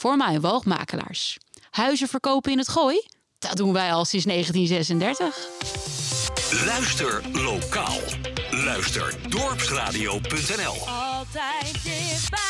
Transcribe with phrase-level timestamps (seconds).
[0.00, 1.38] voor woogmakelaars.
[1.70, 3.02] Huizen verkopen in het gooi?
[3.38, 5.48] Dat doen wij al sinds 1936.
[6.66, 7.98] Luister lokaal.
[8.50, 10.88] Luister dorpsradio.nl.
[10.88, 12.49] Altijd dichtbij.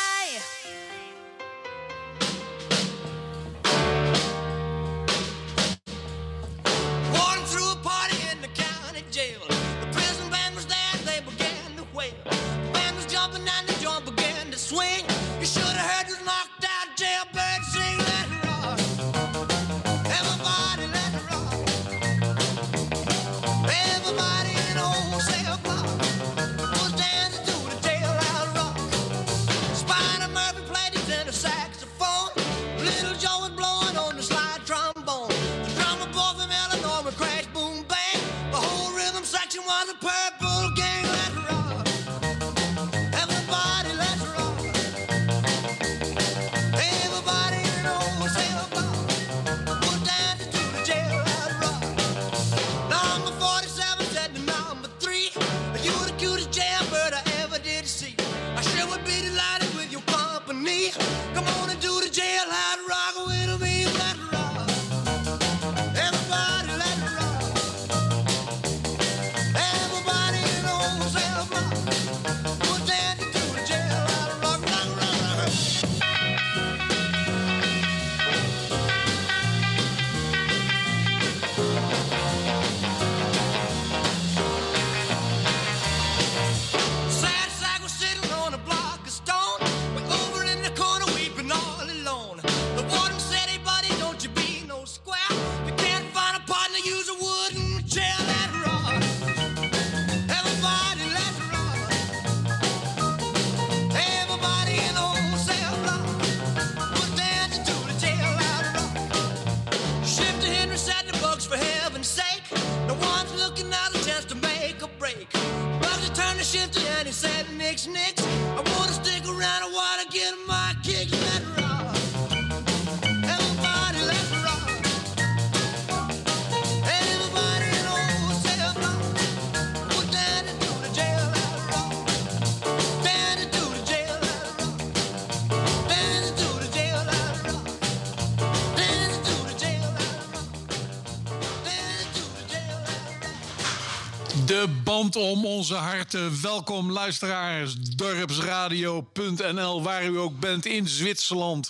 [145.15, 146.41] Om onze harten.
[146.41, 147.75] Welkom luisteraars.
[147.75, 151.69] Dorpsradio.nl, waar u ook bent in Zwitserland,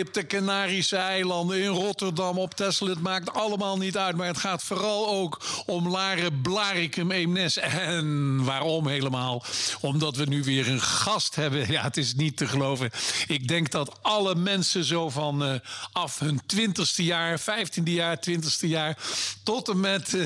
[0.00, 2.86] op de Canarische eilanden, in Rotterdam, op Texel.
[2.86, 7.58] Het maakt allemaal niet uit, maar het gaat vooral ook om Laren, Blarikum, Eemnes.
[7.58, 9.44] En waarom helemaal?
[9.80, 11.70] Omdat we nu weer een gast hebben.
[11.72, 12.90] Ja, het is niet te geloven.
[13.26, 15.54] Ik denk dat alle mensen zo van eh,
[15.92, 18.96] af hun twintigste jaar, vijftiende jaar, twintigste jaar,
[19.42, 20.16] tot en met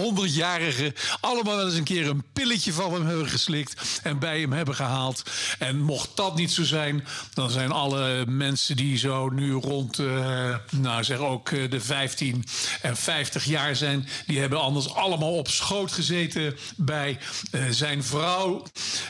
[0.00, 4.52] honderdjarigen, allemaal wel eens een keer een pilletje van hem hebben geslikt en bij hem
[4.52, 5.22] hebben gehaald.
[5.58, 10.56] En mocht dat niet zo zijn, dan zijn alle mensen die zo nu rond, eh,
[10.70, 12.44] nou zeg ook eh, de 15
[12.82, 13.81] en 50 jaar zijn,
[14.26, 17.18] die hebben anders allemaal op schoot gezeten bij
[17.50, 18.62] eh, zijn vrouw.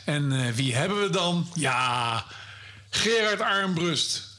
[0.04, 1.48] En eh, wie hebben we dan?
[1.54, 2.24] Ja,
[2.90, 4.30] Gerard Armbrust.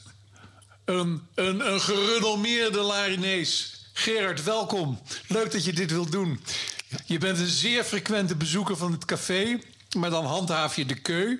[0.84, 3.84] Een, een, een gerenommeerde Larinees.
[3.92, 5.00] Gerard, welkom.
[5.28, 6.40] Leuk dat je dit wilt doen.
[7.04, 9.58] Je bent een zeer frequente bezoeker van het café,
[9.96, 11.38] maar dan handhaaf je de keu.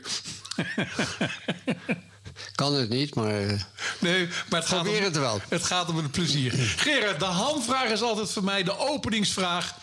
[2.54, 3.60] Kan het niet, maar eh,
[3.98, 5.40] Nee, maar het gaat, om, het wel.
[5.48, 6.52] het gaat om het plezier.
[6.76, 9.74] Gerard, de handvraag is altijd voor mij de openingsvraag.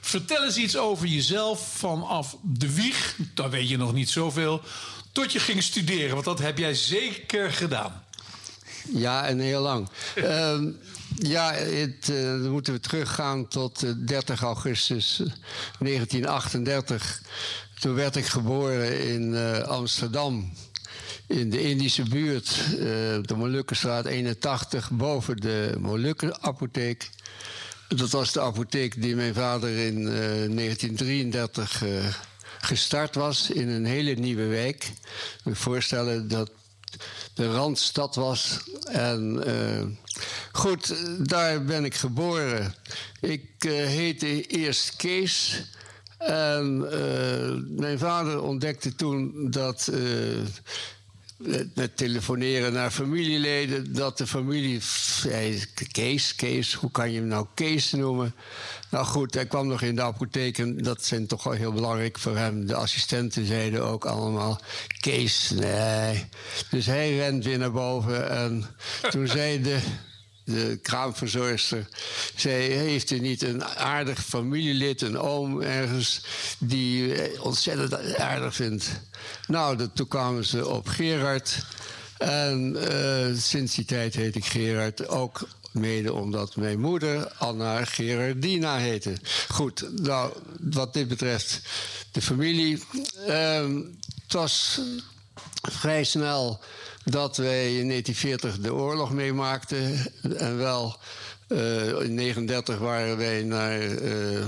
[0.00, 4.62] Vertel eens iets over jezelf vanaf de wieg, daar weet je nog niet zoveel,
[5.12, 6.12] tot je ging studeren.
[6.12, 8.04] Want dat heb jij zeker gedaan.
[8.92, 9.88] ja, en heel lang.
[10.14, 10.68] Ehm,
[11.18, 15.26] ja, het, eh, dan moeten we teruggaan tot eh, 30 augustus eh,
[15.78, 17.22] 1938.
[17.80, 19.36] Toen werd ik geboren in
[19.66, 20.52] Amsterdam.
[21.26, 22.78] In de Indische buurt, eh,
[23.22, 27.10] de Molukkenstraat 81, boven de Molukkenapotheek.
[27.88, 30.14] Dat was de apotheek die mijn vader in eh,
[30.54, 31.90] 1933 eh,
[32.60, 34.92] gestart was in een hele nieuwe wijk.
[35.44, 36.50] Ik voorstellen dat
[37.34, 38.60] de Randstad was.
[38.84, 39.86] En eh,
[40.52, 40.94] goed,
[41.28, 42.74] daar ben ik geboren.
[43.20, 45.64] Ik eh, heette eerst Kees.
[46.18, 50.00] En eh, mijn vader ontdekte toen dat eh,
[51.74, 54.80] met telefoneren naar familieleden, dat de familie
[55.92, 58.34] Kees, Kees, hoe kan je hem nou Kees noemen?
[58.90, 62.18] Nou goed, hij kwam nog in de apotheek en dat zijn toch wel heel belangrijk
[62.18, 62.66] voor hem.
[62.66, 64.60] De assistenten zeiden ook allemaal,
[65.00, 66.24] Kees, nee.
[66.70, 68.64] Dus hij rent weer naar boven en
[69.10, 69.78] toen zei de
[70.44, 71.88] de kraamverzorgster,
[72.36, 76.24] zei: Heeft u niet een aardig familielid, een oom ergens,
[76.58, 78.90] die ontzettend aardig vindt?
[79.46, 81.64] Nou, toen kwamen ze op Gerard.
[82.18, 88.76] En eh, sinds die tijd heet ik Gerard ook mede omdat mijn moeder Anna Gerardina
[88.76, 89.12] heette.
[89.48, 91.60] Goed, nou, wat dit betreft
[92.12, 92.82] de familie.
[93.26, 93.76] Ehm,
[94.22, 94.80] het was
[95.70, 96.60] vrij snel
[97.04, 100.12] dat wij in 1940 de oorlog meemaakten.
[100.36, 100.96] En wel,
[101.48, 104.44] uh, in 1939 waren wij naar, uh,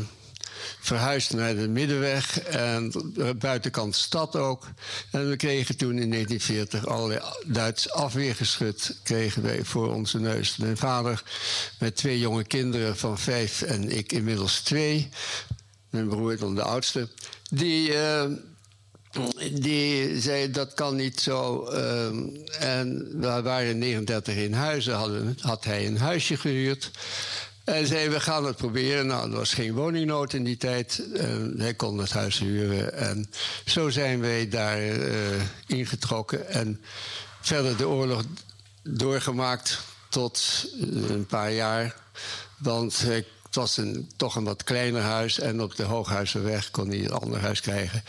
[0.80, 2.92] verhuisd naar de Middenweg en
[3.38, 4.66] buitenkant stad ook.
[5.10, 10.56] En we kregen toen in 1940 allerlei Duits afweergeschut kregen wij voor onze neus.
[10.56, 11.22] Mijn vader
[11.78, 15.08] met twee jonge kinderen van vijf en ik inmiddels twee.
[15.90, 17.08] Mijn broer dan de oudste.
[17.50, 17.92] Die...
[17.92, 18.24] Uh,
[19.52, 21.68] die zei dat kan niet zo.
[21.72, 22.06] Uh,
[22.58, 26.90] en we waren in 39 in huizen, hadden, had hij een huisje gehuurd.
[27.64, 29.06] En zei, we gaan het proberen.
[29.06, 31.02] Nou, er was geen woningnood in die tijd.
[31.12, 31.22] Uh,
[31.56, 32.94] hij kon het huis huren.
[32.94, 33.30] En
[33.64, 35.14] zo zijn wij daar uh,
[35.66, 36.48] ingetrokken.
[36.48, 36.80] En
[37.40, 38.22] verder de oorlog
[38.82, 41.94] doorgemaakt tot een paar jaar.
[42.58, 45.38] Want het was een, toch een wat kleiner huis.
[45.38, 48.02] En op de Hooghuizenweg kon hij een ander huis krijgen.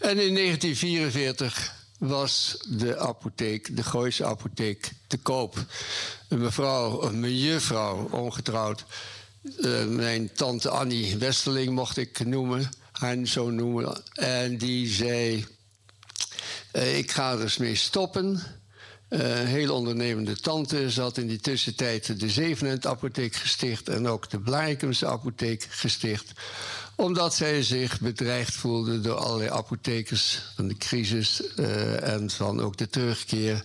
[0.00, 5.64] En in 1944 was de apotheek, de Gooise apotheek, te koop.
[6.28, 8.84] Een mevrouw, een mejuffrouw, ongetrouwd.
[9.58, 14.02] Uh, mijn tante Annie Westerling mocht ik noemen, haar zo noemen.
[14.14, 15.46] En die zei:
[16.72, 18.42] uh, Ik ga er eens mee stoppen.
[19.10, 20.90] Uh, een heel ondernemende tante.
[20.90, 26.32] Ze had in die tussentijd de Zevenend apotheek gesticht en ook de Blarikumse apotheek gesticht
[27.00, 32.76] omdat zij zich bedreigd voelde door allerlei apothekers van de crisis uh, en van ook
[32.76, 33.64] de terugkeer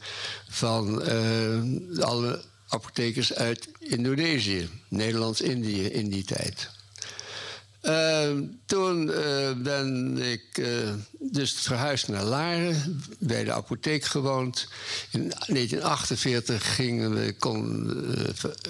[0.50, 6.70] van uh, alle apothekers uit Indonesië, Nederlands-Indië in die tijd.
[7.86, 8.30] Uh,
[8.66, 10.68] toen uh, ben ik uh,
[11.20, 14.68] dus verhuisd naar Laren, bij de apotheek gewoond.
[15.12, 17.92] In 1948 gingen we, kon,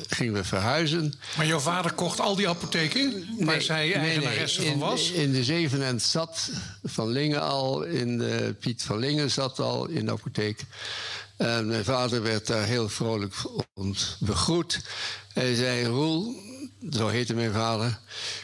[0.08, 1.14] gingen we verhuizen.
[1.38, 5.12] Maar jouw vader kocht al die apotheken waar zij eigenaresse nee, van was?
[5.12, 6.50] In, in de Zevenend zat
[6.84, 10.66] Van Lingen al, in de, Piet van Lingen zat al in de apotheek.
[11.38, 13.34] En mijn vader werd daar heel vrolijk
[14.20, 14.82] begroet.
[15.34, 16.36] Hij zei, Roel,
[16.92, 18.00] zo heette mijn vader.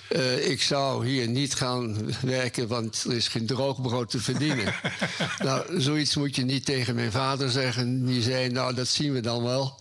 [0.10, 4.74] Uh, ik zou hier niet gaan werken, want er is geen droogbrood te verdienen.
[5.44, 8.06] nou, zoiets moet je niet tegen mijn vader zeggen.
[8.06, 9.80] Die zei, nou, dat zien we dan wel.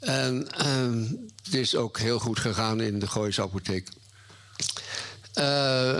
[0.00, 1.08] En uh,
[1.44, 3.88] het is ook heel goed gegaan in de Gooise apotheek.
[3.88, 5.44] Uh,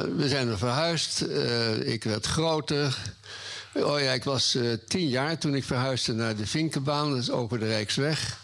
[0.01, 1.21] we zijn er verhuisd.
[1.85, 2.99] ik werd groter.
[3.73, 4.59] Oh ja, ik was
[4.89, 7.11] tien jaar toen ik verhuisde naar de Vinkenbaan.
[7.11, 8.41] Dat is over de Rijksweg.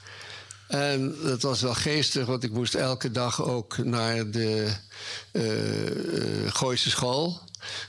[0.68, 4.72] En dat was wel geestig, want ik moest elke dag ook naar de
[5.32, 7.40] uh, Gooise school.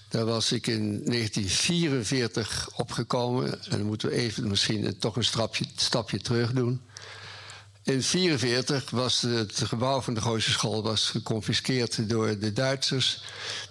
[0.09, 3.63] Daar was ik in 1944 opgekomen.
[3.63, 6.81] En dan moeten we even misschien toch een stapje, stapje terug doen.
[7.83, 13.23] In 1944 was het gebouw van de Gooise school was geconfiskeerd door de Duitsers.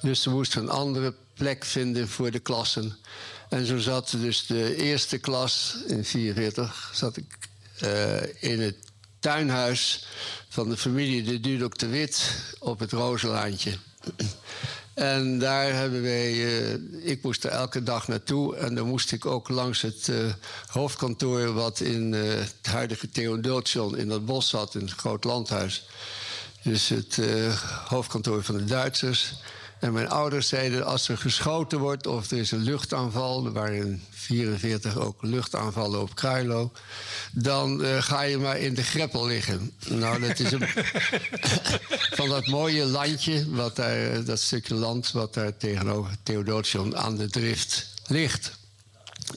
[0.02, 2.96] Dus ze moesten een andere plek vinden voor de klassen.
[3.48, 7.38] En zo zat dus de eerste klas in 1944 zat ik
[7.82, 8.76] uh, in het
[9.20, 10.06] tuinhuis
[10.48, 13.78] van de familie de Dudok de Wit op het Rozelaantje.
[14.94, 18.56] En daar hebben wij, uh, ik moest er elke dag naartoe.
[18.56, 20.32] En dan moest ik ook langs het uh,
[20.66, 25.86] hoofdkantoor, wat in uh, het huidige Theodultion in dat bos zat, in het groot landhuis.
[26.62, 27.20] Dus het
[27.84, 29.34] hoofdkantoor van de Duitsers.
[29.80, 33.76] En mijn ouders zeiden: als er geschoten wordt of er is een luchtaanval, er waren
[33.76, 36.72] in 44 ook luchtaanvallen op Kruilo,
[37.32, 39.72] dan uh, ga je maar in de greppel liggen.
[39.88, 40.68] Nou, dat is een
[42.18, 47.30] van dat mooie landje, wat daar, dat stukje land wat daar tegenover Theodosium aan de
[47.30, 48.56] drift ligt.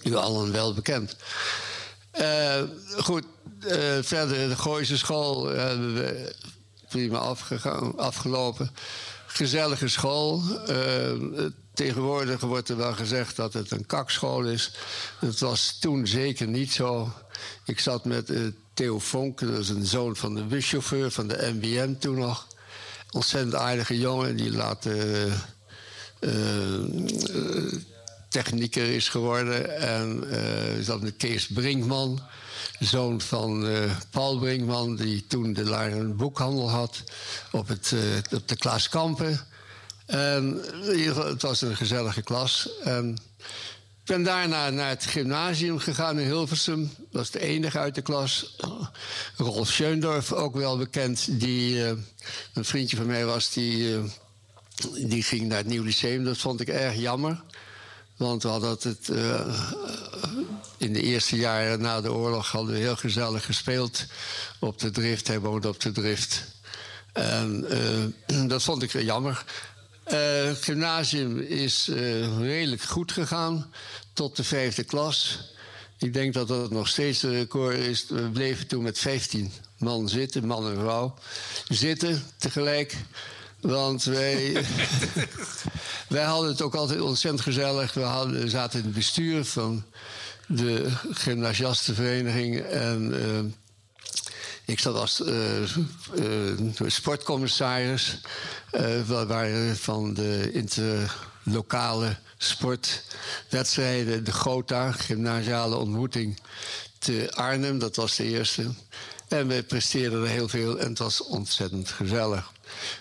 [0.03, 1.15] U allen wel bekend.
[2.19, 2.61] Uh,
[2.97, 3.25] goed,
[3.59, 6.35] uh, verder de Gooise school hebben we
[6.89, 8.71] prima afgegaan, afgelopen
[9.33, 10.41] gezellige school.
[10.69, 14.71] Uh, tegenwoordig wordt er wel gezegd dat het een kakschool is.
[15.19, 17.13] Dat was toen zeker niet zo.
[17.65, 21.51] Ik zat met uh, Theo Vonk, dat is een zoon van de buschauffeur van de
[21.53, 22.47] NBM toen nog.
[23.11, 24.87] Ontzettend aardige jongen, die laat
[28.31, 29.77] technieker is geworden.
[29.79, 32.21] En uh, zat met Kees Brinkman,
[32.79, 34.95] zoon van uh, Paul Brinkman...
[34.95, 37.03] die toen de daar een boekhandel had
[37.51, 39.39] op, het, uh, op de Klaas Kampen.
[40.05, 40.61] En
[41.15, 42.69] het was een gezellige klas.
[42.83, 43.17] En
[44.01, 46.81] ik ben daarna naar het gymnasium gegaan in Hilversum.
[46.97, 48.57] Dat was de enige uit de klas.
[49.37, 51.85] Rolf Scheundorf, ook wel bekend, die
[52.53, 53.53] een vriendje van mij was...
[53.53, 53.99] die
[55.05, 56.23] die ging naar het Nieuw Lyceum.
[56.23, 57.41] Dat vond ik erg jammer.
[58.21, 59.63] Want we hadden het uh,
[60.77, 64.05] in de eerste jaren na de oorlog hadden we heel gezellig gespeeld
[64.59, 65.27] op de drift.
[65.27, 66.43] Hij woonde op de drift.
[67.13, 67.65] En
[68.27, 69.45] uh, dat vond ik jammer.
[70.03, 71.89] Het gymnasium is
[72.39, 73.71] redelijk goed gegaan
[74.13, 75.39] tot de vijfde klas.
[75.97, 78.05] Ik denk dat dat nog steeds een record is.
[78.07, 81.13] We bleven toen met 15 man zitten, man en vrouw.
[81.67, 82.97] Zitten tegelijk.
[83.61, 84.65] Want wij,
[86.07, 87.93] wij hadden het ook altijd ontzettend gezellig.
[87.93, 89.83] We hadden, zaten in het bestuur van
[90.47, 92.59] de gymnasiastenvereniging.
[92.59, 93.39] En uh,
[94.65, 98.21] ik zat als uh, uh, sportcommissaris.
[99.07, 104.23] we waren van de interlokale sportwedstrijden.
[104.23, 106.39] De GOTA, gymnasiale ontmoeting
[106.99, 107.79] te Arnhem.
[107.79, 108.69] Dat was de eerste.
[109.31, 112.51] En we presteerden er heel veel en het was ontzettend gezellig.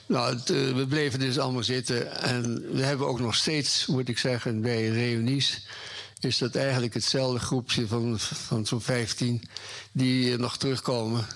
[0.07, 2.21] Nou, uh, we bleven dus allemaal zitten.
[2.21, 5.67] En we hebben ook nog steeds, moet ik zeggen, bij reunies...
[6.21, 9.49] is dat eigenlijk hetzelfde groepje van, van zo'n 15...
[9.93, 11.27] die nog terugkomen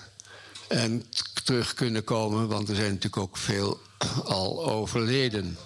[0.67, 1.03] en
[1.43, 2.47] terug kunnen komen.
[2.47, 3.79] Want er zijn natuurlijk ook veel
[4.23, 5.57] al overleden.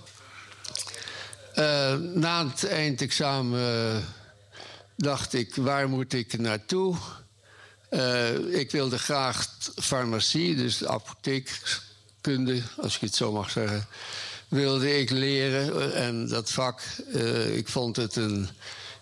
[1.56, 4.04] Uh, na het eindexamen
[4.96, 6.96] dacht ik, waar moet ik naartoe...
[7.90, 13.88] Uh, ik wilde graag farmacie, dus de apotheekkunde, als ik het zo mag zeggen,
[14.48, 15.94] wilde ik leren.
[15.94, 16.82] En dat vak,
[17.14, 18.50] uh, ik vond het een,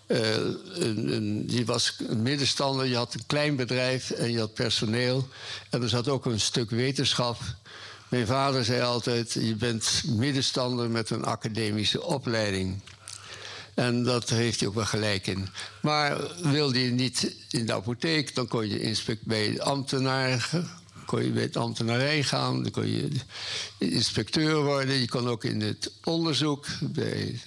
[0.06, 5.28] een, een, Je was een middenstander, je had een klein bedrijf en je had personeel.
[5.70, 7.40] En er zat ook een stuk wetenschap.
[8.08, 12.80] Mijn vader zei altijd: Je bent middenstander met een academische opleiding.
[13.78, 15.48] En dat heeft hij ook wel gelijk in.
[15.82, 20.50] Maar wilde je niet in de apotheek, dan kon je bij de ambtenaar.
[21.10, 23.08] Je bij het ambtenarij gaan, dan kon je
[23.78, 24.94] inspecteur worden.
[24.94, 27.40] Je kon ook in het onderzoek, bij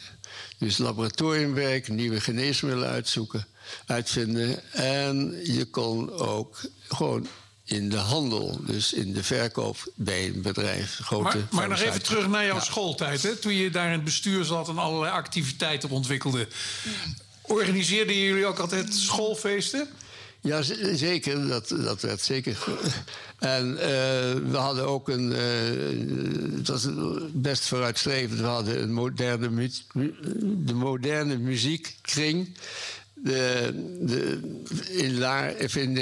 [0.57, 3.47] dus laboratoriumwerk, nieuwe geneesmiddelen uitzoeken,
[3.85, 4.71] uitvinden.
[4.73, 7.27] En je kon ook gewoon
[7.71, 10.99] in de handel, dus in de verkoop bij een bedrijf.
[11.01, 12.61] Grote maar, maar nog even terug naar jouw ja.
[12.61, 13.23] schooltijd.
[13.23, 13.35] Hè?
[13.35, 16.47] Toen je daar in het bestuur zat en allerlei activiteiten ontwikkelde.
[17.41, 19.87] Organiseerden jullie ook altijd schoolfeesten?
[20.41, 20.61] Ja,
[20.93, 21.47] zeker.
[21.47, 22.57] Dat, dat werd zeker.
[23.39, 23.79] En uh,
[24.51, 25.31] we hadden ook een.
[25.31, 26.87] Uh, het was
[27.33, 28.39] best vooruitstrevend.
[28.39, 29.71] We hadden een moderne, mu
[30.65, 32.57] de moderne muziekkring
[33.23, 34.39] de, de,
[34.89, 36.01] in, Laar, in, de,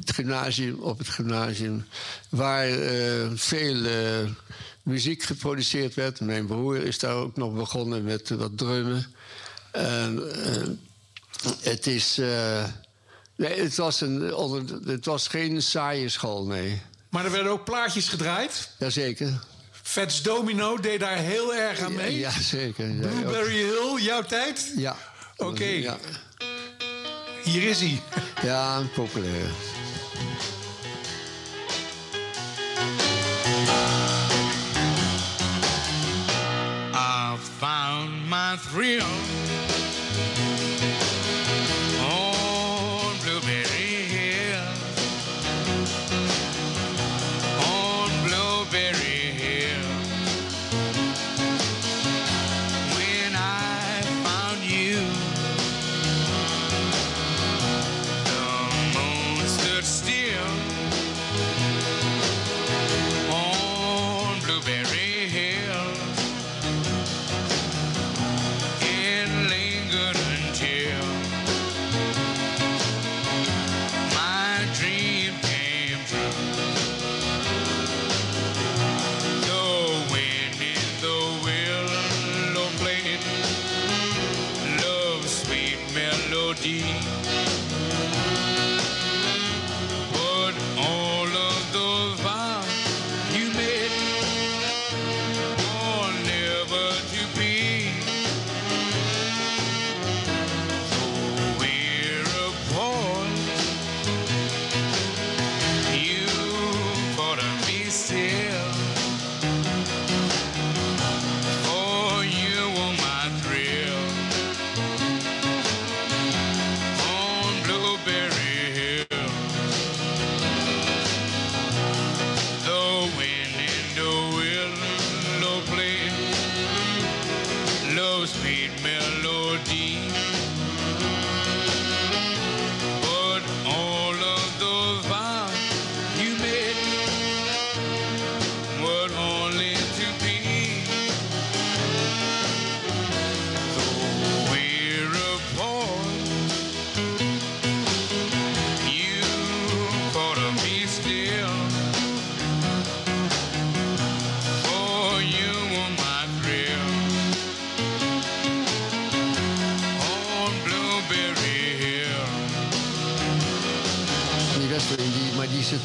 [0.00, 1.84] het gymnasium, op het gymnasium,
[2.28, 4.30] waar uh, veel uh,
[4.82, 6.20] muziek geproduceerd werd.
[6.20, 9.14] Mijn broer is daar ook nog begonnen met wat drummen.
[9.72, 12.16] En, uh, het is.
[13.36, 14.20] nee, het was, een,
[14.86, 16.82] het was geen saaie school, nee.
[17.10, 18.70] Maar er werden ook plaatjes gedraaid?
[18.78, 19.40] Jazeker.
[19.82, 22.18] Fats Domino deed daar heel erg aan mee?
[22.18, 22.88] Ja, zeker.
[22.88, 24.72] Ja, Blueberry Hill, jouw tijd?
[24.76, 24.96] Ja.
[25.36, 25.50] Oké.
[25.50, 25.80] Okay.
[25.80, 25.98] Ja.
[27.46, 28.00] Hier is hij.
[28.42, 29.50] Ja, populair.
[36.94, 39.45] I found my thrill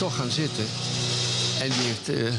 [0.02, 0.66] toch gaan zitten.
[1.60, 2.10] En die heeft...
[2.10, 2.34] eh,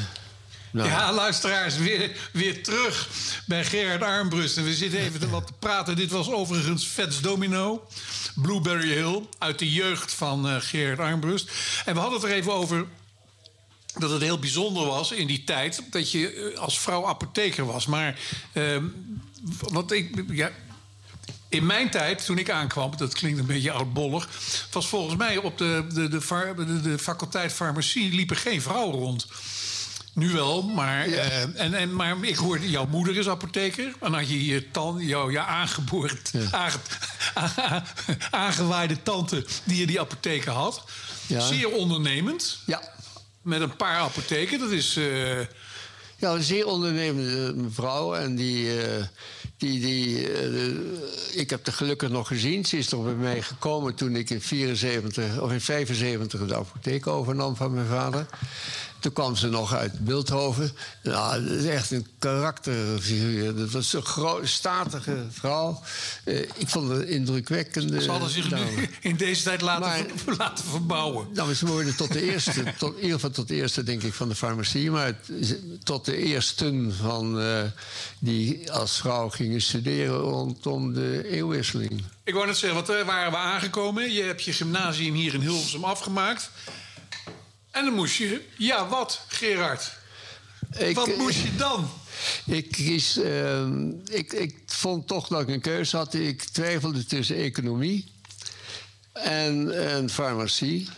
[0.70, 3.08] nou, Ja, luisteraars, weer, weer terug
[3.46, 4.56] bij Gerard Armbrust.
[4.56, 5.96] En we zitten even te wat te praten.
[5.96, 7.86] Dit was overigens Vets Domino,
[8.34, 9.22] Blueberry Hill...
[9.38, 11.50] uit de jeugd van eh, Gerard Armbrust.
[11.84, 12.86] En we hadden het er even over
[13.98, 15.82] dat het heel bijzonder was in die tijd...
[15.90, 17.86] dat je eh, als vrouw apotheker was.
[17.86, 18.18] Maar
[18.52, 18.84] ehm,
[19.58, 20.24] wat ik...
[20.28, 20.50] Ja,
[21.52, 24.28] in mijn tijd, toen ik aankwam, dat klinkt een beetje oudbollig...
[24.70, 28.94] was volgens mij op de, de, de, far- de, de faculteit farmacie liepen geen vrouwen
[28.98, 29.26] rond.
[30.14, 33.92] Nu wel, maar, eh, en, en, maar ik hoorde, jouw moeder is apotheker.
[34.00, 36.18] En had je je, tan, jouw je aangeboren,
[36.50, 36.76] aange,
[38.30, 40.84] aangewaaide tante die je die apotheker had.
[41.26, 41.40] Ja.
[41.40, 42.82] Zeer ondernemend, ja.
[43.42, 44.58] met een paar apotheken.
[44.58, 44.96] Dat is...
[44.96, 45.38] eh,
[46.16, 48.14] Ja, een zeer ondernemende mevrouw.
[48.14, 49.04] En die, eh,
[49.70, 52.64] die, eh, ik heb haar gelukkig nog gezien.
[52.64, 57.06] Ze is nog bij mij gekomen toen ik in 74 of in 75 de apotheek
[57.06, 58.26] overnam van mijn vader.
[59.02, 60.70] Toen kwam ze nog uit Beeldhoven.
[61.02, 63.54] Nou, dat is echt een karakterfiguur.
[63.56, 65.82] Dat was een grote, statige vrouw.
[66.24, 68.02] Eh, ik vond het een indrukwekkende.
[68.02, 71.26] ze hadden zich nu in deze tijd laten, Maar- ver- laten verbouwen.
[71.34, 74.14] Nou, ze worden tot de eerste, tot, in ieder geval tot de eerste, denk ik,
[74.14, 74.90] van de farmacie.
[74.90, 77.62] Maar het- tot de eersten van, eh,
[78.18, 82.04] die als vrouw gingen studeren rondom de eeuwwisseling.
[82.24, 84.12] Ik wou net zeggen, wat eh, waren we aangekomen?
[84.12, 86.50] Je hebt je gymnasium hier in Hilversum afgemaakt.
[87.72, 88.40] En dan moest je...
[88.56, 89.92] Ja, wat, Gerard?
[90.78, 91.90] Ik, Wat moest je dan?
[92.46, 96.14] Ik, kies, ehm, ik, ik vond toch dat ik een keuze had.
[96.14, 98.12] Ik twijfelde tussen economie
[99.12, 100.88] en, en farmacie.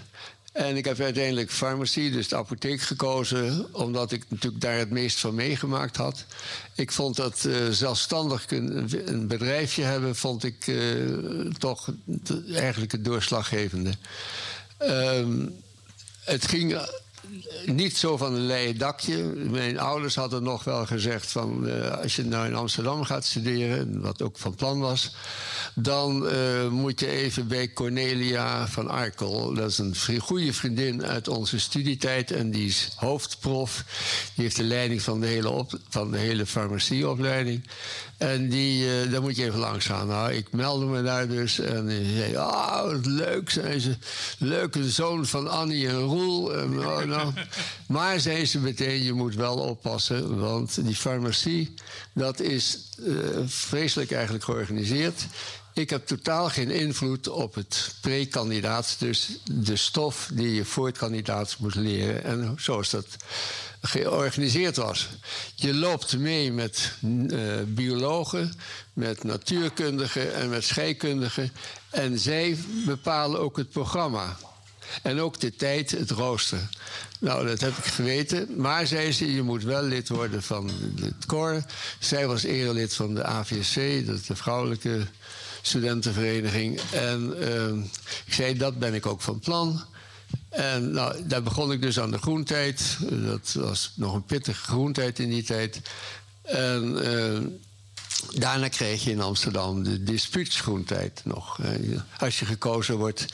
[0.52, 3.74] En ik heb uiteindelijk farmacie, dus de apotheek, gekozen.
[3.74, 6.24] Omdat ik natuurlijk daar het meest van meegemaakt had.
[6.74, 10.16] Ik vond dat eh, zelfstandig een, een bedrijfje hebben...
[10.16, 10.76] vond ik eh,
[11.58, 11.88] toch
[12.52, 13.92] eigenlijk het doorslaggevende.
[14.78, 15.46] Ehm,
[16.24, 16.88] het ging
[17.66, 19.22] niet zo van een leien dakje.
[19.50, 24.00] Mijn ouders hadden nog wel gezegd van eh, als je nou in Amsterdam gaat studeren,
[24.00, 25.14] wat ook van plan was,
[25.74, 29.54] dan eh, moet je even bij Cornelia van Arkel.
[29.54, 33.84] Dat is een goede vriendin uit onze studietijd en die is hoofdprof.
[34.34, 37.64] Die heeft de leiding van de hele, op, van de hele farmacieopleiding.
[38.16, 40.06] En die, eh, daar moet je even langs gaan.
[40.06, 41.58] Nou, ik meldde me daar dus.
[41.58, 43.96] En zei, ah, wat leuk zijn ze.
[44.38, 46.54] Leuke zoon van Annie en Roel.
[46.54, 47.02] En, oh,
[47.86, 50.40] Maar zei ze meteen, je moet wel oppassen.
[50.40, 51.74] Want die farmacie,
[52.12, 53.14] dat is eh,
[53.46, 55.26] vreselijk eigenlijk georganiseerd.
[55.74, 58.96] Ik heb totaal geen invloed op het pre-kandidaat.
[58.98, 62.24] Dus de stof die je voor het kandidaat moet leren.
[62.24, 63.06] En zo is dat
[63.80, 65.08] georganiseerd was.
[65.54, 68.52] Je loopt mee met eh, biologen,
[68.92, 71.52] met natuurkundigen en met scheikundigen.
[71.90, 74.36] En zij bepalen ook het programma.
[75.02, 76.68] En ook de tijd, het rooster.
[77.18, 78.48] Nou, dat heb ik geweten.
[78.56, 81.64] Maar zei ze, je moet wel lid worden van het koor.
[81.98, 85.06] Zij was erelid van de AVSC, dat is de vrouwelijke
[85.62, 86.80] studentenvereniging.
[86.92, 87.84] En eh,
[88.26, 89.84] ik zei, dat ben ik ook van plan.
[90.48, 92.98] En nou, daar begon ik dus aan de groentijd.
[93.10, 95.80] Dat was nog een pittige groentijd in die tijd.
[96.42, 97.40] En eh,
[98.40, 101.60] daarna kreeg je in Amsterdam de dispuutsgroentijd nog.
[102.18, 103.26] Als je gekozen wordt,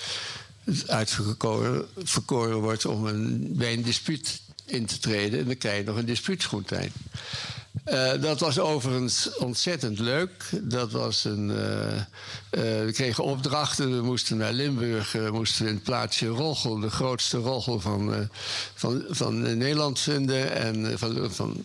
[0.87, 5.97] uitverkoren verkoren wordt om een, bij een dispuut in te treden, dan krijg je nog
[5.97, 6.93] een dispuutsgroentijd.
[7.85, 10.45] Eh, dat was overigens ontzettend leuk.
[10.63, 12.05] Dat was een, eh, eh,
[12.85, 13.97] we kregen opdrachten.
[13.97, 18.29] We moesten naar Limburg, moesten in het plaatsje Roggel, de grootste Roggel van,
[18.75, 20.53] van, van Nederland vinden.
[20.57, 21.65] En, van, van,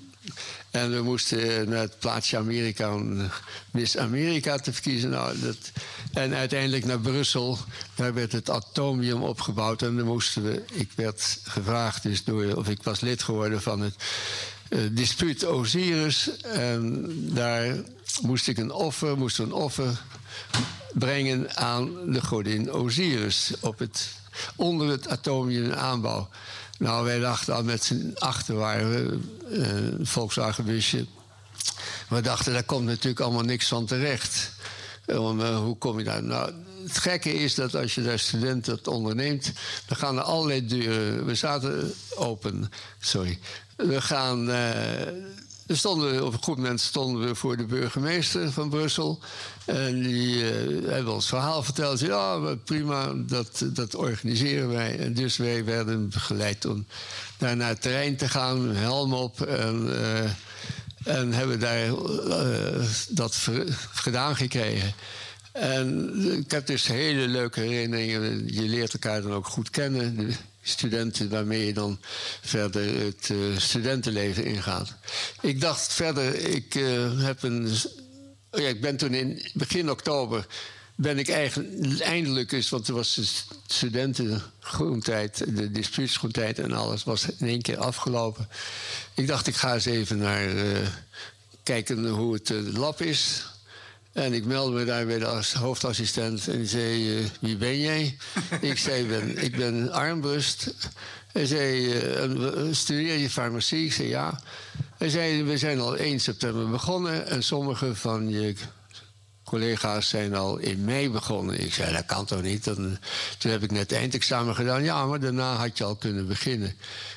[0.76, 3.26] en we moesten naar het plaatsje Amerika om eh,
[3.72, 5.10] Miss Amerika te verkiezen.
[5.10, 5.58] Nou, dat,
[6.14, 7.58] en uiteindelijk naar Brussel.
[7.96, 9.82] Daar werd het atomium opgebouwd.
[9.82, 10.64] En dan moesten we.
[10.72, 13.96] Ik werd gevraagd, dus door, of ik was lid geworden van het
[14.70, 16.42] eh, dispuut Osiris.
[16.42, 17.76] En daar
[18.22, 20.02] moest ik een offer, moest een offer
[20.94, 23.52] brengen aan de godin Osiris.
[23.60, 24.10] Op het,
[24.56, 26.30] onder het atomium aanbouw.
[26.78, 29.20] Nou, wij dachten al met z'n achter waren we,
[29.62, 31.06] eh, Volkswagenbusje.
[32.10, 34.52] We dachten, daar komt natuurlijk allemaal niks van terecht.
[35.06, 36.24] Om, eh, hoe kom je daar?
[36.24, 36.52] Nou,
[36.84, 39.52] het gekke is dat als je daar student dat onderneemt,
[39.86, 41.26] dan gaan er allerlei deuren.
[41.26, 43.40] We zaten open, sorry.
[43.76, 44.50] We gaan.
[44.52, 45.08] eh,
[45.68, 49.20] op een goed moment stonden we voor de burgemeester van Brussel.
[49.66, 52.00] En die eh, hebben ons verhaal verteld.
[52.00, 55.00] Ja, prima, dat, dat organiseren wij.
[55.00, 56.86] En dus wij werden begeleid om
[57.38, 59.42] daar naar het terrein te gaan, helm op.
[59.42, 60.30] En, eh,
[61.18, 63.50] en hebben daar eh, dat
[63.94, 64.94] gedaan gekregen.
[65.52, 68.54] En ik heb dus hele leuke herinneringen.
[68.54, 70.36] Je leert elkaar dan ook goed kennen.
[70.66, 72.00] De studenten waarmee je dan
[72.42, 74.94] verder het eh, studentenleven ingaat.
[75.42, 77.70] Ik dacht verder, ik eh, heb een.
[78.52, 80.48] oh ja, ik ben toen in begin oktober.
[80.96, 83.26] Ben ik eigenlijk eindelijk eens, want er was de
[83.68, 88.50] studentengroentijd, de dispuutsgroentijd en alles was in één keer afgelopen.
[89.16, 90.88] Ik dacht, ik ga eens even naar eh,
[91.64, 93.46] kijken hoe het lab is.
[94.16, 97.80] En ik meldde me daar bij de as- hoofdassistent en die zei: eh, Wie ben
[97.80, 98.18] jij?
[98.62, 100.74] ik zei: ben, Ik ben armbrust.
[101.32, 103.86] Hij zei: en, Studeer je farmacie?
[103.86, 104.40] Ik zei: Ja.
[104.98, 108.56] Hij zei: We zijn al 1 september begonnen en sommige van je
[109.46, 111.60] collega's zijn al in mei begonnen.
[111.60, 112.64] Ik zei, dat kan toch niet?
[112.64, 112.98] Dan,
[113.38, 114.84] toen heb ik net eindexamen gedaan.
[114.84, 116.70] Ja, maar daarna had je al kunnen beginnen.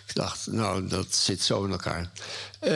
[0.07, 2.11] Ik dacht, nou, dat zit zo in elkaar.
[2.61, 2.73] Eh,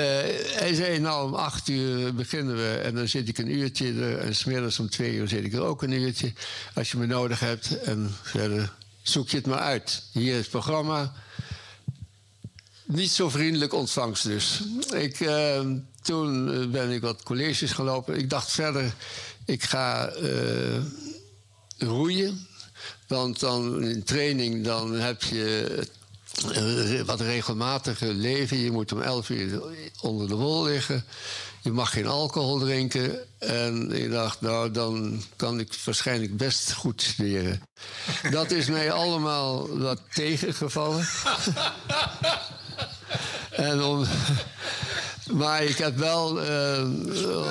[0.58, 2.80] hij zei, nou, om acht uur beginnen we.
[2.84, 4.18] En dan zit ik een uurtje er.
[4.18, 6.32] En smiddags om twee uur zit ik er ook een uurtje.
[6.74, 7.80] Als je me nodig hebt.
[7.80, 10.02] En verder zoek je het maar uit.
[10.12, 11.12] Hier is het programma
[12.86, 14.62] niet zo vriendelijk ontvangst dus.
[14.94, 15.60] Ik, eh,
[16.02, 18.18] toen ben ik wat colleges gelopen.
[18.18, 18.94] Ik dacht verder,
[19.44, 20.82] ik ga eh,
[21.78, 22.46] roeien.
[23.06, 25.78] Want dan in training dan heb je
[26.52, 28.56] eh, wat regelmatiger leven.
[28.56, 29.62] Je moet om 11 uur
[30.00, 31.04] onder de wol liggen.
[31.60, 33.18] Je mag geen alcohol drinken.
[33.38, 37.62] En ik dacht, nou, dan kan ik waarschijnlijk best goed studeren.
[38.30, 41.06] Dat is mij allemaal wat tegengevallen.
[43.52, 44.06] En om,
[45.32, 46.84] maar ik heb wel eh,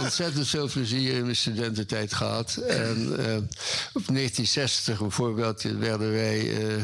[0.01, 2.55] ontzettend veel plezier in mijn studententijd gehad.
[2.55, 3.35] En eh,
[3.93, 6.83] op 1960 bijvoorbeeld wij, eh,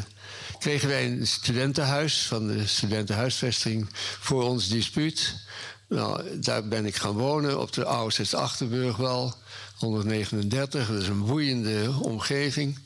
[0.60, 3.88] kregen wij een studentenhuis van de studentenhuisvesting
[4.20, 5.36] voor ons dispuut.
[5.90, 9.36] Nou, daar ben ik gaan wonen op de Oude Achterburgwal,
[9.76, 10.88] 139.
[10.88, 12.80] Dat is een boeiende omgeving.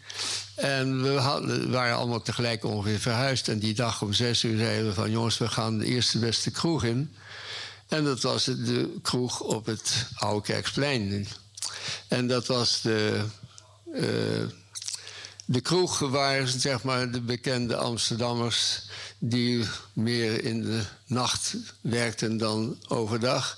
[0.56, 3.47] En we hadden, waren allemaal tegelijk ongeveer verhuisd.
[3.47, 5.12] En die dag om zes uur zeiden we van...
[5.12, 7.15] jongens, we gaan de eerste beste kroeg in.
[7.91, 11.27] En dat was de kroeg op het Oude Kerksplein.
[12.08, 13.21] En dat was de,
[13.93, 14.47] eh,
[15.45, 18.82] de kroeg waar zeg maar, de bekende Amsterdammers...
[19.19, 23.58] die meer in de nacht werkten dan overdag...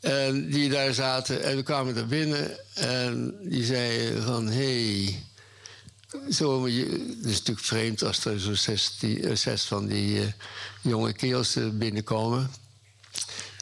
[0.00, 4.46] En die daar zaten en we kwamen er binnen en die zeiden van...
[4.46, 5.22] hé, hey,
[6.30, 10.32] zo, het is natuurlijk vreemd als er zo'n zes, eh, zes van die eh,
[10.82, 12.50] jonge kerels binnenkomen.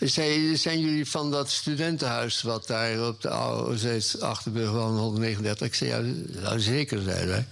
[0.01, 5.67] Zijn jullie van dat studentenhuis wat daar op de oude Achterburg wel 139?
[5.67, 6.01] Ik zei, ja,
[6.41, 7.47] nou, zeker, zei wij.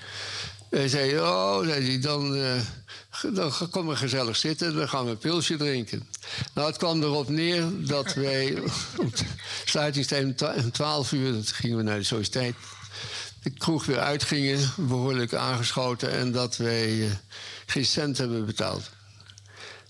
[0.71, 2.37] Hij zei, oh, hij, dan,
[3.11, 6.09] ge- dan kom maar gezellig zitten, dan gaan we een pilsje drinken.
[6.55, 8.59] Nou, het kwam erop neer dat wij
[8.97, 9.15] op
[9.65, 12.55] sluitingstijd om 12 uur, dat gingen we naar de sociëteit,
[13.43, 17.11] de kroeg weer uitgingen, behoorlijk aangeschoten, en dat wij eh,
[17.67, 18.91] geen cent hebben betaald.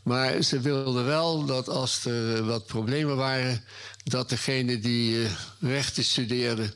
[0.04, 3.64] Maar ze wilden wel dat als er wat problemen waren,
[4.04, 6.72] dat degene die eh, rechten studeerde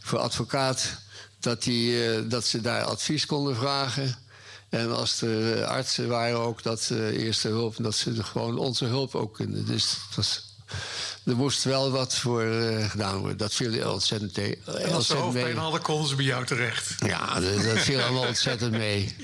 [0.00, 0.96] voor advocaat,
[1.40, 4.16] dat, die, eh, dat ze daar advies konden vragen.
[4.68, 8.84] En als er eh, artsen waren ook, dat ze eerste hulp, dat ze gewoon onze
[8.84, 9.66] hulp ook kunnen.
[9.66, 10.54] Dus het was,
[11.24, 12.42] er moest wel wat voor
[12.88, 13.36] gedaan worden.
[13.36, 15.62] Dat viel ontzettend, te- En als ze ontzettend hoofdpijn mee.
[15.62, 16.94] hadden, konden ze bij jou terecht.
[17.06, 19.14] Ja, dat, dat viel allemaal ontzettend mee.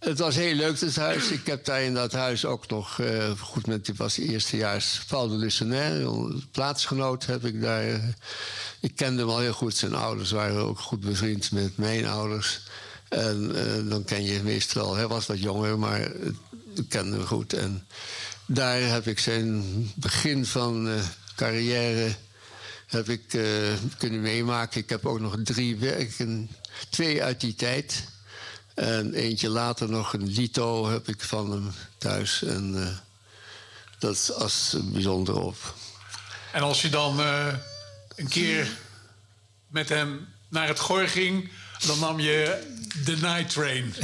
[0.00, 1.30] Het was heel leuk, het huis.
[1.30, 5.28] Ik heb daar in dat huis ook nog eh, goed met, die was eerstejaars Paul
[5.28, 8.14] de Lucenaire, plaatsgenoot heb ik daar.
[8.80, 9.76] ik kende hem al heel goed.
[9.76, 12.60] Zijn ouders waren ook goed bevriend met mijn ouders.
[13.08, 16.00] En eh, dan ken je meestal, hij was wat jonger, maar
[16.74, 17.52] ik kende hem goed.
[17.52, 17.86] En
[18.46, 19.62] daar heb ik zijn
[19.94, 20.94] begin van eh,
[21.36, 22.14] carrière
[22.86, 23.38] heb ik
[23.98, 24.80] kunnen meemaken.
[24.80, 26.50] Ik heb ook nog drie werken,
[26.90, 28.04] twee uit die tijd.
[28.80, 32.42] En eentje later nog een lito heb ik van hem thuis.
[32.42, 32.96] En eh,
[33.98, 35.74] dat is als bijzonder op.
[36.52, 37.54] En als je dan eh,
[38.16, 38.78] een keer
[39.66, 41.50] met hem naar het gooi ging,
[41.86, 42.62] dan nam je
[43.04, 43.94] de night train.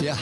[0.00, 0.16] Ja.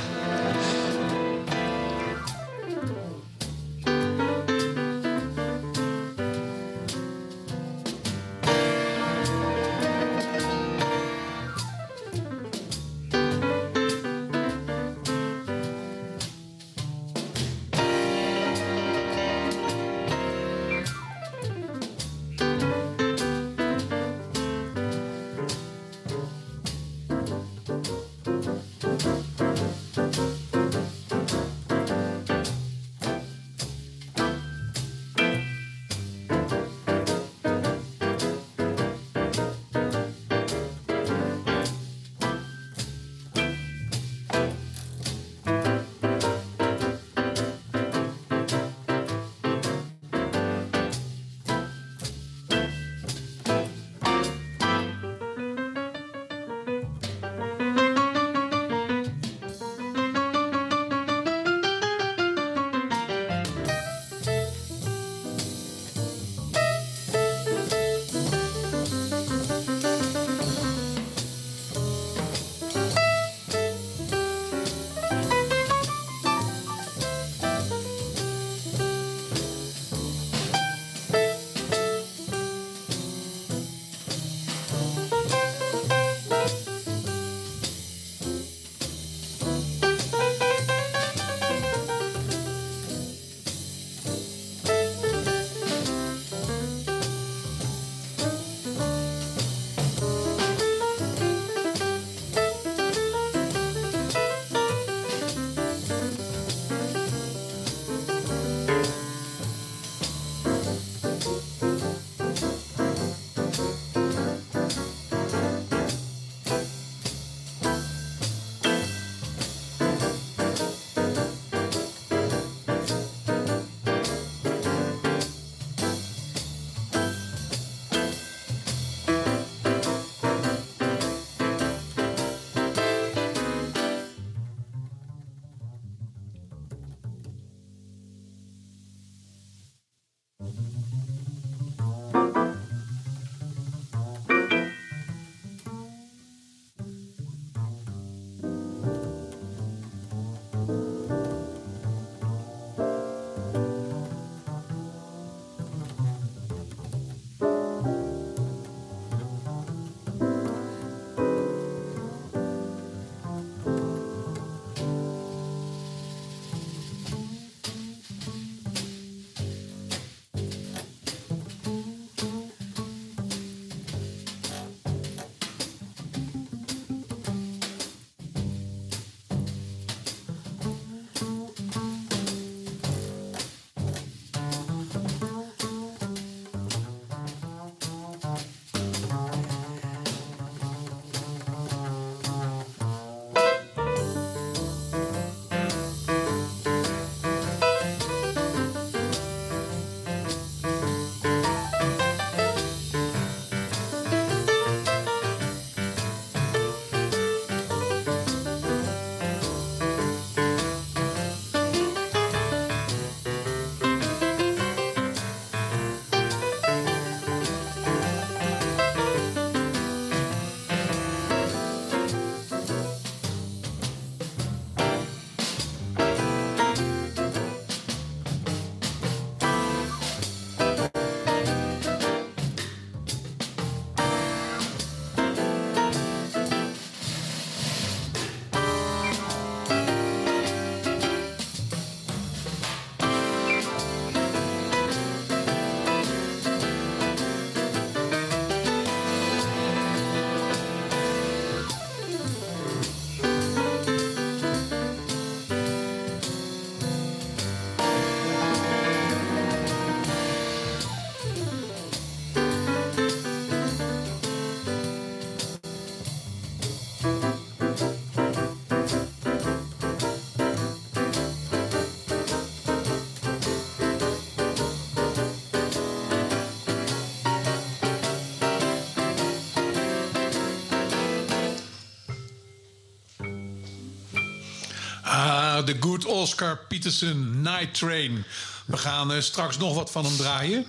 [285.71, 288.25] De Good Oscar Peterson Night Train.
[288.67, 290.67] We gaan eh, straks nog wat van hem draaien.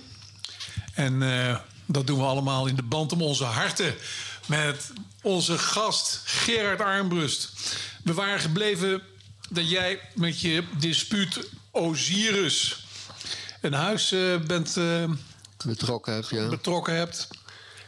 [0.94, 3.94] En eh, dat doen we allemaal in de band om onze harten.
[4.46, 7.52] Met onze gast Gerard Armbrust.
[8.04, 9.02] We waren gebleven
[9.48, 12.84] dat jij met je dispuut Osiris
[13.60, 14.76] een huis eh, bent
[15.64, 16.48] Betrokken ja.
[16.48, 17.28] betrokken hebt.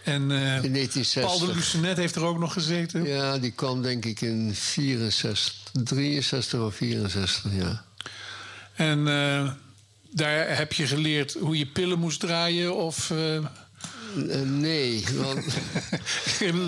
[0.04, 1.54] En In Paul de 1960.
[1.54, 3.04] Lucenet heeft er ook nog gezeten.
[3.06, 7.84] Ja, die kwam denk ik in 64, 63 of 64, ja.
[8.74, 9.50] En eh,
[10.10, 13.38] daar heb je geleerd hoe je pillen moest draaien of eh,
[14.44, 15.44] nee, want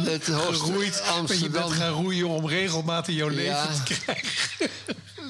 [0.07, 1.03] Het geroeid.
[1.09, 1.71] Want je bent Amsterdam.
[1.71, 3.67] gaan roeien om regelmatig jouw leven Ja.
[3.85, 4.71] te krijgen.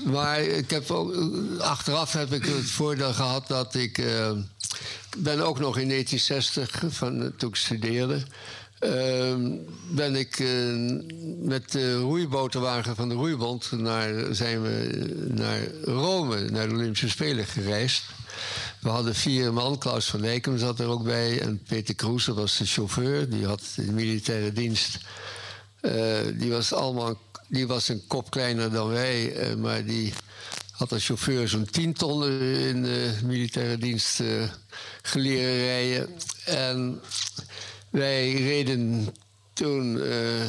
[0.05, 1.15] Maar ik heb ook,
[1.59, 3.99] achteraf heb ik het voordeel gehad dat ik...
[3.99, 8.23] ik ben ook nog in 1960, van, toen ik studeerde...
[8.79, 9.35] eh,
[9.91, 10.47] ben ik eh,
[11.39, 13.71] met de roeibotenwagen van de Roeibond...
[13.71, 14.89] Naar, zijn we
[15.29, 18.05] naar Rome, naar de Olympische Spelen gereisd.
[18.81, 21.41] We hadden vier man, Klaus van Dijkum zat er ook bij...
[21.41, 24.99] en Peter Kroes was de chauffeur, die had de militaire dienst...
[25.81, 30.13] Eh, die was allemaal die was een kop kleiner dan wij, eh, maar die
[30.77, 34.43] had als chauffeur zo'n 10 ton in de militaire dienst eh
[35.03, 36.09] geleren rijden.
[36.45, 37.01] En
[37.91, 39.15] wij reden
[39.53, 40.49] toen eh, een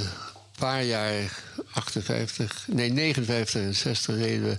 [0.60, 4.58] paar jaar, 58, nee 59 en 60 reden we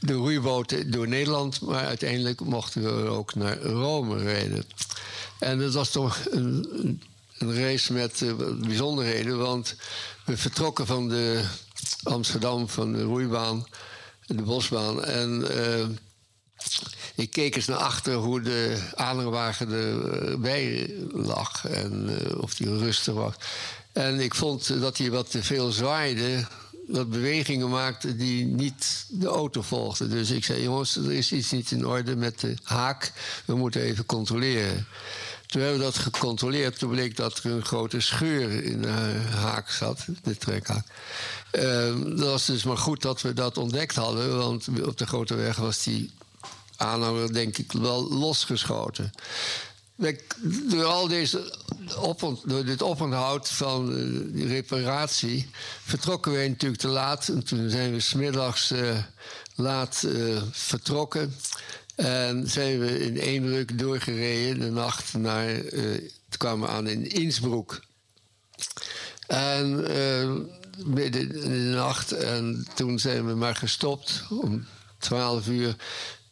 [0.00, 4.64] de roeiboten door Nederland, maar uiteindelijk mochten we ook naar Rome rijden.
[5.38, 7.02] En dat was toch een, een-
[7.38, 9.74] race met eh, bijzonderheden, want
[10.24, 11.44] we vertrokken van de
[12.02, 13.66] Amsterdam, van de roeibaan,
[14.26, 15.04] de bosbaan.
[15.04, 15.86] En eh,
[17.14, 19.72] ik keek eens naar achter hoe de aanhangwagen
[20.30, 23.34] erbij lag en eh, of die rustig was.
[23.92, 26.46] En ik vond dat hij wat te veel zwaaide,
[26.86, 30.10] dat bewegingen maakte die niet de auto volgden.
[30.10, 33.12] Dus ik zei, jongens, er is iets niet in orde met de haak.
[33.44, 34.86] We moeten even controleren.
[35.46, 36.78] Toen hebben we dat gecontroleerd.
[36.78, 40.86] Toen bleek dat er een grote scheur in de haak zat, de trekhaak.
[41.56, 45.34] Ehm, dat was dus maar goed dat we dat ontdekt hadden, want op de grote
[45.34, 46.10] weg was die
[46.76, 49.12] aanhanger denk ik wel losgeschoten.
[50.68, 51.54] Door al deze
[51.96, 53.86] opont- door dit oponthoud van
[54.32, 55.50] die reparatie
[55.84, 57.28] vertrokken wij natuurlijk te laat.
[57.28, 58.98] En toen zijn we smiddags eh
[59.54, 61.34] laat eh, vertrokken.
[61.94, 65.62] En zijn we in één ruk doorgereden de nacht naar.
[66.38, 67.80] kwamen we aan in Innsbruck.
[69.26, 70.30] En eh,
[70.84, 72.12] midden in de nacht.
[72.12, 74.66] En toen zijn we maar gestopt om
[74.98, 75.76] 12 uur.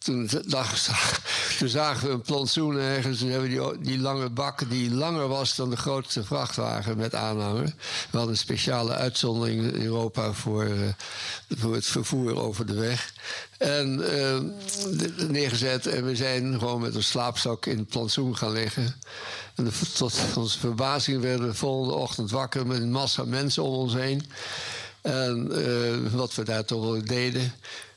[1.59, 3.19] Toen, zagen we een plantsoen ergens.
[3.19, 7.65] Toen hebben die, die lange bak die langer was dan de grootste vrachtwagen met aanhanger.
[7.65, 10.89] We hadden een speciale uitzondering in Europa voor, eh,
[11.49, 13.13] voor het vervoer over de weg.
[13.59, 14.39] En eh,
[14.99, 15.87] de- neergezet.
[15.87, 18.95] En we zijn gewoon met een slaapzak in het plantsoen gaan liggen.
[19.55, 23.75] En tot onze verbazing werden we de volgende ochtend wakker met een massa mensen om
[23.75, 24.23] ons heen.
[25.03, 27.53] En eh, wat we daar toch wel deden.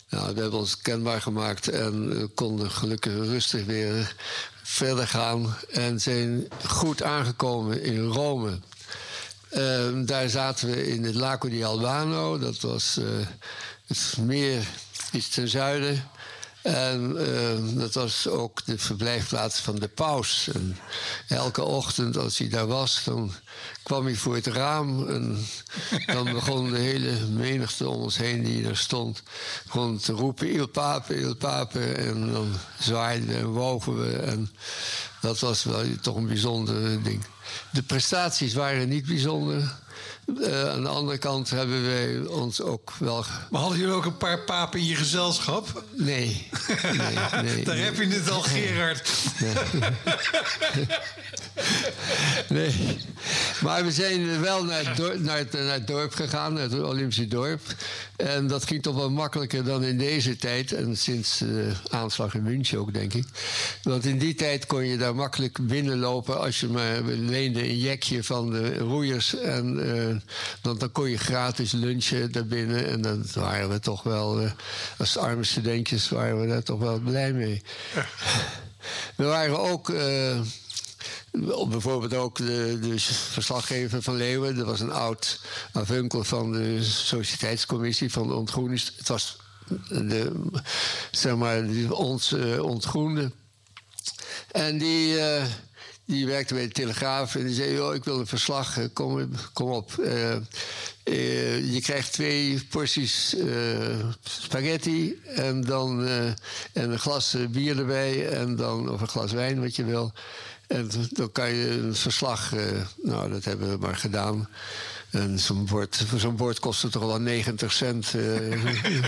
[0.10, 4.16] We hebben ons kenbaar gemaakt en konden gelukkig rustig weer
[4.64, 5.58] verder gaan.
[5.72, 8.60] En zijn goed aangekomen in Rome.
[9.50, 12.38] Ehm, daar zaten we in het Lago di Albano.
[12.38, 13.06] Dat was eh,
[13.88, 14.68] het meer
[15.12, 16.10] iets ten zuiden.
[16.62, 20.50] En ehm, dat was ook de verblijfplaats van de paus.
[21.28, 23.34] Elke ochtend als hij daar was, dan
[23.88, 25.08] kwam hij voor het raam.
[25.08, 25.46] En
[26.06, 29.24] dan begon de hele menigte om ons heen die daar stond...
[29.66, 31.94] begon te roepen, il pape, il pape.
[31.94, 34.18] En dan zwaaiden we en wogen we.
[34.18, 34.50] En
[35.22, 37.24] dat was wel toch een bijzonder ding.
[37.72, 39.76] De prestaties waren niet bijzonder.
[40.44, 43.26] Eh, aan de andere kant hebben wij ons ook wel...
[43.50, 45.84] Maar hadden jullie ook een paar papen in je gezelschap?
[45.96, 46.50] Nee,
[46.84, 47.14] nee, nee.
[47.66, 47.84] Daar nee.
[47.84, 49.10] heb je het al, Gerard.
[52.50, 52.98] Nee.
[53.62, 56.82] Maar we zijn wel naar het, dorp, naar, het, naar het dorp gegaan, naar het
[56.82, 57.62] Olympische dorp.
[58.16, 60.72] En dat ging toch wel makkelijker dan in deze tijd.
[60.72, 63.26] En sinds de aanslag in München ook, denk ik.
[63.84, 68.24] Want in die tijd kon je daar makkelijk binnenlopen als je maar leende een jekje
[68.24, 69.36] van de roeiers.
[69.36, 70.16] En eh,
[70.62, 72.88] dan, dan kon je gratis lunchen daarbinnen.
[72.90, 74.52] En dan waren we toch wel, eh,
[74.98, 77.62] als arme studentjes, waren we daar toch wel blij mee.
[79.16, 79.90] We waren ook.
[79.90, 80.40] eh,
[81.70, 83.00] Bijvoorbeeld ook de, de
[83.32, 84.56] verslaggever van Leeuwen.
[84.56, 85.40] Dat was een oud
[85.72, 88.82] avunkel van de Sociëteitscommissie van de ontgroening.
[88.98, 89.38] Het was
[89.90, 90.32] de,
[91.12, 93.32] zeg maar, ons eh, ontgroende.
[94.52, 95.46] En die, eh,
[96.06, 99.30] die werkte bij de Telegraaf en die zei: joh, ik wil een verslag, eh, kom,
[99.54, 99.92] kom op.
[101.06, 103.36] Je krijgt twee porties
[104.24, 106.08] spaghetti en dan
[106.74, 110.14] en een glas bier erbij en dan of een glas wijn wat je wil.
[110.68, 112.62] En dan kan je een verslag, eh,
[113.04, 114.50] nou dat hebben we maar gedaan.
[115.10, 118.14] En zo'n bord, zo'n bord kostte toch wel 90 cent.
[118.16, 118.64] eh.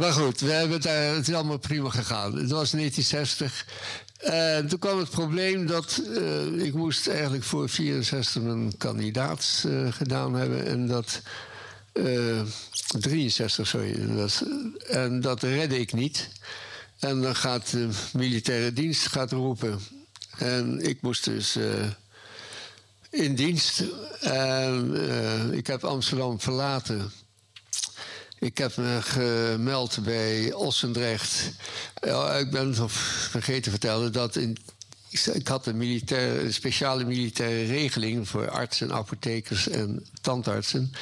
[0.00, 2.36] maar goed, we hebben daar, het is allemaal prima gegaan.
[2.36, 3.66] Het was 1960.
[4.18, 10.34] En toen kwam het probleem dat eh, ik moest eigenlijk voor 64 een kandidaat gedaan
[10.34, 10.66] hebben.
[10.66, 11.20] En dat...
[11.92, 12.40] eh,
[12.98, 14.16] 63, sorry.
[14.16, 14.42] Dat,
[14.88, 16.28] en dat redde ik niet.
[16.98, 19.80] En dan gaat de militaire dienst gaat roepen.
[20.38, 21.90] En ik moest dus eh,
[23.10, 23.84] in dienst.
[24.20, 27.12] En eh, ik heb Amsterdam verlaten.
[28.38, 31.50] Ik heb me gemeld bij Ossendrecht.
[32.38, 34.56] Ik ben vergeten te vertellen dat in,
[35.10, 40.92] ik, had een, militaire, speciale militaire regeling voor artsen, apothekers en tandartsen.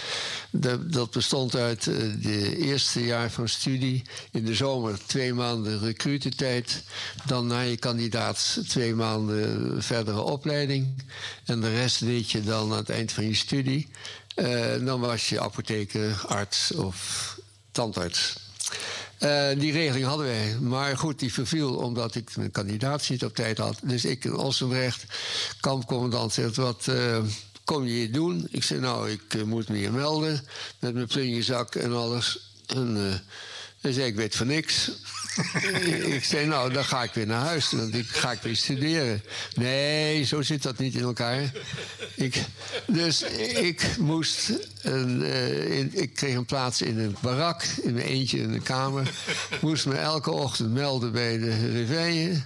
[0.50, 4.02] Dat, bestond uit eh, de eerste jaar van studie.
[4.30, 6.82] In de zomer twee maanden recrutentijd.
[7.26, 11.02] Dan na je kandidaat twee maanden verdere opleiding.
[11.44, 13.88] En de rest deed je dan aan het eind van je studie.
[14.34, 17.38] Eh, dan was je apotheker, arts of
[17.72, 18.45] tandarts.
[19.18, 20.56] Eh, die regeling hadden wij.
[20.60, 23.78] Maar goed, die verviel omdat ik mijn kandidaat niet op tijd had.
[23.82, 25.04] Dus ik in Ossenbrecht,
[25.60, 27.18] kampcommandant, zegt: Wat eh,
[27.64, 28.46] kom je hier doen?
[28.50, 30.40] Ik zei: Nou, ik eh, moet me hier melden.
[30.78, 32.50] Met mijn plunjezak en alles.
[32.66, 33.20] En
[33.80, 34.90] hij zei: Ik weet van niks.
[36.16, 37.68] ik zei: Nou, dan ga ik weer naar huis.
[37.68, 39.22] Dan ga ik weer studeren.
[39.54, 41.52] Nee, zo zit dat niet in elkaar.
[42.14, 42.44] Ik,
[42.86, 43.22] dus
[43.52, 44.52] ik moest.
[44.82, 49.10] Een, eh, ik kreeg een plaats in een barak, in mijn eentje in de kamer.
[49.60, 52.42] Moest me elke ochtend melden bij de réveille.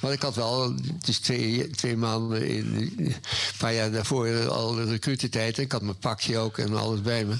[0.00, 3.14] Want ik had wel, het is twee, twee maanden, in, een
[3.58, 5.58] paar jaar daarvoor al de recrutentijd.
[5.58, 7.36] Ik had mijn pakje ook en alles bij me.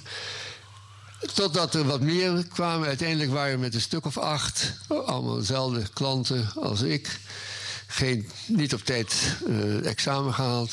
[1.33, 2.89] Totdat er wat meer kwamen.
[2.89, 4.73] Uiteindelijk waren we met een stuk of acht.
[4.89, 7.19] Allemaal dezelfde klanten als ik.
[7.87, 10.73] Geen, niet op tijd eh, examen gehaald.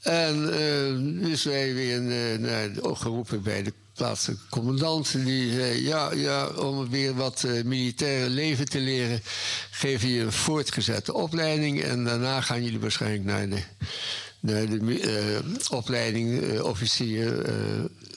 [0.00, 5.12] En eh, dus wij weer uh, naar, geroepen bij de plaatselijke commandant.
[5.24, 9.22] Die zei, ja, ja om weer wat uh, militaire leven te leren...
[9.70, 11.82] geef je een voortgezette opleiding...
[11.82, 13.62] en daarna gaan jullie waarschijnlijk naar de,
[14.40, 15.40] naar de
[15.70, 17.44] opleiding officier...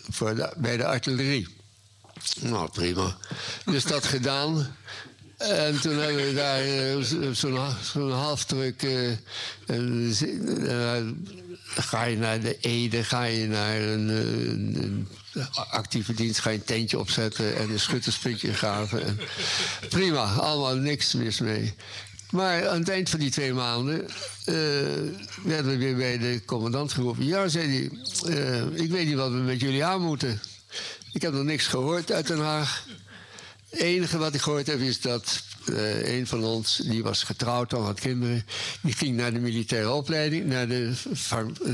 [0.09, 1.47] Voor de, bij de artillerie.
[2.39, 3.17] Nou, prima.
[3.65, 4.75] Dus dat gedaan.
[5.37, 8.83] En toen hebben we daar uh, zo'n zo halfdruk.
[8.83, 9.11] Uh,
[9.67, 11.07] uh,
[11.75, 15.07] ga je naar de Ede, ga je naar een, een,
[15.69, 19.03] actieve dienst, ga je een tentje opzetten en een schutterspitje graven.
[19.05, 19.19] En
[19.89, 21.73] prima, allemaal niks mis mee.
[22.29, 24.05] Maar aan het eind van die twee maanden uh,
[25.43, 27.25] werden we weer bij de commandant geroepen.
[27.25, 27.91] Ja, zei hij,
[28.35, 30.41] uh, ik weet niet wat we met jullie aan moeten.
[31.13, 32.85] Ik heb nog niks gehoord uit Den Haag.
[33.69, 37.73] Het enige wat ik gehoord heb is dat uh, een van ons, die was getrouwd,
[37.73, 38.45] al had kinderen,
[38.81, 40.93] die ging naar de militaire opleiding, naar de,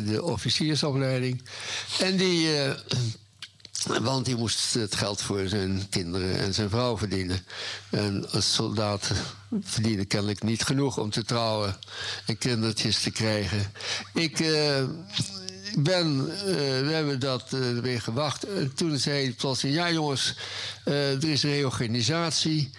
[0.06, 1.41] de officiersopleiding.
[1.99, 2.47] En die.
[3.86, 7.46] Want hij moest het geld voor zijn kinderen en zijn vrouw verdienen.
[7.90, 9.12] En als soldaat
[9.62, 11.78] verdienen kennelijk niet genoeg om te trouwen
[12.26, 13.72] en kindertjes te krijgen.
[14.14, 14.84] Ik uh,
[15.78, 16.46] ben, uh,
[16.86, 18.44] we hebben dat uh, weer gewacht.
[18.44, 20.36] En toen zei hij plotseling, ja jongens,
[20.84, 22.72] er is reorganisatie.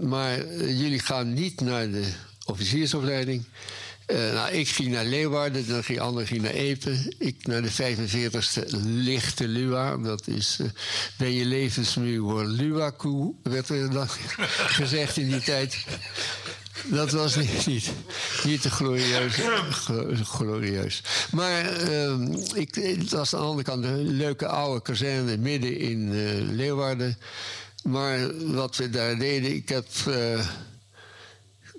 [0.00, 2.12] maar jullie gaan niet naar de
[2.44, 3.44] officiersopleiding.
[4.06, 7.12] Uh, nou, ik ging naar Leeuwarden, dan ging ander ging naar Epe.
[7.18, 9.96] Ik naar de 45e lichte Lua.
[9.96, 10.68] Dat is uh,
[11.16, 14.08] ben je levensmuur Luaku, werd er dan
[14.78, 15.84] gezegd in die tijd.
[16.84, 17.90] Dat was niet,
[18.44, 19.34] niet, te glorieus.
[20.22, 21.02] glorieus.
[21.30, 26.10] Maar uh, ik, het was aan de andere kant een leuke oude kazerne midden in
[26.56, 27.18] Leeuwarden.
[27.82, 29.86] Maar wat we daar deden, ik heb.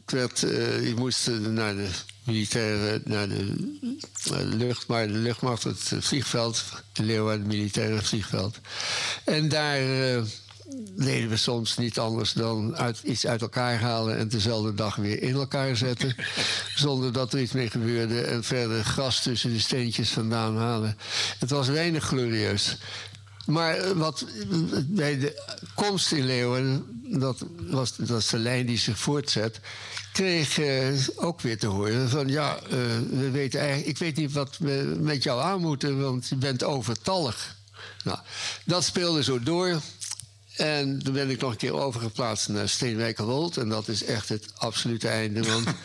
[0.05, 0.41] werd,
[0.82, 1.88] ik moest naar de
[2.26, 3.78] militaire, naar de,
[4.30, 6.63] naar de lucht, maar de luchtmacht, het vliegveld,
[6.93, 8.59] de Leeuwarden militaire vliegveld.
[9.23, 10.21] En daar uh,
[10.95, 15.21] deden we soms niet anders dan uit, iets uit elkaar halen en dezelfde dag weer
[15.21, 16.15] in elkaar zetten.
[16.76, 18.21] zonder dat er iets mee gebeurde.
[18.21, 20.97] En verder gras tussen de steentjes vandaan halen.
[21.39, 22.78] Het was weinig glorieus.
[23.45, 24.25] Maar wat
[24.87, 25.41] bij de
[25.75, 26.85] komst in Leeuwen,
[27.19, 29.59] dat was, dat is de lijn die zich voortzet,
[30.13, 32.59] kreeg uh, ook weer te horen van ja,
[33.09, 36.63] we weten eigenlijk, ik weet niet wat we met jou aan moeten, want je bent
[36.63, 37.55] overtallig.
[38.03, 38.19] Nou,
[38.63, 39.81] dat speelde zo door.
[40.55, 43.57] En toen ben ik nog een keer overgeplaatst naar Steenwijkerwold.
[43.57, 45.43] En dat is echt het absolute einde.
[45.43, 45.67] Want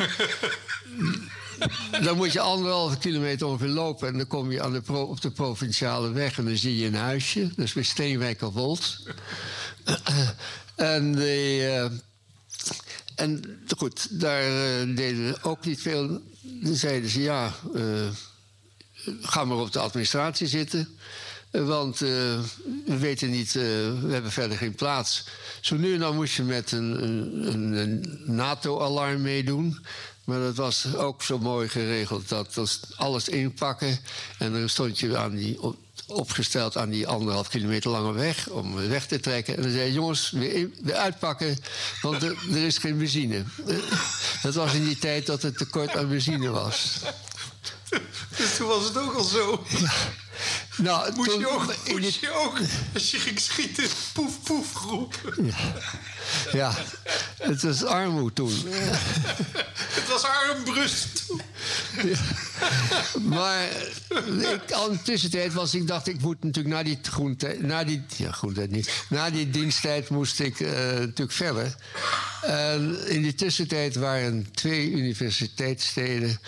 [2.05, 4.09] dan moet je anderhalve kilometer ongeveer lopen.
[4.09, 6.39] En dan kom je aan de op de provinciale weg.
[6.39, 7.51] En dan zie je een huisje.
[7.57, 8.97] Is bij Steenwijkerwold.
[10.77, 11.91] en die, eh,
[13.15, 16.21] en goed, daar eh, deden ook niet veel.
[16.43, 18.09] Dan zeiden ze, ja, eh,
[19.21, 20.89] ga maar op de administratie zitten.
[21.51, 22.41] Want we
[22.85, 25.27] weten niet, we hebben verder geen plaats.
[25.61, 27.03] Zo nu en dan moest je met een,
[27.53, 29.79] een- een NATO-alarm meedoen.
[30.25, 32.29] Maar dat was ook zo mooi geregeld.
[32.29, 33.99] Dat alles inpakken.
[34.39, 38.49] En dan stond je aan die, op- opgesteld aan die anderhalf kilometer lange weg.
[38.49, 39.57] Om weg te trekken.
[39.57, 41.59] En dan zei jongens, weer, in- weer uitpakken.
[42.01, 43.45] Want er, is geen benzine.
[44.43, 46.97] Dat was in die tijd dat het tekort aan benzine was.
[48.37, 49.65] Dus toen was het ook al zo.
[50.77, 52.59] Nou, Moest toen- je ook, moest je ook
[52.95, 55.53] als je ging schieten, poef, poef roepen.
[56.53, 56.75] Ja,
[57.39, 58.53] het was armoede toen.
[59.91, 61.41] Het was armbrust toen.
[63.23, 63.69] Maar
[64.53, 67.85] ik, al in de tussentijd was ik dacht, ik moet natuurlijk na die groentijd, na
[67.85, 71.75] die, ja, groentijd niet, na die diensttijd moest ik eh, natuurlijk verder.
[72.43, 76.41] En in die tussentijd waren twee universiteitssteden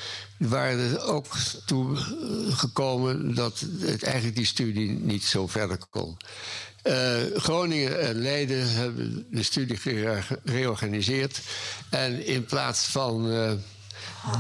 [0.49, 1.27] waren er ook
[1.67, 2.05] toe eh,
[2.59, 6.17] gekomen dat het eigenlijk die studie niet zo verder kon.
[6.83, 11.41] Eh, Groningen en Leiden hebben de studie gere- gereorganiseerd.
[11.91, 13.53] En in plaats van eh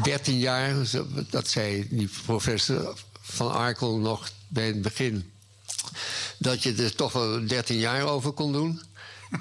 [0.02, 5.30] 13 jaar, zo- dat zei die professor van Arkel nog bij het begin,
[6.38, 8.80] dat je er toch wel 13 jaar over kon doen.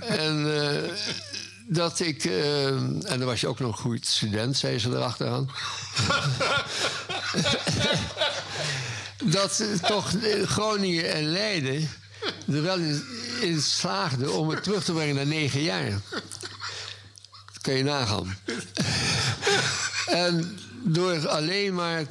[0.02, 0.90] en eh,
[1.74, 5.50] dat ik, eh, en dan was je ook nog een goed student, zei ze erachteraan.
[9.38, 11.90] dat eh, toch eh, Groningen en Leiden
[12.52, 13.04] er wel in,
[13.42, 15.92] in slaagden om het terug te brengen naar negen jaar.
[16.10, 18.38] Dat kun je nagaan.
[20.06, 22.06] en door alleen maar,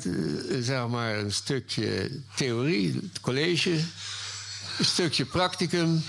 [0.61, 3.71] zeg maar een stukje theorie, het college,
[4.79, 6.03] een stukje practicum.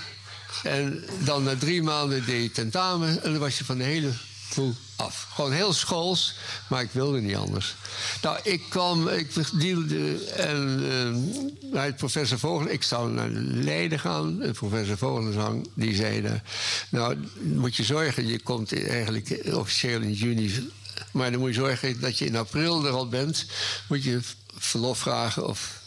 [0.62, 4.12] En dan na drie maanden deed je tentamen en dan was je van de hele
[4.54, 5.26] boel af.
[5.34, 6.34] Gewoon heel schools,
[6.68, 7.74] maar ik wilde niet anders.
[8.22, 9.28] Nou, ik kwam, ik
[9.60, 14.42] dealde en eh, bij professor Vogel, ik zou naar Leiden gaan.
[14.42, 16.42] En professor Vogelenzang, die zei, daar,
[16.88, 20.70] nou, moet je zorgen, je komt eigenlijk officieel in juni
[21.10, 23.46] maar dan moet je zorgen dat je in april er al bent.
[23.88, 24.20] Moet je
[24.56, 25.80] verlof vragen of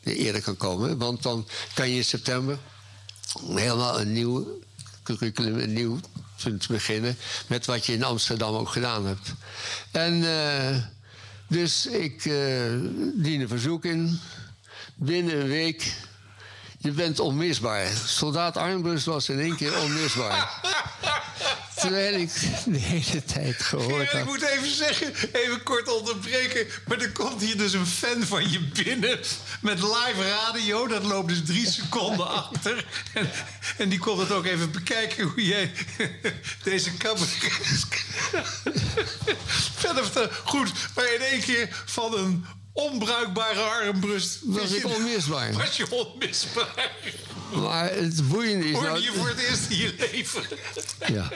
[0.00, 0.98] je eerder kan komen.
[0.98, 2.58] Want dan kan je in september
[3.54, 4.60] helemaal een nieuw
[5.02, 5.98] curriculum, een nieuw
[6.42, 7.16] punt beginnen.
[7.46, 9.34] Met wat je in Amsterdam ook gedaan hebt.
[9.90, 10.76] En eh,
[11.48, 12.72] dus ik eh
[13.14, 14.18] dien een verzoek in.
[14.94, 15.92] Binnen een week.
[16.82, 17.86] Je bent onmisbaar.
[18.06, 20.60] Soldaat Armbrust was in één keer onmisbaar.
[21.80, 22.30] Terwijl ik
[22.64, 26.66] de hele tijd gehoord Ja, ik moet even zeggen, even kort onderbreken.
[26.86, 29.18] Maar er komt hier dus een fan van je binnen
[29.60, 30.86] met live radio.
[30.86, 32.86] Dat loopt dus drie seconden achter.
[33.14, 33.30] En,
[33.78, 35.72] en die komt het ook even bekijken hoe jij
[36.62, 37.36] deze cabaret...
[39.76, 40.30] Verder.
[40.44, 44.38] Goed, maar in één keer van een onbruikbare armbrust...
[44.42, 45.52] Was ik onmisbaar.
[45.52, 46.90] Was je onmisbaar.
[47.54, 49.02] Maar het boeiende is Hoorde nou...
[49.02, 50.42] je voor het eerst in je leven.
[51.06, 51.28] Ja.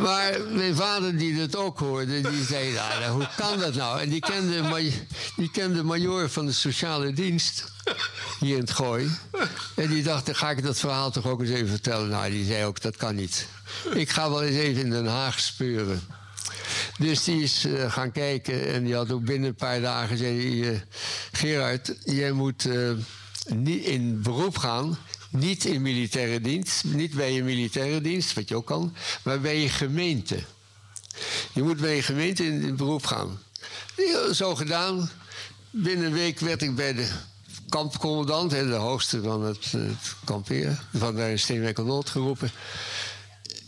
[0.00, 4.00] Maar mijn vader, die dat ook hoorde, die zei: nou, Hoe kan dat nou?
[4.00, 4.90] En die kende,
[5.36, 7.64] die kende major van de sociale dienst
[8.40, 9.10] hier in het Gooi.
[9.74, 12.08] En die dacht: Dan ga ik dat verhaal toch ook eens even vertellen.
[12.08, 13.46] Nou, die zei ook: Dat kan niet.
[13.94, 16.02] Ik ga wel eens even in Den Haag speuren.
[16.98, 20.78] Dus die is eh, gaan kijken en die had ook binnen een paar dagen eh,
[21.32, 22.90] Gerard, jij moet eh,
[23.54, 24.98] niet in beroep gaan.
[25.30, 28.94] Niet in militaire dienst, niet bij je militaire dienst, wat je ook kan,
[29.24, 30.38] maar bij je gemeente.
[31.52, 33.38] Je moet bij je gemeente in, beroep gaan.
[34.32, 35.10] Zo gedaan.
[35.70, 37.08] Binnen een week werd ik bij de
[37.68, 42.50] kampcommandant, de hoogste van het, eh, het van de Steenwijk Noord geroepen.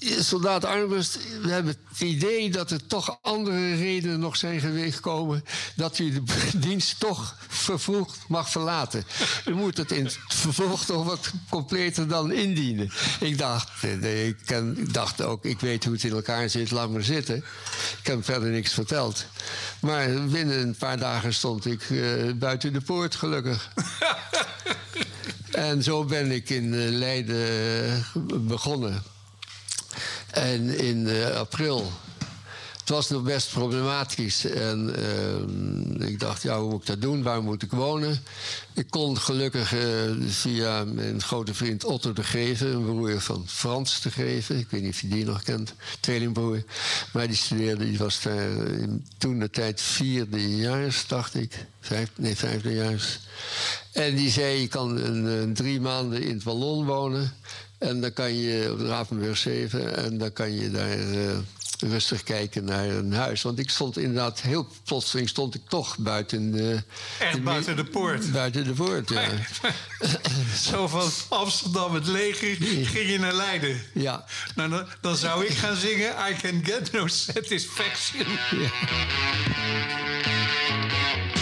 [0.01, 5.45] Soldaat Armbrust, we hebben het idee dat er toch andere redenen nog zijn geweest gekomen
[5.77, 6.23] dat u de
[6.67, 9.05] dienst toch vervroegd mag verlaten.
[9.47, 12.91] U moet het in het vervolg toch wat completer dan indienen.
[13.21, 16.71] Ik dacht, eh, ik, ken, ik dacht ook, ik weet hoe het in elkaar zit,
[16.71, 17.37] laat maar zitten.
[18.01, 19.27] Ik heb verder niks verteld.
[19.81, 23.71] Maar binnen een paar dagen stond ik eh, buiten de poort, gelukkig.
[25.53, 28.05] En zo ben ik in eh, Leiden
[28.47, 29.03] begonnen.
[30.31, 31.93] En in eh, april
[32.79, 34.45] het was nog best problematisch.
[34.45, 34.95] En
[36.01, 37.23] eh, ik dacht, ja, hoe moet ik dat doen?
[37.23, 38.23] Waar moet ik wonen?
[38.75, 39.81] Ik kon gelukkig eh,
[40.27, 42.75] via mijn grote vriend Otto de Geven...
[42.75, 44.59] een broer van Frans de Geven.
[44.59, 45.75] Ik weet niet of je die nog kent.
[46.01, 46.63] Tweelingbroer.
[47.13, 48.21] Maar die studeerde, die was
[49.19, 51.67] toen de tijd vierdejaars, dacht ik.
[52.17, 53.19] Nee, vijfdejaars.
[53.93, 57.33] En die zei, je kan een, een drie maanden in het Wallon wonen...
[57.79, 61.39] En dan kan je op de Ravenburg 7 en dan kan je daar eh,
[61.91, 63.43] rustig kijken naar een huis.
[63.43, 66.83] Want ik stond inderdaad heel plotseling stond ik toch buiten de,
[67.19, 68.33] Echt de- buiten de poort.
[68.33, 69.29] Buiten de poort, ja.
[70.71, 72.57] Zo van Amsterdam, het leger,
[72.87, 73.81] ging je naar Leiden.
[73.95, 74.25] ja.
[74.55, 78.27] Nou, dan, dan zou ik gaan zingen I can get no satisfaction.
[81.35, 81.38] I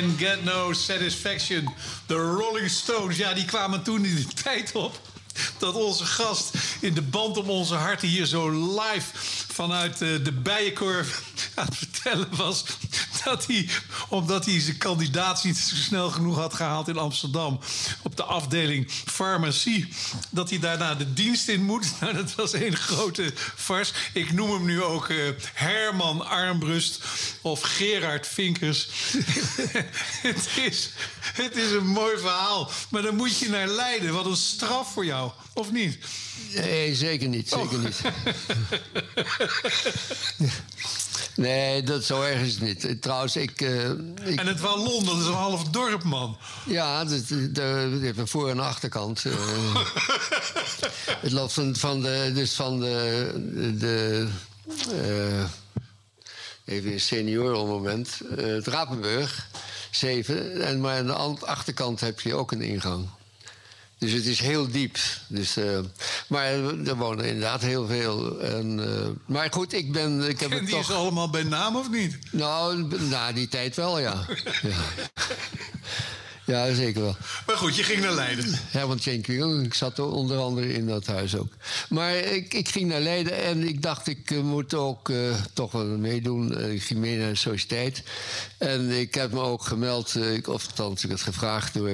[0.00, 1.68] can get no satisfaction.
[2.06, 5.00] De Rolling Stones, ja, die kwamen toen in de tijd op
[5.58, 9.06] dat onze gast in de band om onze harten hier zo live
[9.52, 11.22] vanuit eh, de bijenkorf
[11.54, 12.64] aan het vertellen was
[13.24, 13.68] dat hij,
[14.08, 17.60] omdat hij zijn kandidaat niet zo snel genoeg had gehaald in Amsterdam
[18.02, 19.88] op de afdeling farmacie,
[20.30, 21.92] dat hij daarna de dienst in moet.
[22.04, 23.92] Nou, dat was een grote fars.
[24.12, 25.16] Ik noem hem nu ook eh,
[25.52, 27.04] Herman Armbrust
[27.44, 28.88] of Gerard Vinkers.
[30.28, 30.90] het, is,
[31.20, 34.12] het is een mooi verhaal, maar dan moet je naar Leiden.
[34.12, 35.98] Wat een straf voor jou, of niet?
[36.54, 37.48] Nee, zeker niet.
[37.48, 37.84] Zeker Oh.
[37.84, 38.00] niet.
[41.36, 43.02] Nee, dat zo erg is het niet.
[43.02, 43.90] Trouwens, ik, eh,
[44.24, 46.38] ik En het Wallon, dat is een half dorp, man.
[46.66, 47.10] Ja, dat,
[48.00, 49.24] heeft een voor- en achterkant.
[49.24, 49.32] eh.
[51.24, 52.30] het loopt van, van de.
[52.34, 53.74] Dus van de.
[53.78, 54.26] de
[55.02, 55.44] eh,
[56.64, 58.20] even een seniorenmoment.
[58.36, 59.48] eh het Rapenburg,
[59.90, 60.62] 7.
[60.62, 63.08] En, maar aan de an- achterkant heb je ook een ingang.
[63.98, 64.96] Dus het is heel diep.
[65.28, 65.78] Dus, eh,
[66.28, 66.44] maar
[66.86, 68.40] er wonen inderdaad heel veel.
[68.40, 70.28] En, eh, maar goed, ik ben.
[70.28, 70.80] Ik heb En die toch.
[70.80, 72.18] is allemaal bij naam, of niet?
[72.30, 74.26] Nou, na die tijd wel, ja.
[74.62, 74.76] ja.
[76.46, 77.16] Ja, zeker wel.
[77.46, 78.44] Maar goed, je ging naar Leiden.
[78.52, 79.60] Herman Schenkwinkel.
[79.60, 81.52] Ik zat er onder andere in dat huis ook.
[81.88, 85.16] Maar ik, ik ging naar Leiden en ik dacht, ik eh, moet ook eh,
[85.52, 86.56] toch wel meedoen.
[86.56, 88.02] Eh, ik ging mee naar de sociëteit.
[88.58, 91.90] En ik heb me ook gemeld, ik- of althans, ik had gevraagd door,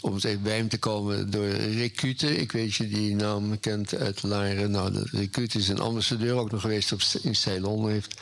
[0.00, 2.36] om eens even bij hem te komen door Rick Cute.
[2.36, 4.70] Ik weet je die naam kent uit Laren.
[4.70, 7.88] Nou, de- Rick Cute is een ambassadeur ook nog geweest op, in Ceylon.
[7.90, 8.14] Heeft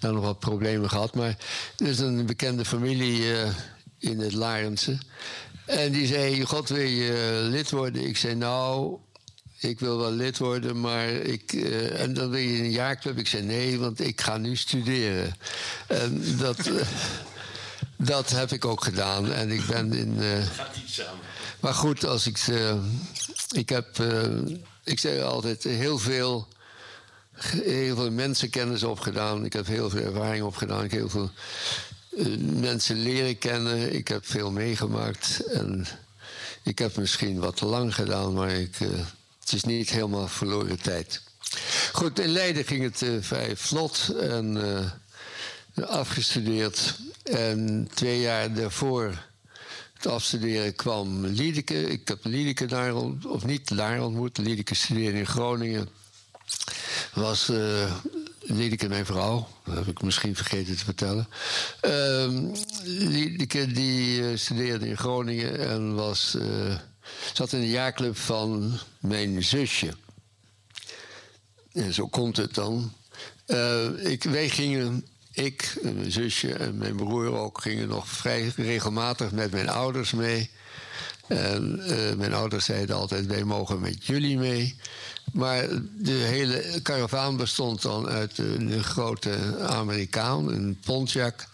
[0.00, 1.14] daar nog wat problemen gehad.
[1.14, 1.36] Maar
[1.78, 3.22] er is een bekende familie
[4.06, 4.98] in het Larense.
[5.66, 8.06] En die zei, God, wil je eh, lid worden?
[8.06, 8.96] Ik zei, nou,
[9.58, 11.52] ik wil wel lid worden, maar ik...
[11.52, 13.18] eh, en dan wil je een jaarclub?
[13.18, 15.34] Ik zei, nee, want ik ga nu studeren.
[15.86, 16.56] En dat...
[17.96, 19.32] dat heb ik ook gedaan.
[19.32, 20.16] En ik ben in...
[20.20, 20.46] eh,
[21.60, 22.38] Maar goed, als ik...
[23.50, 23.86] ik heb...
[24.84, 26.48] ik zeg altijd heel veel...
[27.62, 29.44] Heel veel mensenkennis opgedaan.
[29.44, 30.84] Ik heb heel veel ervaring opgedaan.
[30.84, 31.30] Ik heb heel veel
[32.60, 33.94] mensen leren kennen.
[33.94, 35.46] Ik heb veel meegemaakt.
[35.46, 35.86] En
[36.62, 38.88] ik heb misschien wat te lang gedaan, maar ik, eh,
[39.40, 41.22] het is niet helemaal verloren tijd.
[41.92, 44.56] Goed, in Leiden ging het eh, vrij vlot en
[45.74, 46.98] eh, afgestudeerd.
[47.22, 49.24] En twee jaar daarvoor
[49.94, 51.88] het afstuderen kwam Liedeke.
[51.88, 52.94] Ik heb Liedeke daar
[53.26, 54.38] of niet daar ontmoet.
[54.38, 55.88] Liedeke studeerde in Groningen.
[57.14, 57.50] Was
[58.46, 59.48] uh, Liedeke mijn vrouw.
[59.64, 61.28] Dat heb ik misschien vergeten te vertellen.
[61.82, 62.50] Uh,
[62.84, 66.76] Liedeke die uh, studeerde in Groningen en was, uh,
[67.32, 69.94] zat in de jaarclub van mijn zusje.
[71.72, 72.92] En zo komt het dan.
[73.46, 78.52] Uh, ik, wij gingen, ik en mijn zusje en mijn broer ook, gingen nog vrij
[78.56, 80.50] regelmatig met mijn ouders mee.
[81.28, 81.76] En
[82.18, 84.76] mijn ouders zeiden altijd: wij mogen met jullie mee.
[85.32, 85.68] Maar
[85.98, 91.46] de hele karavaan bestond dan uit een, grote Amerikaan, een Pontiac.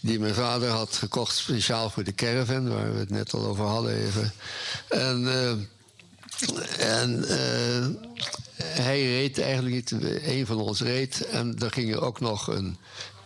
[0.00, 3.64] Die mijn vader had gekocht speciaal voor de caravan, waar we het net al over
[3.64, 4.32] hadden even.
[4.88, 5.50] En, uh,
[7.00, 7.86] en uh,
[8.56, 11.26] hij reed eigenlijk niet, een van ons reed.
[11.26, 12.76] En er ging er ook nog een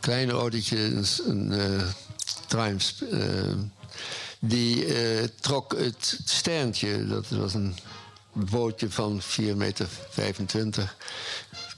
[0.01, 1.83] klein autootje, een, een uh,
[2.47, 2.93] Triumph
[4.41, 4.87] die
[5.41, 7.07] trok het steentje.
[7.07, 7.75] Dat was een
[8.45, 9.89] bootje van 4,25 meter.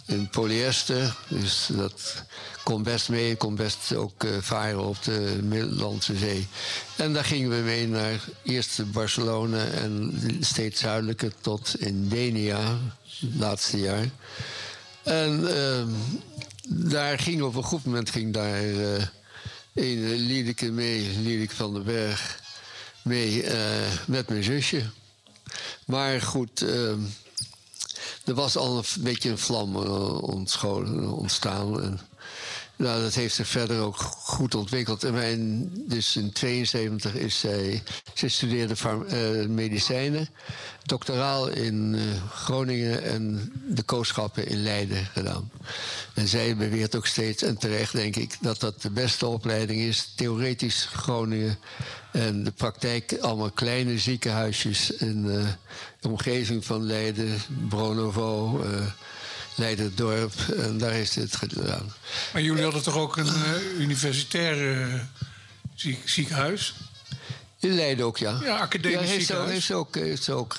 [0.06, 1.16] In polyester.
[1.28, 2.24] Dus dat
[2.64, 3.36] kon best mee.
[3.36, 6.46] Kon best ook uh, varen op de Middellandse Zee.
[6.96, 12.78] En daar gingen we mee naar eerst Barcelona en steeds zuidelijker tot Indenia.
[13.20, 14.08] Het laatste jaar.
[15.02, 15.82] En uh,
[16.68, 19.04] daar ging op een goed moment ging daar uh,
[19.74, 22.40] een Liedeke mee, Liedeke van den Berg
[23.02, 23.52] mee uh,
[24.06, 24.82] met mijn zusje.
[25.86, 26.90] Maar goed, uh,
[28.24, 30.22] er was al een beetje een vlam uh,
[31.18, 31.82] ontstaan.
[31.82, 32.00] En,
[32.80, 35.04] nou, dat heeft zich verder ook goed ontwikkeld.
[35.04, 37.82] En dus in 72 is zij...
[38.14, 38.74] Ze studeerde
[39.48, 40.28] medicijnen.
[40.82, 41.96] Doctoraal in
[42.32, 45.50] Groningen en de kooschappen in Leiden gedaan.
[46.14, 48.36] En zij beweert ook steeds, en terecht denk ik...
[48.40, 50.12] dat dat de beste opleiding is.
[50.16, 51.58] Theoretisch Groningen...
[52.12, 55.46] En de praktijk, allemaal kleine ziekenhuisjes in uh,
[56.00, 58.86] de omgeving van Leiden, Bronovo, uh,
[59.60, 60.32] Leiderdorp.
[60.56, 61.92] En daar is dit gedaan.
[62.32, 64.88] Maar jullie hadden toch ook een uh, universitair
[65.74, 66.74] ziek, ziekenhuis?
[67.58, 68.38] In Leiden ook, ja.
[68.42, 69.46] Ja, academisch ja, heeft ziekenhuis.
[69.46, 70.56] Ze, heeft ze ook, heeft ook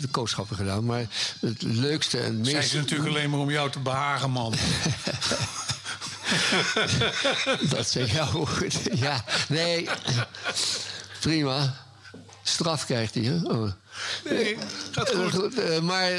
[0.00, 0.84] de kooschappen gedaan.
[0.84, 1.06] Maar
[1.40, 2.50] het leukste en het meest...
[2.50, 4.54] Zijn ze natuurlijk alleen maar om jou te behagen, man.
[7.74, 8.80] dat zeg je goed.
[8.94, 9.88] Ja, nee.
[11.20, 11.74] Prima.
[12.42, 13.36] Straf krijgt hij, hè?
[13.36, 13.72] Oh.
[14.24, 14.56] Nee,
[14.90, 15.82] gaat goed.
[15.82, 16.10] maar,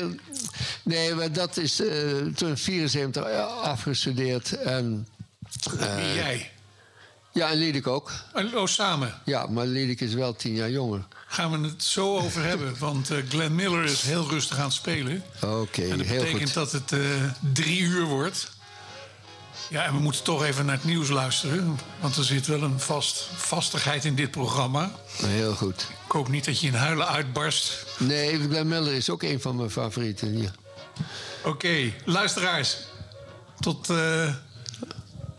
[0.84, 3.26] nee, maar dat is uh, toen 74
[3.62, 4.52] afgestudeerd.
[4.62, 5.08] En,
[5.74, 6.50] uh, Wie jij?
[7.32, 8.12] Ja, en Liedek ook.
[8.34, 9.14] En- Oh, samen.
[9.26, 11.04] Ja, maar Liedek is wel tien jaar jonger.
[11.28, 12.76] Gaan we het zo over hebben.
[12.80, 15.24] Want eh, Glenn Miller is heel rustig aan het spelen.
[15.42, 16.54] Oké, En dat heel betekent goed.
[16.54, 17.00] dat het eh,
[17.54, 18.52] drie uur wordt.
[19.70, 21.80] Ja, en we moeten toch even naar het nieuws luisteren.
[22.00, 24.92] Want er zit wel een vast, vastigheid in dit programma.
[25.22, 25.88] Heel goed.
[26.06, 27.86] Ik hoop niet dat je in huilen uitbarst.
[27.98, 30.42] Nee, Glenn Miller is ook een van mijn favorieten.
[30.42, 30.50] Ja.
[31.44, 32.78] Oké, luisteraars.
[33.60, 34.34] Tot eh,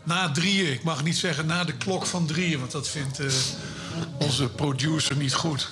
[0.03, 0.71] na drieën.
[0.71, 2.59] Ik mag niet zeggen na de klok van drieën.
[2.59, 3.31] Want dat vindt eh,
[4.17, 5.69] onze producer niet goed.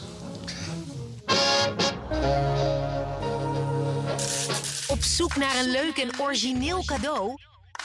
[4.87, 7.37] Op zoek naar een leuk en origineel cadeau?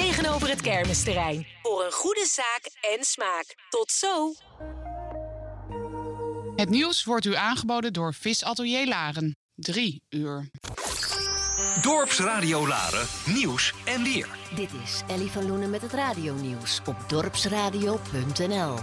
[0.00, 1.46] Tegenover het kermisterrein.
[1.62, 3.44] Voor een goede zaak en smaak.
[3.70, 4.32] Tot zo!
[6.56, 9.36] Het nieuws wordt u aangeboden door Visatelier Laren.
[9.54, 10.50] 3 uur.
[11.82, 14.28] Dorpsradio Laren, nieuws en weer.
[14.54, 18.78] Dit is Ellie van Loenen met het radionieuws op dorpsradio.nl.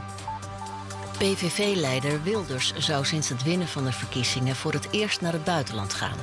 [1.17, 5.93] PVV-leider Wilders zou sinds het winnen van de verkiezingen voor het eerst naar het buitenland
[5.93, 6.17] gaan.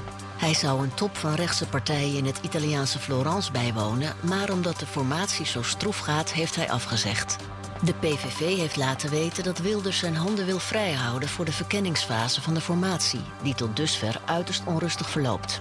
[0.45, 4.87] Hij zou een top van rechtse partijen in het Italiaanse Florence bijwonen, maar omdat de
[4.87, 7.37] formatie zo stroef gaat, heeft hij afgezegd.
[7.83, 12.55] De PVV heeft laten weten dat Wilders zijn handen wil vrijhouden voor de verkenningsfase van
[12.55, 15.61] de formatie, die tot dusver uiterst onrustig verloopt.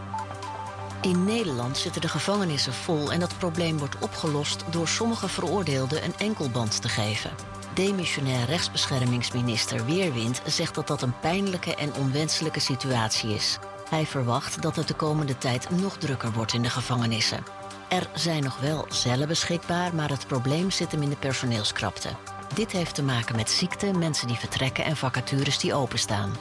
[1.01, 6.17] In Nederland zitten de gevangenissen vol en dat probleem wordt opgelost door sommige veroordeelden een
[6.17, 7.31] enkelband te geven.
[7.73, 13.59] Demissionair rechtsbeschermingsminister Weerwind zegt dat dat een pijnlijke en onwenselijke situatie is.
[13.89, 17.43] Hij verwacht dat het de komende tijd nog drukker wordt in de gevangenissen.
[17.89, 22.09] Er zijn nog wel cellen beschikbaar, maar het probleem zit hem in de personeelskrapte.
[22.53, 26.31] Dit heeft te maken met ziekte, mensen die vertrekken en vacatures die openstaan.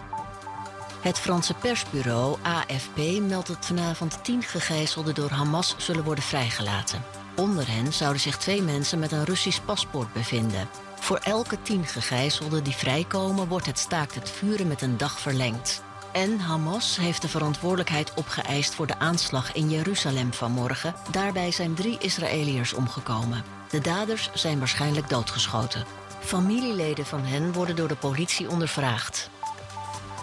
[1.01, 7.03] Het Franse persbureau AFP meldt dat vanavond tien gegijzelden door Hamas zullen worden vrijgelaten.
[7.36, 10.68] Onder hen zouden zich twee mensen met een Russisch paspoort bevinden.
[11.01, 15.82] Voor elke tien gegijzelden die vrijkomen wordt het staakt het vuren met een dag verlengd.
[16.12, 20.94] En Hamas heeft de verantwoordelijkheid opgeëist voor de aanslag in Jeruzalem vanmorgen.
[21.10, 23.44] Daarbij zijn drie Israëliërs omgekomen.
[23.70, 25.84] De daders zijn waarschijnlijk doodgeschoten.
[26.20, 29.30] Familieleden van hen worden door de politie ondervraagd.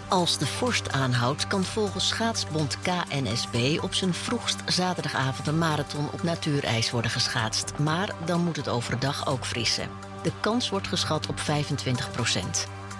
[0.07, 6.23] Als de vorst aanhoudt, kan volgens schaatsbond KNSB op zijn vroegst zaterdagavond een marathon op
[6.23, 7.73] natuurijs worden geschaatst.
[7.77, 9.89] Maar dan moet het overdag ook vriezen.
[10.23, 12.11] De kans wordt geschat op 25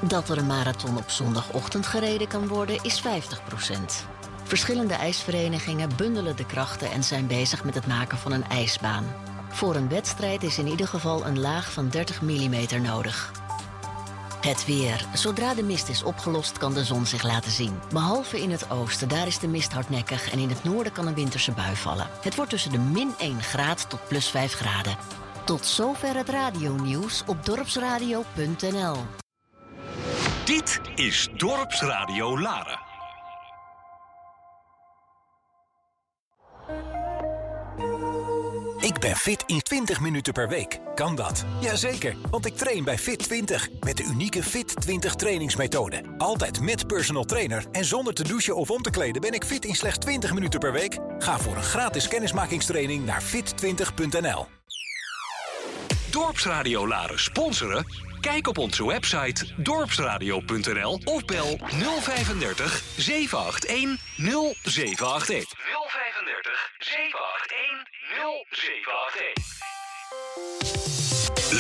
[0.02, 3.06] Dat er een marathon op zondagochtend gereden kan worden, is 50%
[4.50, 9.06] Verschillende ijsverenigingen bundelen de krachten en zijn bezig met het maken van een ijsbaan.
[9.50, 13.32] Voor een wedstrijd is in ieder geval een laag van 30 mm nodig.
[14.42, 15.06] Het weer.
[15.14, 17.80] Zodra de mist is opgelost, kan de zon zich laten zien.
[17.92, 21.14] Behalve in het oosten, daar is de mist hardnekkig en in het noorden kan een
[21.14, 22.08] winterse bui vallen.
[22.22, 24.96] Het wordt tussen de min 1 graad tot plus 5 graden.
[25.44, 28.98] Tot zover het radionieuws op dorpsradio.nl.
[30.50, 32.80] Dit is Dorpsradio Laren.
[38.80, 40.80] Ik ben fit in 20 minuten per week.
[40.96, 41.46] Kan dat?
[41.60, 46.02] Jazeker, want ik train bij Fit 20 met de unieke Fit 20 trainingsmethode.
[46.18, 49.66] Altijd met personal trainer en zonder te douchen of om te kleden ben ik fit
[49.66, 50.98] in slechts 20 minuten per week.
[51.20, 54.46] Ga voor een gratis kennismakingstraining naar fit20.nl.
[56.12, 58.09] Dorpsradio Laren sponsoren?
[58.22, 61.60] Kijk op onze website dorpsradio.nl of bel
[62.02, 65.56] 035 781 0781.
[65.58, 67.90] 035 781
[68.44, 69.60] 0781.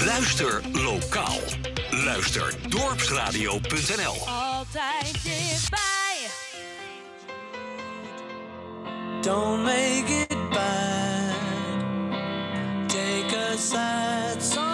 [0.05, 1.39] Luister lokaal.
[1.91, 4.28] Luister dorpsradio.nl.
[4.28, 6.28] Altijd dichtbij.
[9.22, 11.36] Don't make it bad.
[12.88, 14.68] Take a sad song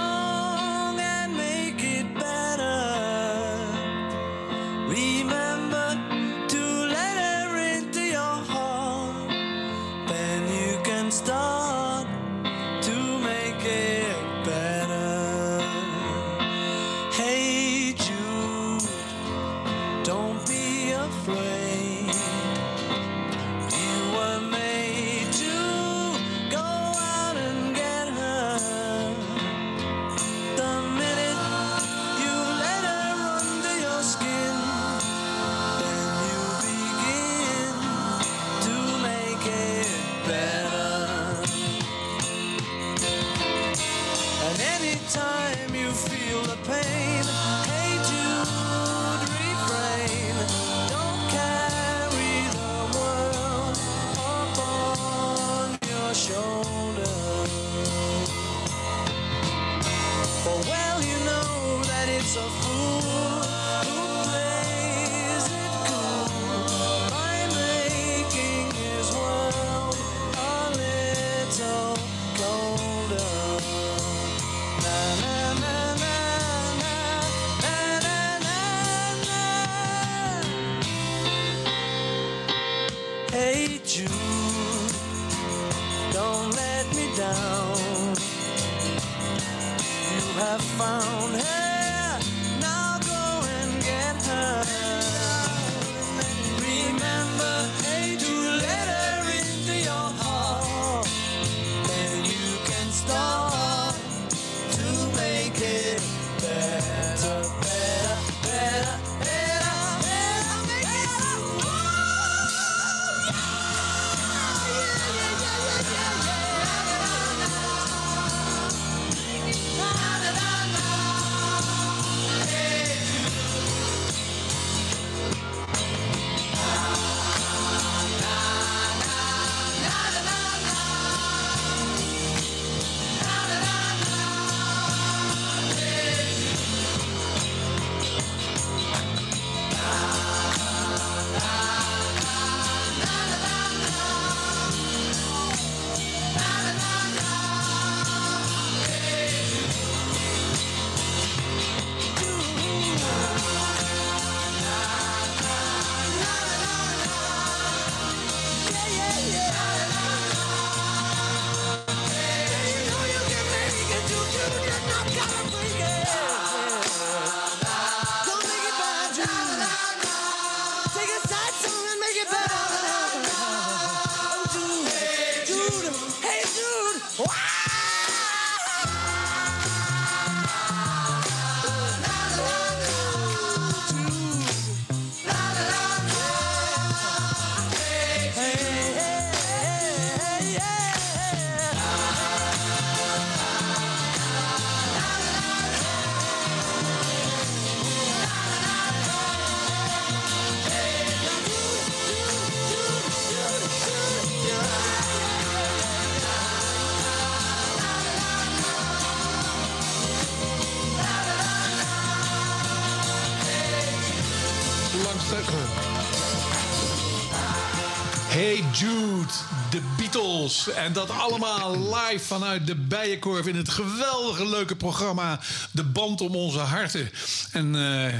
[220.67, 225.39] En dat allemaal live vanuit de Bijenkorf in het geweldige leuke programma
[225.71, 227.11] De Band om onze harten.
[227.51, 228.13] En eh,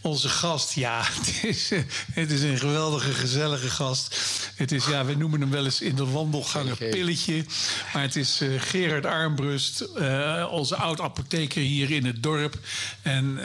[0.00, 1.70] onze gast, ja, het is,
[2.12, 4.16] het is een geweldige, gezellige gast.
[4.54, 7.44] Het is, ja, we noemen hem wel eens in de wandelganger Pilletje.
[7.92, 12.58] Maar het is eh, Gerard Armbrust, eh, onze oud-apotheker hier in het dorp.
[13.02, 13.38] En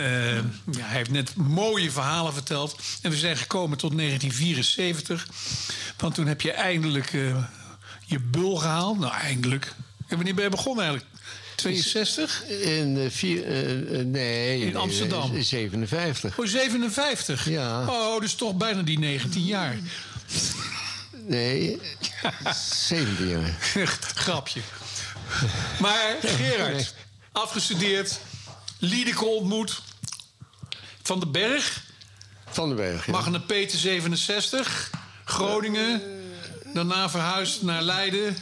[0.71, 2.75] ja, hij heeft net mooie verhalen verteld.
[3.01, 5.27] En we zijn gekomen tot 1974.
[5.97, 7.13] Want toen heb je eindelijk
[8.12, 8.99] je bul gehaald.
[8.99, 9.74] Nou, eindelijk.
[10.07, 11.14] En wanneer ben je begonnen eigenlijk?
[11.55, 12.43] 62?
[12.45, 15.36] In, eh, vier, eh, nee, In Amsterdam.
[15.36, 16.38] eh, 57.
[16.39, 17.49] Oh, 57?
[17.49, 17.88] Ja.
[17.88, 19.76] Oh, dus toch bijna die 19 jaar.
[21.28, 21.80] Nee,
[22.88, 23.57] 17 jaar.
[24.16, 24.62] Grapje.
[25.80, 26.93] Maar Gerard,
[27.32, 28.20] afgestudeerd,
[28.80, 29.82] Liedeke ontmoet.
[31.03, 31.84] Van den Berg,
[32.49, 33.12] Van den Berg, ja.
[33.12, 34.89] Magna Peter 67,
[35.26, 36.01] Groningen.
[36.74, 38.38] Daarna verhuisd naar Leiden.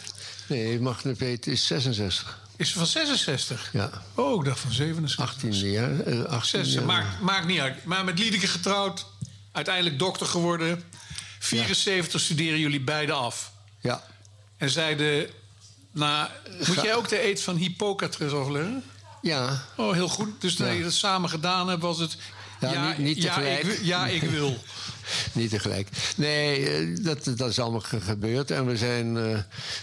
[0.47, 2.39] Nee, Magna Peter is 66.
[2.57, 3.69] Is van 66?
[3.73, 3.89] Ja.
[4.15, 5.25] Oh, ik dacht van 67.
[5.35, 5.99] 18 jaar.
[5.99, 6.83] eh, 18 Zes, jaar.
[6.83, 7.85] maakt, maakt niet uit.
[7.85, 9.05] Maar met Liedeke getrouwd,
[9.51, 10.83] uiteindelijk dokter geworden.
[11.39, 13.51] 74 studeren jullie beiden af.
[13.81, 14.03] Ja.
[14.57, 15.27] En zeiden,
[15.91, 16.27] nou,
[16.57, 18.83] moet Ga- jij ook de eet van Hippocrates overleggen?
[19.21, 19.63] Ja.
[19.75, 20.41] Oh, heel goed.
[20.41, 20.71] Dus toen Ja.
[20.73, 22.17] je dat samen gedaan hebt, was het...
[22.59, 23.63] Ja, niet- niet ja, tegelijk.
[23.63, 24.57] ik, ja, ik wil.
[25.33, 25.87] Niet tegelijk.
[26.15, 28.51] Nee, eh, dat, dat is allemaal ge- gebeurd.
[28.51, 29.39] En we zijn eh,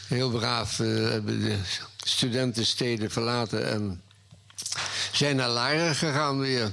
[0.08, 1.56] heel braaf eh, hebben de
[2.04, 4.00] studentensteden verlaten en
[5.12, 6.72] zijn naar Laren gegaan weer.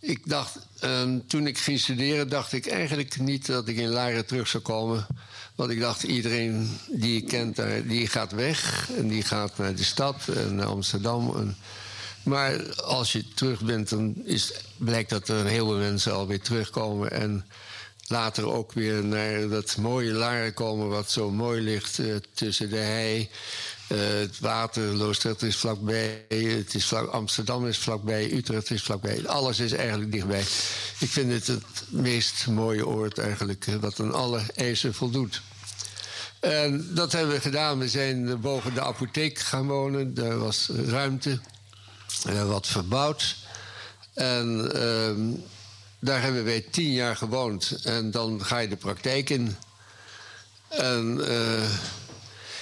[0.00, 4.26] Ik dacht, ehm, toen ik ging studeren, dacht ik eigenlijk niet dat ik in Laren
[4.26, 5.06] terug zou komen.
[5.54, 8.88] Want ik dacht, iedereen die je kent die gaat weg.
[8.96, 11.36] En die gaat naar de stad en naar Amsterdam.
[11.36, 11.56] En,
[12.24, 17.10] maar als je terug bent, dan is, blijkt dat er heel veel mensen alweer terugkomen.
[17.10, 17.46] En
[18.06, 22.76] later ook weer naar dat mooie Laren komen, wat zo mooi ligt eh, tussen de
[22.76, 23.28] hei.
[23.88, 29.26] Eh, het water, Loosdrecht is vlakbij, het is vlak, Amsterdam is vlakbij, Utrecht is vlakbij.
[29.26, 30.44] Alles is eigenlijk dichtbij.
[30.98, 35.42] Ik vind het het meest mooie oord eigenlijk, eh, wat aan alle eisen voldoet.
[36.40, 37.78] En dat hebben we gedaan.
[37.78, 40.14] We zijn boven de apotheek gaan wonen.
[40.14, 41.40] Daar was ruimte.
[42.22, 43.36] Wat verbouwd.
[44.14, 45.20] En ehm,
[45.98, 47.80] daar hebben wij tien jaar gewoond.
[47.84, 49.56] En dan ga je de praktijk in.
[50.68, 51.70] En eh,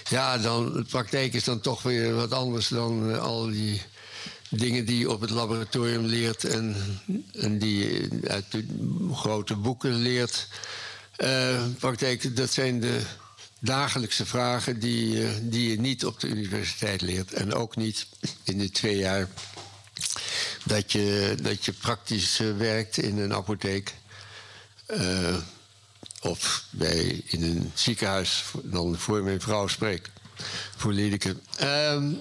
[0.08, 3.82] ja, dan, de praktijk is dan toch weer wat anders dan eh, al die
[4.48, 6.76] dingen die je op het laboratorium leert en,
[7.32, 8.66] en die je uit de
[9.12, 10.48] grote boeken leert.
[11.16, 13.00] Eh, praktijk, dat zijn de
[13.62, 17.32] dagelijkse vragen die, eh, die je niet op de universiteit leert.
[17.32, 18.06] En ook niet
[18.42, 19.28] in de twee jaar
[20.64, 23.94] dat je, dat je praktisch eh, werkt in een apotheek.
[24.86, 25.36] Eh,
[26.20, 30.10] of bij, in een ziekenhuis, dan voor mijn vrouw spreek.
[30.76, 31.36] Voor Liedeke.
[31.56, 32.12] Ehm,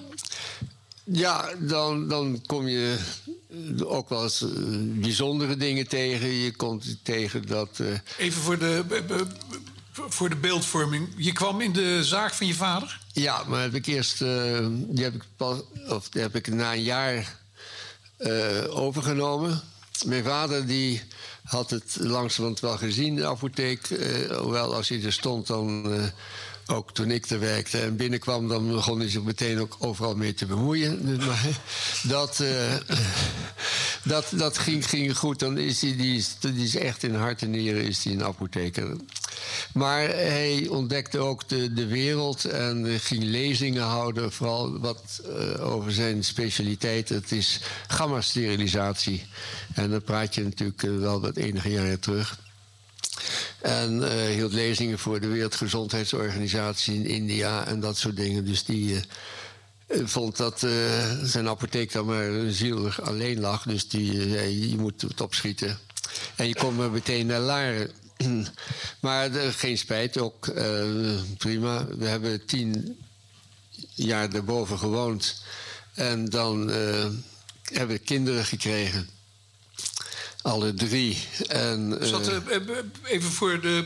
[1.04, 2.98] ja, dan, dan kom je
[3.84, 4.44] ook wel eens
[4.82, 6.28] bijzondere dingen tegen.
[6.28, 7.80] Je komt tegen dat...
[8.18, 8.84] Even voor de,
[9.92, 11.08] voor de beeldvorming.
[11.16, 13.00] Je kwam in de zaak van je vader?
[13.12, 16.72] Ja, maar heb ik eerst, eh, die heb ik pas, of die heb ik na
[16.72, 17.40] een jaar
[18.16, 19.60] eh, overgenomen.
[20.04, 21.02] Mijn vader die
[21.44, 23.90] had het langzamerhand wel gezien, de apotheek.
[23.90, 25.94] eh, hoewel als hij er stond, dan
[26.66, 30.34] ook toen ik er werkte en binnenkwam, dan begon hij zich meteen ook overal mee
[30.34, 31.06] te bemoeien.
[31.06, 31.24] Dus,
[32.02, 32.74] dat, eh,
[34.12, 35.38] dat, dat ging, ging goed.
[35.38, 38.96] Dan is hij, die, is, die is echt in hart en nieren is een apotheker.
[39.74, 45.92] Maar hij ontdekte ook de, de wereld en ging lezingen houden, vooral wat eh, over
[45.92, 47.08] zijn specialiteit.
[47.08, 49.24] Het is gamma-sterilisatie.
[49.74, 52.38] En dan praat je natuurlijk eh, wel wat enige jaren terug.
[53.62, 58.44] En eh, hield lezingen voor de Wereldgezondheidsorganisatie in India en dat soort dingen.
[58.44, 59.02] Dus die eh,
[59.86, 60.58] eh, vond dat
[61.22, 63.62] zijn apotheek dan maar zielig alleen lag.
[63.62, 65.78] Dus die zei, je moet het opschieten.
[66.36, 67.90] En je komt meteen naar Laren.
[69.00, 70.52] maar geen spijt, ook
[71.38, 71.86] prima.
[71.86, 72.98] We hebben tien
[73.94, 75.42] jaar daarboven gewoond.
[75.94, 76.68] En dan
[77.62, 79.08] hebben we kinderen gekregen.
[80.42, 81.18] Alle drie.
[81.48, 82.60] En, eh, Zat, eh, eh,
[83.04, 83.84] even voor de,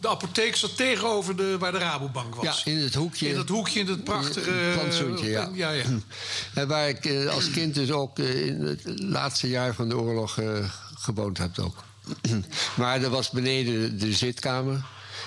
[0.00, 2.62] de apotheek zat tegenover de, waar de Rabobank was.
[2.62, 3.28] Ja, in het hoekje.
[3.28, 4.70] In dat hoekje, in het prachtige...
[4.72, 5.50] Plantsoentje, ja.
[5.54, 5.84] ja, ja.
[6.54, 9.96] En waar ik eh, als kind dus ook eh, in het laatste jaar van de
[9.96, 11.84] oorlog eh, gewoond heb ook.
[12.76, 14.84] maar er was beneden de zitkamer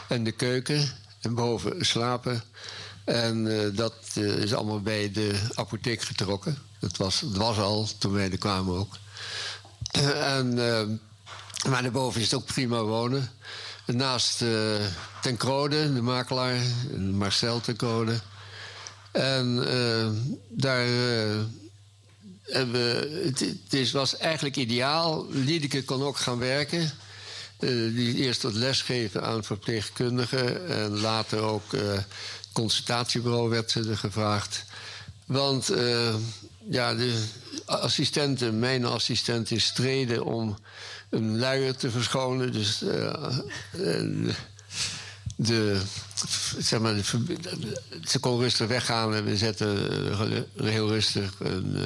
[0.07, 0.89] en de keuken
[1.21, 2.43] en boven slapen.
[3.07, 6.57] En eh, dat eh, is allemaal bij de apotheek getrokken.
[6.79, 8.95] Dat was, het was al toen wij er kwamen ook.
[9.91, 10.87] En, eh,
[11.69, 13.31] maar daarboven is het ook prima wonen.
[13.85, 14.85] Naast eh
[15.21, 16.59] Ten Crode, de makelaar,
[16.97, 18.19] Marcel Ten Crode.
[19.11, 20.09] En eh,
[20.49, 21.39] daar eh,
[23.69, 25.25] het, was eigenlijk ideaal.
[25.29, 26.91] Liedeke kon ook gaan werken.
[27.59, 30.67] Eh, die eerst wat lesgeven aan verpleegkundigen.
[30.67, 31.97] En later ook eh,
[32.53, 34.65] consultatiebureau werd ze er gevraagd.
[35.25, 36.15] Want eh,
[36.69, 37.23] ja, de
[37.65, 40.57] assistenten, mijn assistenten streden om
[41.09, 42.51] een luier te verschonen.
[42.51, 43.37] Dus eh,
[43.71, 44.35] eh,
[45.35, 45.81] de,
[46.57, 51.77] zeg maar, de ze kon rustig weggaan en we zetten eh, heel rustig een,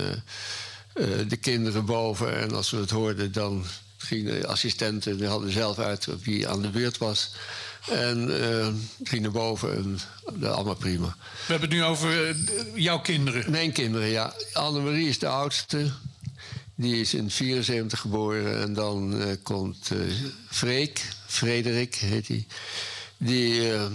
[1.27, 2.39] de kinderen boven.
[2.39, 3.65] En als we het hoorden, dan
[3.97, 7.31] gingen de assistenten, die hadden zelf uit wie aan de beurt was.
[7.89, 8.67] En eh
[9.03, 9.99] gingen boven en
[10.33, 11.15] dat allemaal prima.
[11.47, 12.35] We hebben het nu over eh,
[12.75, 13.51] jouw kinderen.
[13.51, 14.33] Mijn kinderen, ja.
[14.53, 15.91] Annemarie is de oudste.
[16.75, 18.61] Die is in 74 geboren.
[18.61, 19.91] En dan eh, komt
[20.49, 22.45] Freek, Frederik heet hij.
[23.17, 23.85] Die eh,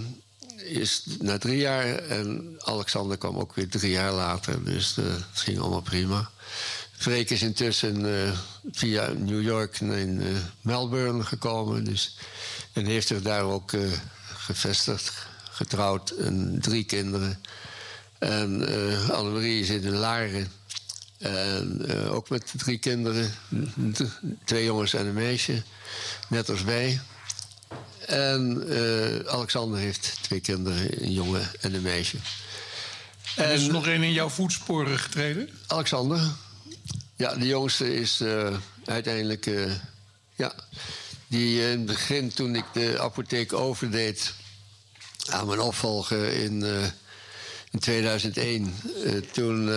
[0.57, 1.95] is na drie jaar.
[1.95, 4.63] En Alexander kwam ook weer drie jaar later.
[4.63, 6.29] Dus het ging allemaal prima.
[6.97, 8.37] Freek is intussen eh,
[8.71, 10.25] via New York naar eh,
[10.61, 11.83] Melbourne gekomen.
[11.83, 12.17] Dus,
[12.73, 13.81] en heeft zich daar ook eh,
[14.33, 15.13] gevestigd,
[15.51, 17.41] getrouwd en drie kinderen.
[18.19, 18.51] En
[19.11, 20.51] Annemarie zit in Laren.
[21.17, 23.31] En ook met drie kinderen.
[24.45, 25.63] Twee jongens en een meisje.
[26.29, 26.99] Net als wij.
[28.05, 28.63] En
[29.27, 32.17] Alexander heeft twee kinderen, een jongen en een meisje.
[33.35, 35.49] En is er nog één in jouw voetsporen getreden?
[35.67, 36.19] Alexander.
[37.15, 38.53] Ja, de jongste is eh,
[38.85, 39.45] uiteindelijk...
[39.45, 39.71] eh,
[40.35, 40.53] ja,
[41.27, 44.33] die eh, in het begin, toen ik de apotheek overdeed...
[45.29, 46.63] aan mijn opvolger in,
[47.71, 48.73] in 2001...
[49.05, 49.69] eh, toen...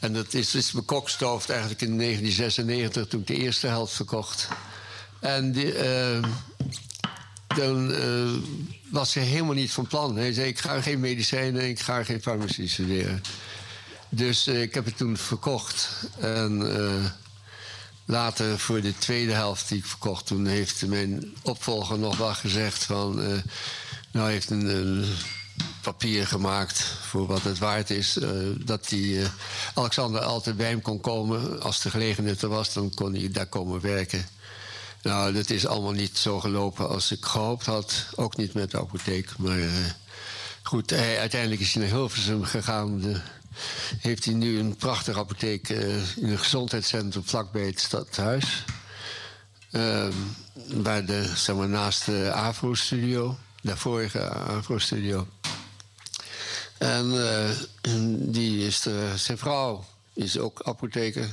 [0.00, 3.06] en dat is, is bekokstoofd eigenlijk in 1996...
[3.06, 4.48] toen ik de eerste helft verkocht.
[5.20, 5.72] En die,
[7.58, 8.34] eh,
[8.90, 10.16] was hij helemaal niet van plan.
[10.16, 13.22] Hij zei, ik ga geen medicijnen, ik ga geen farmacie studeren.
[14.08, 15.88] Dus eh, ik heb het toen verkocht.
[16.18, 17.04] En eh,
[18.04, 20.26] later voor de tweede helft die ik verkocht...
[20.26, 23.22] toen heeft mijn opvolger nog wel gezegd van...
[23.22, 23.38] eh,
[24.10, 25.04] nou, heeft een,
[25.86, 28.18] papier gemaakt voor wat het waard is.
[28.18, 29.20] eh, dat die,
[29.74, 31.62] Alexander altijd bij hem kon komen.
[31.62, 34.26] Als de gelegenheid er was, dan kon hij daar komen werken.
[35.02, 38.06] Nou, dat is allemaal niet zo gelopen als ik gehoopt had.
[38.14, 39.38] Ook niet met de apotheek.
[39.38, 39.58] Maar
[40.62, 43.00] goed, uiteindelijk is hij naar Hilversum gegaan.
[43.00, 43.20] De,
[44.00, 48.64] heeft hij nu een prachtige apotheek eh, in een gezondheidscentrum vlakbij het stadhuis.
[49.70, 50.12] Ehm,
[50.66, 55.26] waar de, zeg maar, naast de Afro-studio, de vorige Afro-studio.
[56.78, 57.50] En eh,
[58.10, 61.28] die is de, zijn vrouw is ook apotheker.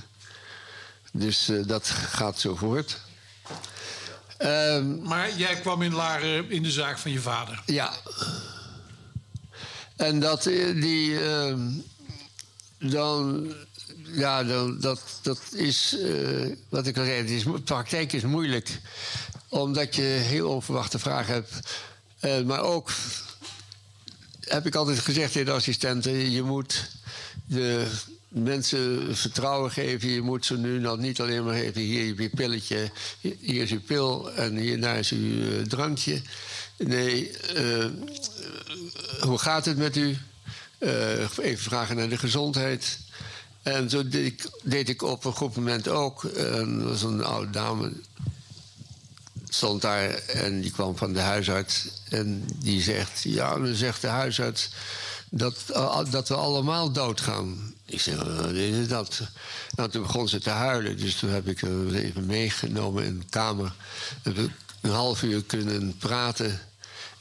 [1.12, 3.00] Dus eh, dat gaat zo voort.
[4.38, 7.62] Ehm, Maar jij kwam in Laren in de zaak van je vader.
[7.66, 7.94] ja.
[9.96, 11.20] En dat die.
[11.26, 11.70] ehm,
[12.84, 13.48] dan.
[14.06, 15.98] Ja, dan, dat, dat is.
[16.00, 18.80] eh, wat ik al zei, is, praktijk is moeilijk.
[19.50, 21.54] Omdat je heel onverwachte vragen hebt.
[22.20, 22.92] Eh, maar ook.
[24.40, 26.32] Heb ik altijd gezegd tegen de assistenten.
[26.32, 26.90] Je moet
[27.46, 27.88] de
[28.28, 30.10] mensen vertrouwen geven.
[30.10, 31.82] Je moet ze nu nog niet alleen maar geven.
[31.82, 32.92] Hier je pilletje.
[33.20, 34.32] Hier is uw pil.
[34.32, 36.22] En hierna is uw eh, drankje.
[36.78, 37.32] Nee,
[39.22, 40.18] hoe gaat het met u?
[40.84, 43.00] Eh, even vragen naar de gezondheid.
[43.62, 46.24] En zo deed ik, deed ik op een goed moment ook.
[46.24, 47.92] En er was een oude dame,
[49.50, 51.88] stond daar en die kwam van de huisarts.
[52.10, 54.70] En die zegt, ja, dan zegt de huisarts
[55.30, 57.74] dat, eh, dat we allemaal doodgaan.
[57.86, 59.22] Ik zeg, wat is dat?
[59.76, 60.98] Nou, toen begon ze te huilen.
[60.98, 63.74] Dus toen heb ik haar even meegenomen in de kamer.
[64.22, 64.38] Heb
[64.82, 66.60] een half uur kunnen praten.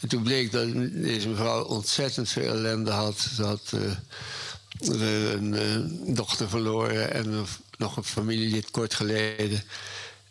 [0.02, 3.18] En toen bleek dat deze mevrouw ontzettend veel ellende had.
[3.34, 7.46] Ze had eh, een eh, dochter verloren en
[7.78, 9.62] nog een familielid kort geleden.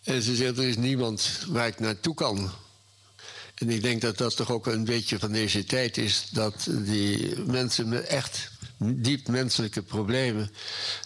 [0.03, 2.51] En ze zegt, er is niemand waar ik naartoe kan.
[3.55, 6.27] En ik denk dat dat toch ook een beetje van deze tijd is...
[6.31, 10.51] dat die mensen met echt diep menselijke problemen...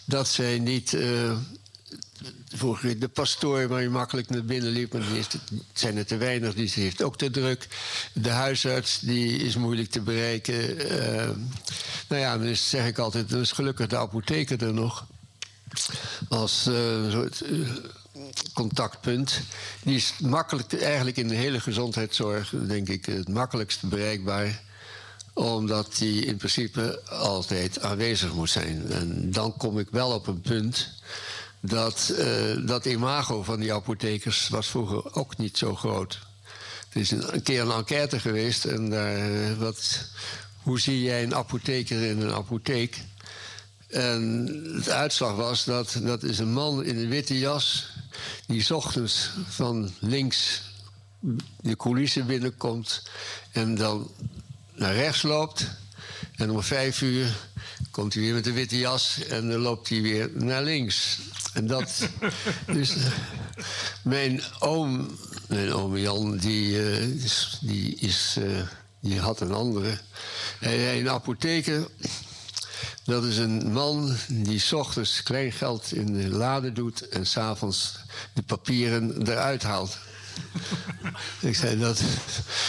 [0.04, 0.96] dat zij niet...
[2.48, 5.26] Vroeger de pastoor waar je makkelijk naar binnen liep, maar die is,
[5.72, 7.68] zijn er te weinig, die heeft ook te druk.
[8.12, 10.78] De huisarts die is moeilijk te bereiken.
[10.78, 11.30] Eh,
[12.08, 15.06] nou ja, is, zeg ik altijd, dan is gelukkig de apotheker er nog.
[16.28, 17.58] Als eh, soort eh,
[18.54, 19.40] contactpunt.
[19.82, 24.64] Die is makkelijk, eigenlijk in de hele gezondheidszorg, denk ik, het makkelijkst bereikbaar
[25.36, 28.90] omdat die in principe altijd aanwezig moet zijn.
[28.90, 30.88] En dan kom ik wel op een punt
[31.66, 36.18] dat eh, dat imago van die apothekers was vroeger ook niet zo groot.
[36.88, 40.08] Er is een, keer een enquête geweest en eh, wat,
[40.62, 43.02] hoe zie jij een apotheker in een apotheek?
[43.88, 44.46] En
[44.84, 47.88] de uitslag was dat dat is een man in een witte jas
[48.46, 50.62] die ochtends van links
[51.60, 53.02] de coulissen binnenkomt
[53.52, 54.10] en dan
[54.74, 55.66] naar rechts loopt.
[56.36, 57.36] En om vijf uur
[57.90, 61.18] komt hij weer met de witte jas en dan loopt hij weer naar links.
[61.56, 62.08] En dat.
[62.66, 62.96] dus
[64.02, 65.18] mijn oom,
[65.48, 67.06] mijn oom Jan, die, eh,
[67.60, 68.62] die, is, eh,
[69.00, 69.98] die had een andere.
[70.58, 71.88] Hij een apotheker.
[73.04, 77.98] Dat is een man die 's ochtends kleingeld in de lade doet en s'avonds
[78.32, 79.98] de papieren eruit haalt.
[81.40, 82.00] ik, zei dat,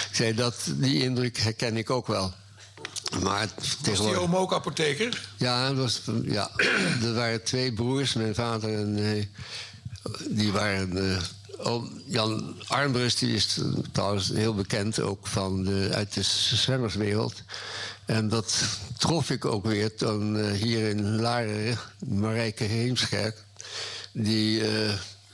[0.09, 2.33] ik zei dat, die indruk herken ik ook wel.
[3.23, 3.47] Maar
[3.83, 5.27] Was die oom ook apotheker?
[5.37, 6.51] Ja, dat was, ja,
[7.03, 9.23] er waren twee broers, mijn vader en eh,
[10.29, 11.13] die waren.
[11.15, 11.21] eh,
[11.57, 13.59] oom Jan Armbrust die is
[13.91, 16.21] trouwens heel bekend, ook van de, uit de
[16.55, 17.33] zwemmerswereld.
[18.05, 18.63] En dat
[18.97, 23.43] trof ik ook weer toen eh, hier in Laren, Marijke Heemskerk.
[24.11, 24.61] Die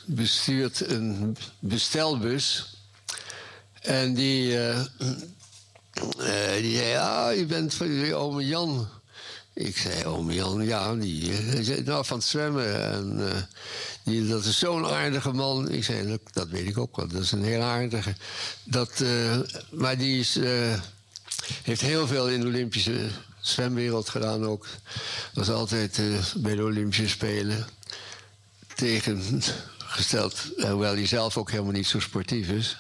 [0.05, 2.75] bestuurt een bestelbus.
[3.81, 4.57] En die,
[5.93, 8.87] eh, die zei, ja, je bent van ome Jan.
[9.53, 12.91] Ik zei, ome Jan, ja, die eh, nou, van het zwemmen.
[12.91, 13.41] En, eh,
[14.03, 15.69] die, dat is zo'n aardige man.
[15.71, 18.15] Ik zei, dat, dat weet ik ook wel, dat is een heel aardige.
[18.63, 19.03] Dat,
[19.71, 20.39] maar die is,
[21.63, 23.09] heeft heel veel in de Olympische
[23.41, 24.67] zwemwereld gedaan ook.
[25.33, 26.01] Was altijd
[26.35, 27.67] bij de Olympische Spelen
[28.75, 30.41] tegengesteld.
[30.55, 32.77] Hoewel hij zelf ook helemaal niet zo sportief is.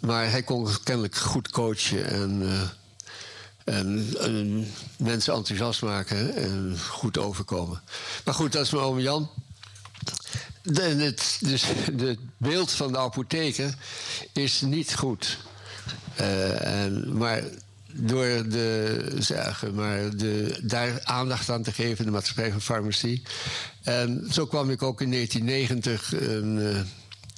[0.00, 4.66] Maar hij kon kennelijk goed coachen en, eh, en, en
[4.96, 7.82] mensen enthousiast maken en goed overkomen.
[8.24, 9.30] Maar goed, dat is mijn oom Jan.
[10.72, 13.74] Het, dus het beeld van de apotheker
[14.32, 15.38] is niet goed.
[16.14, 17.42] Eh, en, maar
[17.92, 23.22] door de, zeggen, maar de, daar aandacht aan te geven, de maatschappij van farmacie.
[23.82, 26.86] En zo kwam ik ook in 1990 een,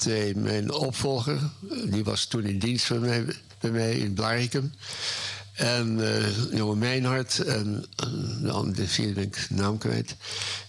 [0.06, 1.38] eh, mijn opvolger,
[1.84, 2.88] die was toen in dienst
[3.60, 4.72] bij mij, in Blaricum.
[5.60, 7.84] En eh jonge Meinhard en
[8.44, 10.16] eh, de vierde ben ik naam kwijt.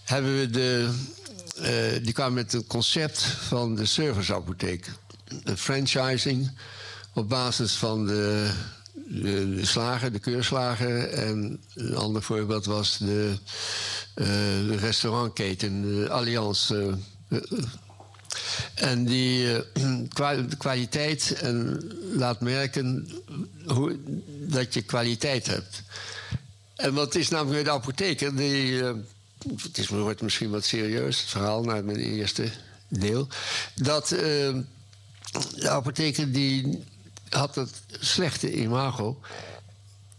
[0.04, 0.88] Hebben we de,
[1.60, 4.90] eh, die kwamen met een concept van de serviceapotheek.
[5.44, 6.50] Een franchising
[7.14, 8.50] op basis van de,
[8.94, 11.08] de, de slager, de keurslager.
[11.08, 13.36] En een ander voorbeeld was de,
[14.14, 16.72] de restaurantketen, de Allianz.
[18.74, 21.80] En die eh, kwaliteit en
[22.14, 23.08] laat merken
[23.66, 25.82] hoe, dat je kwaliteit hebt.
[26.76, 28.36] En wat is namelijk de apotheker?
[28.36, 28.94] Die, eh,
[29.62, 32.50] het is, wordt misschien wat serieus, het verhaal naar mijn eerste
[32.88, 33.28] deel.
[33.74, 34.18] Dat eh,
[35.54, 36.84] de apotheker die
[37.28, 39.20] had het slechte imago.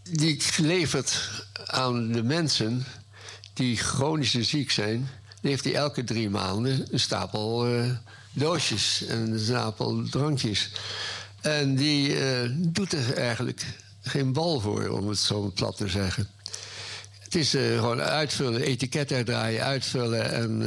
[0.10, 1.30] Die levert
[1.66, 2.86] aan de mensen
[3.54, 5.10] die chronisch ziek zijn...
[5.50, 7.90] heeft hij elke drie maanden een stapel eh,
[8.32, 10.70] doosjes en een stapel drankjes.
[11.42, 13.66] En die eh, doet er eigenlijk
[14.02, 16.28] geen bal voor, om het zo plat te zeggen.
[17.20, 20.62] Het is eh, gewoon uitvullen, etiket uitdraaien, uitvullen en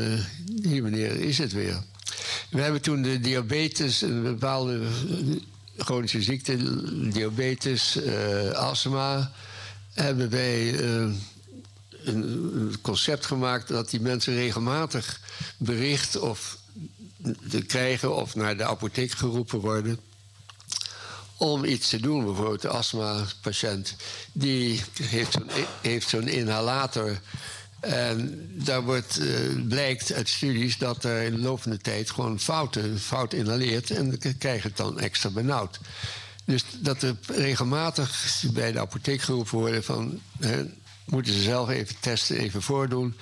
[0.62, 1.82] hier meneer is het weer.
[2.50, 4.80] We hebben toen de diabetes, een bepaalde
[5.76, 6.56] chronische ziekte,
[7.10, 7.98] diabetes,
[8.52, 9.32] astma,
[9.92, 10.74] hebben wij
[12.06, 15.20] een, concept gemaakt dat die mensen regelmatig
[15.56, 16.58] bericht of
[17.66, 19.98] krijgen of naar de apotheek geroepen worden
[21.36, 22.24] om iets te doen.
[22.24, 23.94] Bijvoorbeeld de astma-patiënt,
[24.32, 24.82] die
[25.82, 27.20] heeft zo'n inhalator.
[27.80, 29.28] En daar wordt, eh,
[29.68, 33.90] blijkt uit studies dat er in de loop van de tijd gewoon fouten, fout inhaleert
[33.90, 35.78] en dan krijg je het dan extra benauwd.
[36.44, 40.20] Dus dat er regelmatig bij de apotheek geroepen worden van
[41.06, 43.14] moeten ze zelf even testen, even voordoen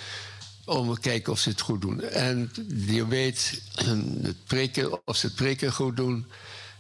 [0.65, 2.03] om te kijken of ze het goed doen.
[2.03, 3.61] En diabetes,
[4.23, 6.27] het prikken, of ze het prikken goed doen,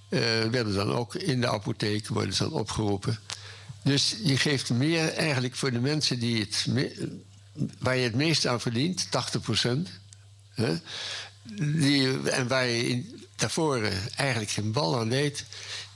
[0.08, 0.20] eh,
[0.50, 3.18] werden dan ook in de apotheek worden ze dan opgeroepen.
[3.82, 6.66] Dus je geeft meer eigenlijk voor de mensen die het
[7.78, 9.88] waar je het meest aan verdient, 80 procent.
[11.56, 13.04] Die, en waar je
[13.36, 15.44] daarvoor eigenlijk geen bal aan deed,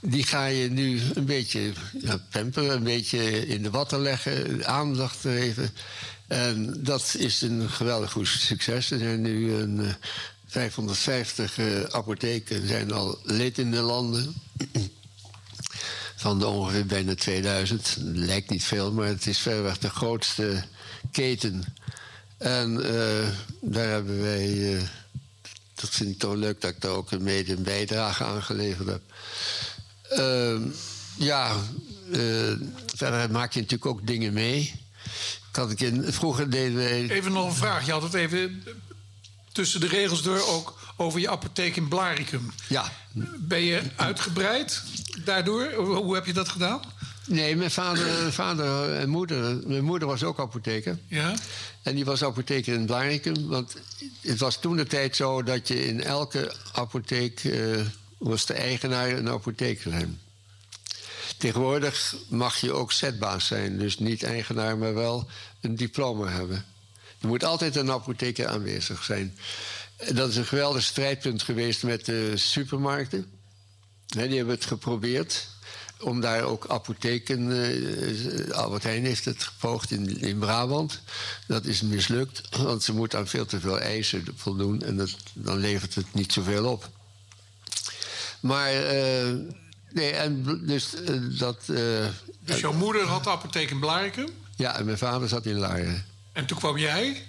[0.01, 5.69] die ga je nu een beetje ja, een beetje in de watten leggen, aandacht geven.
[6.27, 8.91] En dat is een geweldig goed succes.
[8.91, 9.93] Er zijn nu een, eh,
[10.47, 14.33] 550 eh, apotheken zijn al lid in de landen.
[16.15, 17.95] Van de ongeveer bijna 2000.
[17.99, 20.63] Lijkt niet veel, maar het is verreweg de grootste
[21.11, 21.63] keten.
[22.37, 23.27] En eh,
[23.61, 24.75] daar hebben wij.
[24.75, 24.81] eh,
[25.75, 29.01] dat vind ik toch leuk dat ik daar ook een mede bijdrage aan geleverd heb.
[30.09, 30.61] Ehm,
[31.15, 31.55] ja,
[32.11, 32.19] eh,
[32.95, 34.73] verder maak je natuurlijk ook dingen mee.
[35.51, 37.09] Kan ik in, vroeger deden wij.
[37.09, 37.85] Even nog een vraag.
[37.85, 38.63] Je had het even
[39.51, 42.51] tussen de regels door ook over je apotheek in Blaricum.
[42.67, 42.91] Ja.
[43.39, 44.83] Ben je uitgebreid
[45.25, 45.73] daardoor?
[45.73, 46.81] Hoe hoe heb je dat gedaan?
[47.25, 49.67] Nee, mijn vader, vader en moeder.
[49.67, 50.97] Mijn moeder was ook apotheker.
[51.07, 51.33] Ja.
[51.83, 53.47] En die was apotheker in Blaricum.
[53.47, 53.75] Want
[54.21, 57.43] het was toen de tijd zo dat je in elke apotheek.
[57.43, 57.81] eh,
[58.19, 60.19] was de eigenaar een apotheker zijn.
[61.37, 63.77] Tegenwoordig mag je ook zetbaas zijn.
[63.77, 65.29] Dus niet eigenaar, maar wel
[65.61, 66.65] een diploma hebben.
[67.21, 69.37] Er moet altijd een apotheker aanwezig zijn.
[70.13, 73.31] Dat is een geweldig strijdpunt geweest met de supermarkten.
[74.05, 75.47] Die hebben het geprobeerd
[75.99, 77.51] om daar ook apotheken.
[77.51, 81.01] eh, Albert Heijn heeft het gepoogd in, in Brabant.
[81.47, 85.57] Dat is mislukt, want ze moeten aan veel te veel eisen voldoen en dat, dan
[85.57, 86.89] levert het niet zoveel op.
[88.39, 89.33] Maar, eh,
[89.91, 91.57] nee, en dus eh, dat.
[91.67, 91.75] eh,
[92.45, 94.27] Dus jouw moeder had de apotheek in Blaricum.
[94.55, 96.05] ja, en mijn vader zat in Laren.
[96.33, 97.23] En toen kwam jij.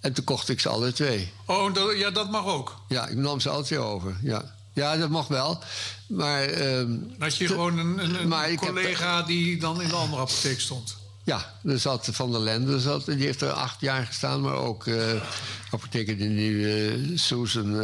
[0.00, 1.32] En toen kocht ik ze alle twee.
[1.46, 2.80] Oh, dat, ja, dat mag ook.
[2.88, 4.16] Ja, ik nam ze alle twee over.
[4.22, 5.62] Ja, ja dat mag wel.
[6.08, 6.42] Maar.
[6.44, 10.60] ehm, had je gewoon een, een, een heb- collega die dan in de andere apotheek
[10.60, 10.96] stond.
[11.24, 14.40] Ja, er zat Van der Lende, zat, die heeft er acht jaar gestaan.
[14.40, 15.22] Maar ook eh
[15.70, 17.74] apotheker die nu eh Susan...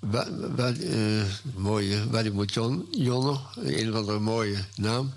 [0.00, 1.22] eh wa, wa, eh,
[1.54, 5.12] mooie, Jon, Jonno, een of andere mooie naam.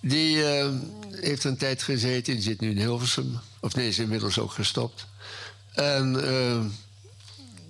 [0.00, 0.68] Die eh,
[1.10, 3.38] heeft een tijd gezeten, die zit nu in Hilversum.
[3.60, 5.06] Of nee, is inmiddels ook gestopt.
[5.72, 6.60] En eh,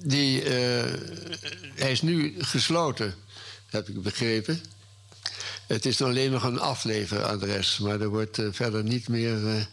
[0.03, 0.43] die,
[1.75, 3.15] hij is nu gesloten,
[3.67, 4.61] heb ik begrepen.
[5.67, 9.69] Het is alleen nog een afleveradres, maar er wordt verder niet meer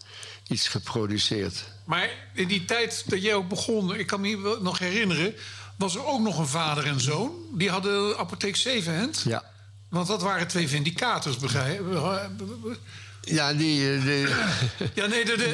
[0.48, 1.64] iets geproduceerd.
[1.86, 5.36] Maar in die tijd dat jij ook begon, ik kan me nog herinneren,
[5.77, 7.31] was er ook nog een vader en zoon.
[7.53, 9.22] Die hadden apotheek Zevenhand.
[9.26, 9.43] Ja.
[9.89, 11.81] Want dat waren twee vindicators, begrijp
[13.22, 13.93] Ja, die.
[13.95, 14.27] eh, die-
[15.03, 15.47] Ja, nee, dat, dat-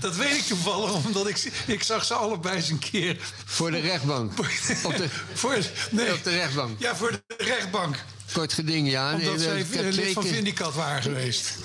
[0.00, 3.16] dat weet ik toevallig, omdat ik, ik zag ze allebei eens een keer.
[3.44, 4.38] Voor de rechtbank.
[4.84, 5.58] Op de, voor,
[5.90, 6.80] nee, op de rechtbank.
[6.80, 7.96] Ja, voor de rechtbank.
[8.32, 9.12] Kort geding, ja.
[9.14, 11.54] Omdat Nee, zij eh, twee lid van keer- Vindicat waren geweest.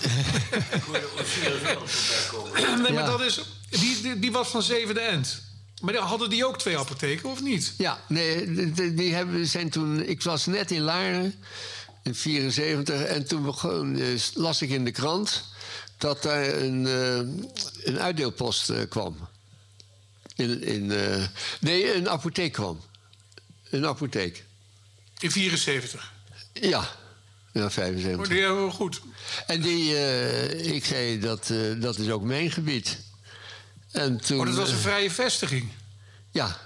[2.55, 3.05] nee, maar Ja.
[3.05, 3.39] dat is,
[3.69, 5.41] die, die, die was van Zevende End.
[5.83, 7.73] Maar hadden die ook twee apotheken, of niet?
[7.77, 10.05] Ja, nee, die- hebben, zijn toen...
[10.05, 11.35] Ik was net in Laren,
[12.03, 13.03] in 74...
[13.03, 15.43] en toen begon, eh, las ik in de krant...
[15.97, 17.17] dat daar een, eh,
[17.83, 19.27] een uitdeelpost eh, kwam.
[20.35, 21.23] In, in, eh,
[21.59, 22.79] nee, een apotheek kwam.
[23.69, 24.43] Een apotheek.
[25.19, 26.13] In 74.
[26.53, 26.89] Ja,
[27.51, 28.27] ja Oh, 75.
[28.27, 29.01] die hebben we goed.
[29.47, 29.95] En die,
[30.73, 32.97] ik zei, dat, dat is ook mijn gebied.
[33.93, 35.69] En toen, Oh, dat was een eh, vrije vestiging.
[36.31, 36.57] ja, dat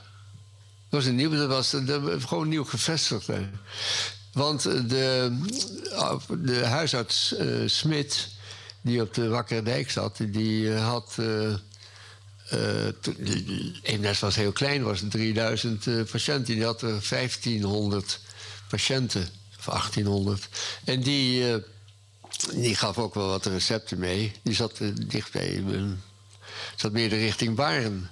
[0.89, 3.27] was een nieuw, dat was dat gewoon nieuw gevestigd.
[3.27, 3.49] hè.
[4.33, 5.37] Want eh, de,
[5.91, 8.27] eh, de huisarts eh, Smit,
[8.81, 11.15] die op de Wakkerdijk zat, die had.
[13.19, 16.55] die- die- Eemnes was heel klein, was 3000 eh, patiënten.
[16.55, 18.19] Die had er 1500
[18.69, 19.27] patiënten,
[19.59, 20.47] of 1800.
[20.83, 21.63] En die,
[22.53, 24.31] die gaf ook wel wat recepten mee.
[24.43, 25.81] Die zat eh, dichtbij, eh,
[26.77, 28.09] zat meer de richting Baren.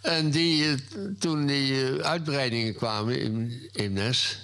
[0.00, 0.74] En die, eh,
[1.18, 4.38] toen die eh, uitbreidingen kwamen in Eemnes...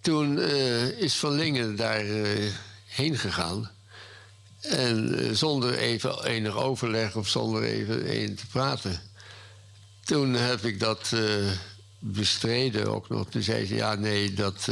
[0.00, 2.52] toen eh, is Van Lingen daar eh,
[2.86, 3.70] heen gegaan.
[4.60, 9.00] En zonder even enig overleg of zonder even een te praten.
[10.04, 11.14] Toen heb ik dat
[11.98, 13.28] bestreden ook nog.
[13.28, 14.68] Toen zei ze, ja, nee, dat,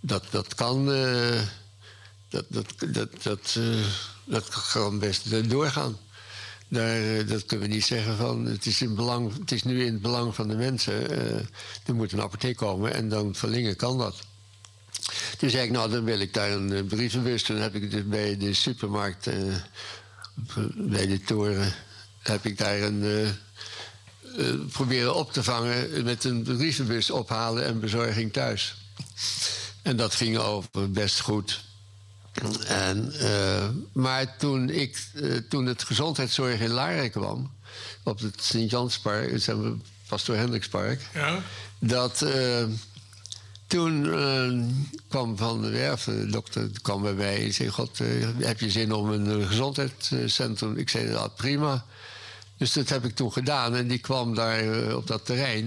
[0.00, 0.86] dat, dat kan...
[2.28, 3.58] dat, dat, dat, dat,
[4.24, 5.98] dat kan best doorgaan.
[6.68, 9.92] Eh, dat kunnen we niet zeggen van het is, in belang, het is nu in
[9.92, 11.10] het belang van de mensen.
[11.10, 11.46] eh,
[11.86, 14.22] er moet een apotheek komen en dan verlingen kan dat.
[15.38, 17.42] Toen zei ik, nou dan wil ik daar een eh, brievenbus.
[17.42, 19.28] Toen heb ik dus bij de supermarkt,
[20.74, 21.72] bij de toren,
[22.22, 23.28] heb ik daar een
[24.72, 28.74] proberen op te vangen met een brievenbus ophalen en bezorging thuis.
[29.82, 31.64] En dat ging over best goed.
[32.66, 37.52] En, eh, maar toen, ik, eh, toen het gezondheidszorg in Laren kwam,
[38.02, 39.72] op het Sint-Janspark, het zeg maar,
[40.08, 41.42] Pastoor Hendrikspark, Ja.
[41.78, 42.64] dat eh,
[43.66, 44.52] toen eh,
[45.08, 48.70] kwam Van der Werf, de dokter, kwam bij mij en zei: God, eh, heb je
[48.70, 50.76] zin om een eh, gezondheidscentrum?
[50.76, 51.84] Ik zei: ja, prima.
[52.56, 55.66] Dus dat heb ik toen gedaan en die kwam daar eh, op dat terrein.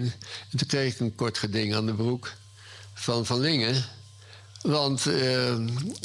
[0.51, 2.31] En toen kreeg ik een kort geding aan de broek
[2.93, 3.83] van Van Lingen.
[4.61, 5.55] Want eh,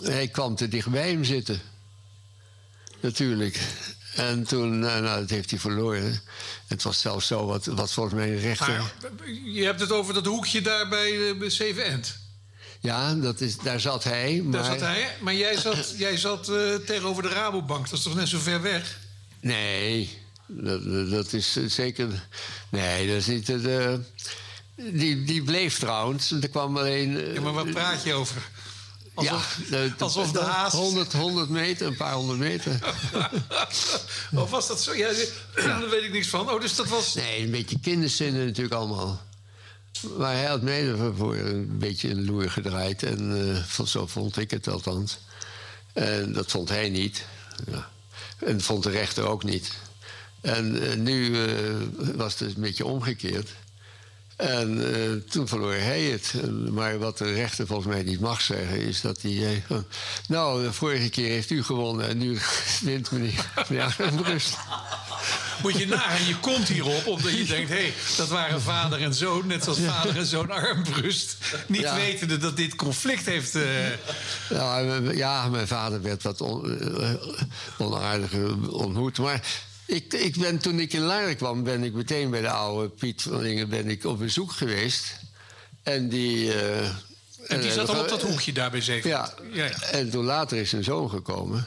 [0.05, 1.61] hij kwam te dicht bij hem zitten.
[3.01, 3.61] Natuurlijk.
[4.15, 6.21] En toen, eh, nou, dat heeft hij verloren.
[6.67, 8.77] Het was zelfs zo, wat, wat volgens mij een rechter...
[8.77, 12.19] Maar je hebt het over dat hoekje daar bij, eh, bij Zeven End.
[12.81, 14.41] Ja, dat is, daar zat hij.
[14.43, 14.53] Maar...
[14.53, 15.17] Daar zat hij.
[15.21, 17.89] Maar jij zat, jij zat eh, tegenover de Rabobank.
[17.91, 18.99] Dat is toch net zo ver weg?
[19.41, 22.29] Nee, dat, dat- is eh, zeker...
[22.69, 23.49] Nee, dat is niet...
[23.49, 24.01] eh, De,
[24.77, 26.31] die, die bleef trouwens.
[26.31, 27.21] Er kwam alleen...
[27.21, 28.43] eh, Ja, maar waar praat je over?
[29.15, 30.73] Alsof, ja, de- de- alsof de haas...
[30.73, 32.79] 100, 100 meter, een paar honderd meter.
[34.35, 34.95] Of was dat zo?
[34.95, 35.09] Ja,
[35.55, 36.51] daar weet ik niks van.
[36.51, 37.15] Oh, dus dat was...
[37.15, 39.23] Nee, een beetje kinderzinnen natuurlijk allemaal.
[40.19, 43.03] Maar hij had mij ervoor voor een beetje een loer gedraaid.
[43.03, 45.19] En eh, zo vond ik het althans.
[45.93, 47.25] En dat vond hij niet.
[47.71, 47.89] Ja.
[48.39, 49.73] En vond de rechter ook niet.
[50.41, 51.37] En eh, nu
[52.15, 53.51] was het een beetje omgekeerd.
[54.37, 56.33] En eh, toen verloor hij het.
[56.71, 59.63] Maar wat de rechter volgens mij niet mag zeggen, is dat hij.
[59.69, 59.77] eh,
[60.29, 62.39] nou, de vorige keer heeft u gewonnen en nu
[62.81, 64.57] wint meneer, meneer Armbrust.
[65.63, 67.69] Moet je nagaan, je komt hierop omdat je denkt...
[67.69, 71.37] hé, hey, dat waren vader en zoon, net zoals vader en zoon armbrust.
[71.67, 71.95] Niet Ja.
[71.95, 73.55] wetende dat dit conflict heeft...
[73.55, 73.89] eh,
[74.51, 74.79] Ja,
[75.13, 76.79] ja, mijn vader werd wat on,
[77.79, 78.33] onaardig
[78.71, 79.19] ontmoet.
[79.19, 79.41] Maar
[79.93, 83.23] ik, ik ben, toen ik in Laren kwam, ben ik meteen bij de oude Piet
[83.23, 85.17] van Lingen ben ik op bezoek geweest.
[85.83, 86.53] En die...
[86.53, 86.87] eh,
[87.49, 89.35] en die eh, zat al op dat eh, hoekje daar bij Zeven Ja.
[89.53, 89.81] Ja, ja.
[89.83, 91.67] En toen later is zijn zoon gekomen.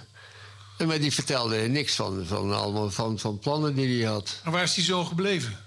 [0.78, 4.40] En maar die vertelde niks van, van, allemaal van, van plannen die hij had.
[4.44, 5.58] En waar is die zo gebleven?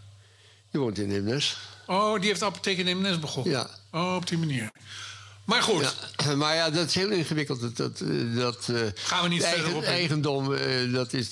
[0.70, 1.56] Die woont in Imnes.
[1.86, 3.52] Oh, die heeft de apotheek in Eemnes begonnen?
[3.52, 3.70] Ja.
[3.92, 4.70] Oh, op die manier.
[5.44, 7.60] Maar goed, Ja, maar ja, dat is heel ingewikkeld.
[7.60, 8.02] Dat, dat,
[8.34, 9.84] dat, Gaan we niet eigen- verder op.
[9.84, 10.56] Eigendom,
[10.92, 11.28] dat is...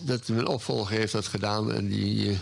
[0.00, 1.72] Dat mijn opvolger heeft dat gedaan.
[1.72, 2.36] En die eh,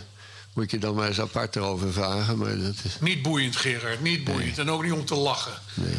[0.53, 2.37] moet je dan maar eens apart erover vragen.
[2.37, 2.97] Maar dat is...
[2.99, 4.01] niet boeiend, Gerard.
[4.01, 4.57] Niet boeiend.
[4.57, 5.53] En ook niet om te lachen.
[5.73, 5.93] Nee.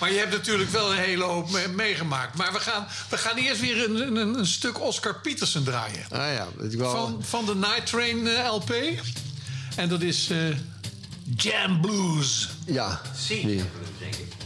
[0.00, 2.36] Maar je hebt natuurlijk wel een hele hoop me- meegemaakt.
[2.36, 6.04] Maar we gaan, we gaan eerst weer een, een, een stuk Oscar Peterson draaien.
[6.10, 6.96] Ah ja, ik wou...
[6.96, 8.74] Van, van de Night Train eh, LP.
[9.76, 10.38] En dat is eh,
[11.36, 12.48] Jam Blues.
[12.66, 13.00] Ja.
[13.16, 13.62] Sea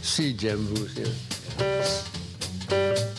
[0.01, 1.09] Sea Jam Blues, ja.
[2.69, 3.12] Jam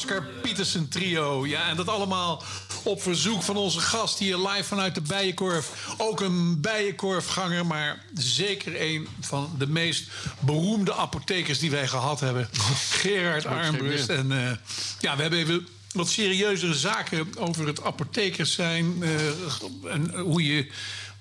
[0.00, 1.46] Oscar Peterson Trio.
[1.46, 2.42] Ja, en dat allemaal
[2.82, 5.86] op verzoek van onze gast hier live vanuit de Bijenkorf.
[5.96, 10.08] Ook een Bijenkorfganger, maar zeker een van de meest
[10.38, 12.48] beroemde apothekers die wij gehad hebben.
[13.02, 14.08] Gerard Armbrust.
[14.08, 14.56] En eh,
[15.00, 19.02] ja, we hebben even wat serieuzere zaken over het apothekers zijn.
[19.02, 20.70] eh, en hoe je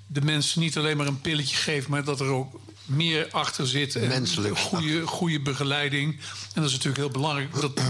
[0.07, 3.95] de mensen niet alleen maar een pilletje geeft, maar dat er ook meer achter zit.
[3.95, 4.57] En Menselijk.
[4.57, 6.13] Goede, goede begeleiding.
[6.13, 7.61] En dat is natuurlijk heel belangrijk.
[7.61, 7.81] Dat,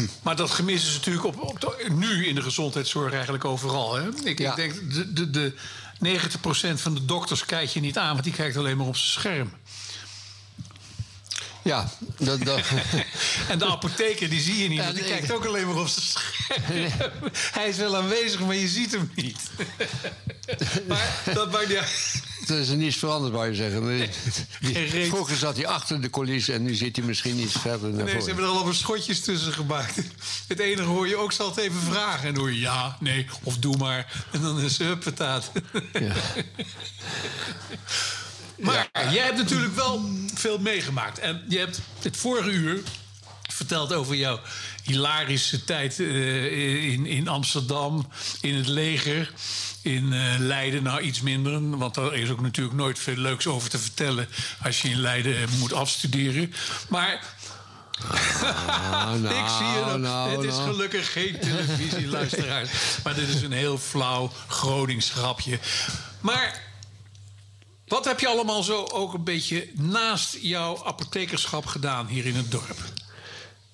[0.22, 3.94] maar dat gemis is natuurlijk op, op de- nu in de gezondheidszorg eigenlijk overal.
[3.94, 4.08] Hè?
[4.24, 5.54] Ik, ik denk, de, de, de
[6.76, 9.10] 90% van de dokters kijkt je niet aan, want die kijkt alleen maar op zijn
[9.10, 9.52] scherm.
[11.64, 12.60] Ja, dat, dat,
[13.48, 16.04] En de apotheker, die zie je niet, Ja, die kijkt ook alleen maar op zijn
[16.06, 16.92] scherm.
[17.58, 19.38] Hij is wel aanwezig, maar je ziet hem niet.
[20.88, 22.22] maar dat maakt niet uit.
[22.48, 23.84] Er is er niets veranderd, wou je zeggen.
[23.84, 24.08] Nee.
[24.60, 28.04] Die- vroeger zat hij achter de coulissen en nu zit hij misschien iets verder naar
[28.04, 29.96] Nee, ze hebben er al wat schotjes tussen gemaakt.
[30.48, 32.28] Het enige hoor je ook, zal het even vragen.
[32.28, 34.24] En hoor je ja, nee, of doe maar.
[34.32, 35.50] En dan is het pataat.
[38.62, 41.18] Maar jij hebt natuurlijk wel veel meegemaakt.
[41.18, 42.82] En je hebt het vorige uur
[43.50, 44.40] verteld over jouw
[44.82, 48.08] hilarische tijd eh, in, in Amsterdam,
[48.40, 49.32] in het leger,
[49.82, 50.82] in eh, Leiden.
[50.82, 54.28] Nou, iets minder, want daar is ook natuurlijk nooit veel leuks over te vertellen
[54.62, 56.52] als je in Leiden eh, moet afstuderen.
[56.88, 57.34] Maar
[59.18, 59.98] nou, ik zie je nog.
[59.98, 60.70] nou, dit is nou.
[60.70, 62.70] gelukkig geen televisieluisteraars.
[63.04, 65.58] maar dit is een heel flauw Gronings grapje.
[66.20, 66.62] Maar
[67.86, 72.50] wat heb je allemaal zo ook een beetje naast jouw apothekerschap gedaan hier in het
[72.50, 72.78] dorp?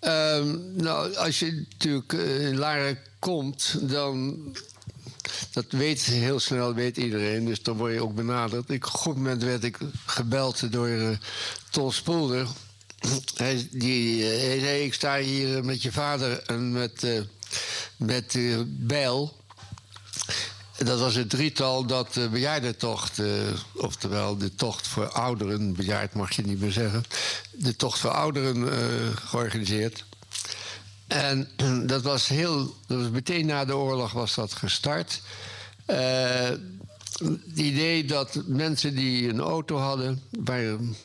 [0.00, 4.36] Ehm, nou, als je natuurlijk eh, in Laren komt, dan.
[5.50, 8.70] Dat weet heel snel weet iedereen, dus dan word je ook benaderd.
[8.70, 11.08] Ik, op een goed moment werd ik gebeld door eh
[11.70, 12.46] Ton Spoelder.
[13.34, 17.20] Hij, die, eh, hij zei: Ik sta hier met je vader en met, eh
[17.96, 19.36] met eh, Bijl.
[20.76, 23.20] Dat was het drietal dat de bejaardentocht,
[23.74, 27.04] oftewel de tocht voor ouderen, bejaard mag je niet meer zeggen,
[27.50, 28.68] de tocht voor ouderen
[29.16, 30.04] georganiseerd.
[31.08, 31.48] En
[31.86, 35.22] dat was heel, dat was meteen na de oorlog was dat gestart.
[35.86, 36.50] Eh,
[37.18, 40.96] het idee dat mensen die een auto hadden, waren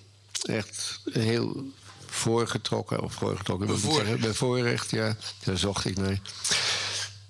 [0.43, 1.71] echt heel
[2.05, 3.67] voorgetrokken, of voorgetrokken
[4.19, 6.19] bevoorrecht, ja, daar zocht ik naar.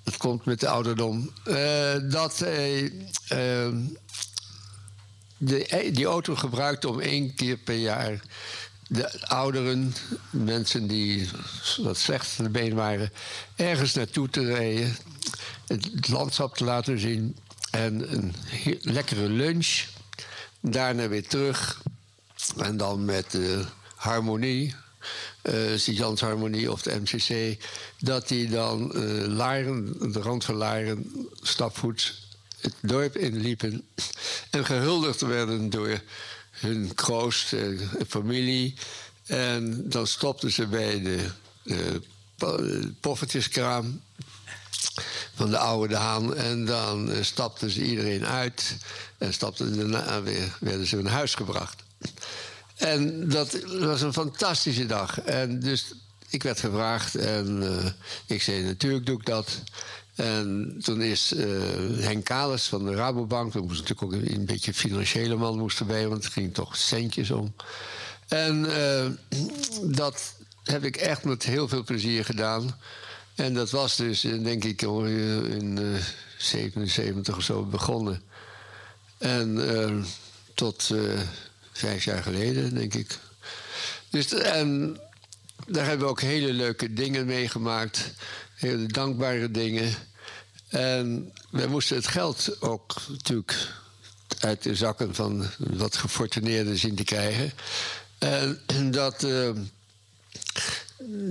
[0.03, 1.31] Dat komt met de ouderdom.
[1.43, 2.89] Eh, dat eh,
[5.37, 8.21] de, die auto gebruikt om één keer per jaar
[8.87, 9.93] de ouderen,
[10.29, 11.29] mensen die
[11.77, 13.11] wat slecht de been waren,
[13.55, 14.95] ergens naartoe te rijden,
[15.67, 17.37] het landschap te laten zien
[17.71, 18.35] en een
[18.81, 19.85] lekkere lunch.
[20.59, 21.81] Daarna weer terug
[22.57, 23.65] en dan met de
[23.95, 24.75] harmonie,
[25.75, 27.57] Sint-Jans Harmonie of de MCC,
[27.99, 32.27] dat die dan eh Laren, de rand van Laren, stapvoets
[32.59, 33.83] het dorp inliepen
[34.49, 36.01] en gehuldigd werden door
[36.63, 38.73] hun kroost en familie.
[39.25, 41.29] En dan stopten ze bij de
[41.63, 41.77] eh,
[42.99, 44.01] poffertjeskraam
[45.35, 46.35] van de oude De Haan.
[46.35, 48.77] En dan eh, stapten ze iedereen uit.
[49.17, 51.83] En stapten daarna weer, werden ze naar huis gebracht.
[52.75, 55.21] En dat was een fantastische dag.
[55.21, 55.93] En dus
[56.29, 57.91] ik werd gevraagd en eh,
[58.25, 59.61] ik zei natuurlijk doe ik dat.
[60.15, 61.47] En toen is eh,
[61.95, 63.53] Henk Kalis van de Rabobank...
[63.53, 66.07] er moest natuurlijk ook een, beetje financiële man moest erbij...
[66.07, 67.53] want het ging toch centjes om.
[68.27, 69.05] En eh,
[69.83, 72.79] dat heb ik echt met heel veel plezier gedaan.
[73.35, 76.01] En dat was dus, eh, denk ik, in eh
[76.37, 78.21] 77 of zo begonnen.
[79.17, 80.05] En
[80.53, 80.91] tot
[81.71, 83.17] vijf jaar geleden, denk ik.
[84.09, 84.99] Dus, en
[85.67, 88.13] daar hebben we ook hele leuke dingen meegemaakt.
[88.63, 89.93] Hele dankbare dingen.
[90.67, 93.67] En wij moesten het geld ook natuurlijk
[94.39, 97.51] uit de zakken van wat gefortuneerden zien te krijgen.
[98.65, 99.49] En dat, eh,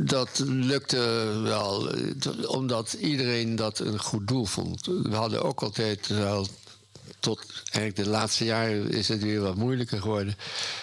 [0.05, 0.99] dat lukte
[1.43, 1.95] wel,
[2.47, 4.87] omdat iedereen dat een goed doel vond.
[4.87, 6.11] We hadden ook altijd
[7.21, 10.37] tot eigenlijk de laatste jaren is het weer wat moeilijker geworden.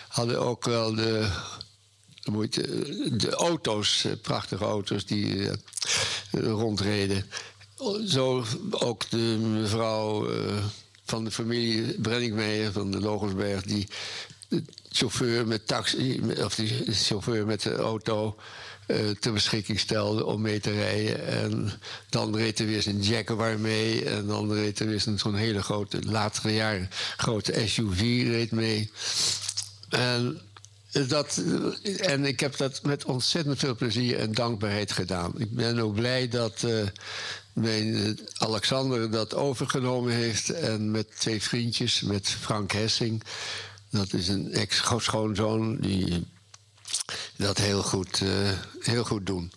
[0.08, 1.30] Hadden ook wel de,
[2.30, 2.62] de moeite,
[3.18, 5.56] de auto's, eh, prachtige auto's die eh,
[6.32, 7.26] rondreden.
[8.06, 10.64] Zo ook de mevrouw eh,
[11.06, 13.88] van de familie Brenningmeijer van de Logosberg, die
[14.48, 18.36] de chauffeur met taxi, of die chauffeur met de auto
[18.90, 21.28] eh, ter beschikking stelde om mee te rijden.
[21.28, 21.72] En
[22.10, 24.06] dan reed er weer zijn Jaguar mee.
[24.06, 28.92] En dan reed er weer zo'n hele grote, latere jaren, grote SUV reed mee.
[29.90, 30.42] En
[30.92, 31.42] dat,
[31.84, 35.34] eh, en ik heb dat met ontzettend veel plezier en dankbaarheid gedaan.
[35.38, 36.88] Ik ben ook blij dat eh,
[37.54, 40.50] mijn eh, Alexander dat overgenomen heeft.
[40.50, 43.24] En met twee vriendjes, met Frank Hessing.
[43.90, 46.28] Dat is een ex-schoonzoon die
[47.36, 48.30] dat heel goed, eh,
[48.80, 49.52] heel goed doen.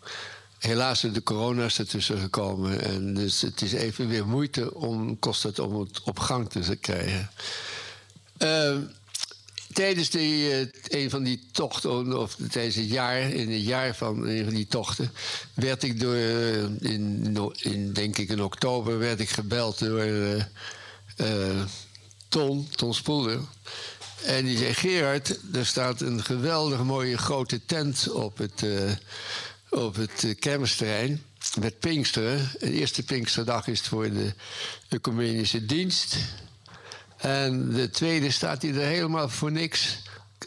[0.58, 2.80] Helaas is de corona is ertussen gekomen.
[2.80, 6.76] En dus het is even weer moeite om, kost het om het op gang te
[6.76, 7.30] krijgen.
[8.36, 8.76] Eh,
[9.72, 10.66] tijdens die, eh,
[11.02, 14.66] een van die tochten, of tijdens het jaar, in het jaar van een van die
[14.66, 15.12] tochten,
[15.54, 20.00] werd ik door, eh, in, in denk ik in oktober, werd ik gebeld door
[21.16, 21.62] eh,
[22.28, 23.40] Ton, Ton Spoeler.
[24.24, 28.90] En die zei, Gerard, er staat een geweldig mooie grote tent op het, eh,
[29.70, 31.22] op het kermisterrein
[31.60, 32.50] met Pinksteren.
[32.58, 34.34] De eerste Pinksterdag is voor de
[34.88, 36.16] ecumenische dienst.
[37.22, 39.98] En de tweede staat hij er helemaal voor niks.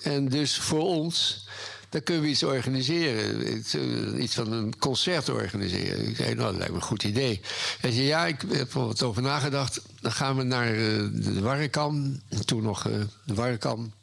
[0.02, 1.45] En dus voor ons,
[1.89, 3.57] dan kunnen we iets organiseren.
[3.57, 6.07] Iets, eh, Iets van een concert organiseren.
[6.07, 7.41] Ik zei, nou, dat lijkt me een goed idee.
[7.80, 9.81] Hij zei, ja, ik heb er wat over nagedacht.
[10.02, 12.22] Dan gaan we naar eh, de Warrekam.
[12.45, 12.93] Toen nog eh,
[13.26, 13.93] de Warrekam.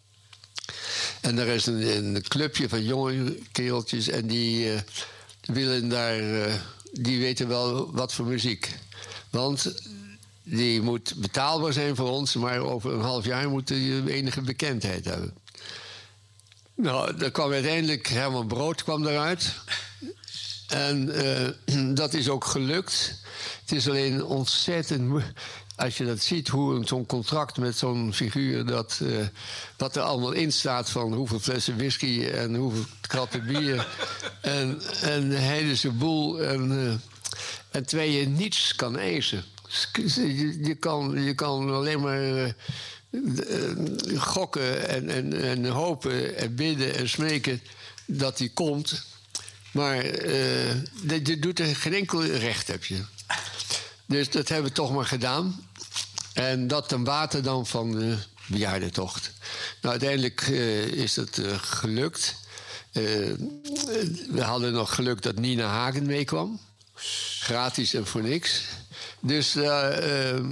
[1.20, 4.08] En daar is een, een clubje van jonge kereltjes.
[4.08, 4.70] En die
[5.40, 6.20] willen daar...
[6.92, 8.78] die weten wel wat voor muziek.
[9.30, 9.74] Want
[10.56, 15.04] die moet betaalbaar zijn voor ons, maar over een half jaar moet je enige bekendheid
[15.04, 15.34] hebben.
[16.74, 19.54] Nou, er kwam uiteindelijk Herman Brood kwam eruit.
[20.68, 23.20] En eh, dat is ook gelukt.
[23.60, 25.22] Het is alleen ontzettend.
[25.76, 28.66] Als je dat ziet, hoe zo'n contract met zo'n figuur.
[28.66, 29.26] Dat, eh,
[29.76, 33.86] wat er allemaal in staat van hoeveel flessen whisky en hoeveel kratten bier.
[34.40, 36.42] en, en zijn boel.
[36.42, 36.70] En,
[37.70, 39.44] eh, en je niets kan eisen.
[40.62, 42.54] Je, kan, je kan alleen maar eh, eh,
[44.16, 47.62] gokken en, en, en hopen en bidden en smeken
[48.06, 49.04] dat die komt.
[49.72, 50.74] Maar eh,
[51.24, 53.04] je doet er geen enkel recht, heb je.
[54.06, 55.66] Dus dat hebben we toch maar gedaan.
[56.32, 58.16] En dat ten water dan van de
[58.46, 59.32] bejaardentocht.
[59.80, 62.34] Nou, uiteindelijk eh, is dat eh, gelukt.
[62.92, 63.02] Eh,
[64.30, 66.60] we hadden nog geluk dat Nina Hagen meekwam.
[67.40, 68.62] Gratis en voor niks.
[69.24, 70.44] Dus eh, eh,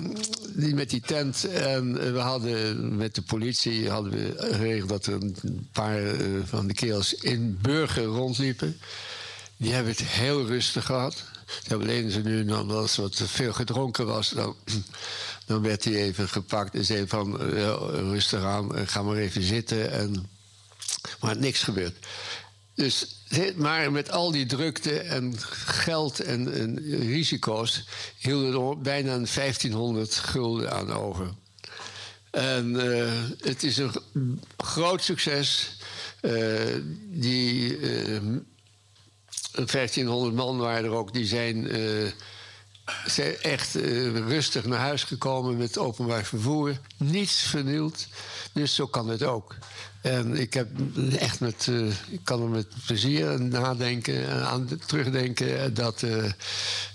[0.54, 1.44] die met die tent.
[1.44, 6.66] En we hadden met de politie hadden we geregeld dat er een paar eh, van
[6.66, 8.80] de kerels in Burger rondliepen.
[9.56, 11.24] Die hebben het heel rustig gehad.
[11.66, 14.28] Hebben alleen ze nu dan als wat veel gedronken was,
[15.46, 17.36] dan, werd hij even gepakt en zei van
[17.90, 19.92] rustig aan, ga maar even zitten.
[19.92, 20.30] En,
[21.20, 22.06] maar niks gebeurd.
[22.74, 23.19] Dus,
[23.56, 27.84] maar met al die drukte en geld en, en risico's
[28.18, 31.30] hielden er bijna een 1500 gulden aan over.
[32.30, 33.92] En eh, het is een
[34.56, 35.76] groot succes.
[36.20, 36.32] Eh,
[37.08, 38.20] die eh,
[39.52, 42.10] 1500 man waren er ook, die zijn, eh,
[43.06, 46.78] zijn echt eh, rustig naar huis gekomen met openbaar vervoer.
[46.96, 48.06] Niets vernield.
[48.52, 49.56] Dus zo kan het ook.
[50.00, 50.68] En ik heb
[51.18, 56.24] echt met, eh, ik kan er met plezier aan nadenken en aan terugdenken dat, eh,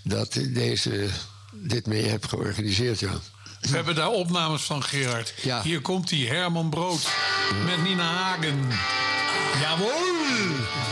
[0.03, 1.07] dat deze
[1.51, 3.19] dit mee heb georganiseerd, ja.
[3.61, 5.33] We hebben daar opnames van, Gerard.
[5.63, 7.07] Hier komt die Herman Brood
[7.65, 8.67] met Nina Hagen.
[9.61, 10.84] Jawohl!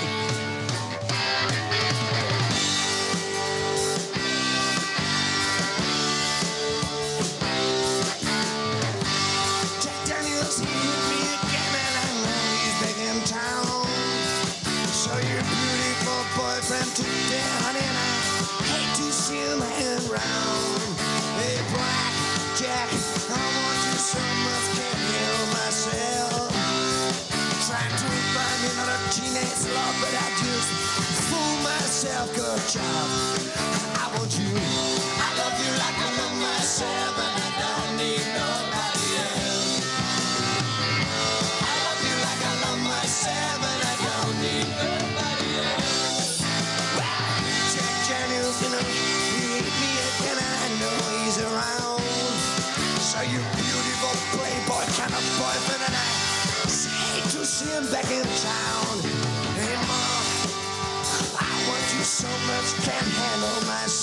[20.16, 22.14] Hey, Black
[22.56, 25.00] Jack, I want you so much, can't
[25.54, 26.54] myself.
[27.94, 29.00] To find another
[29.74, 30.70] love, but I just
[31.30, 33.93] fool myself, good job.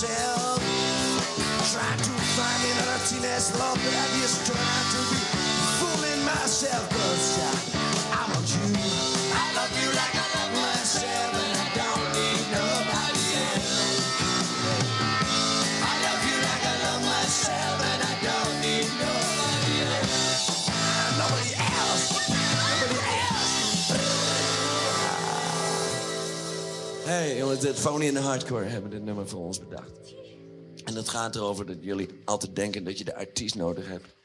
[0.03, 0.59] Myself.
[1.73, 5.20] Try to find another teenage love, but I just out to be
[27.61, 30.15] Jongens, dit Phony en de Hardcore hebben dit nummer voor ons bedacht.
[30.85, 34.17] En dat gaat erover dat jullie altijd denken dat je de artiest nodig hebt.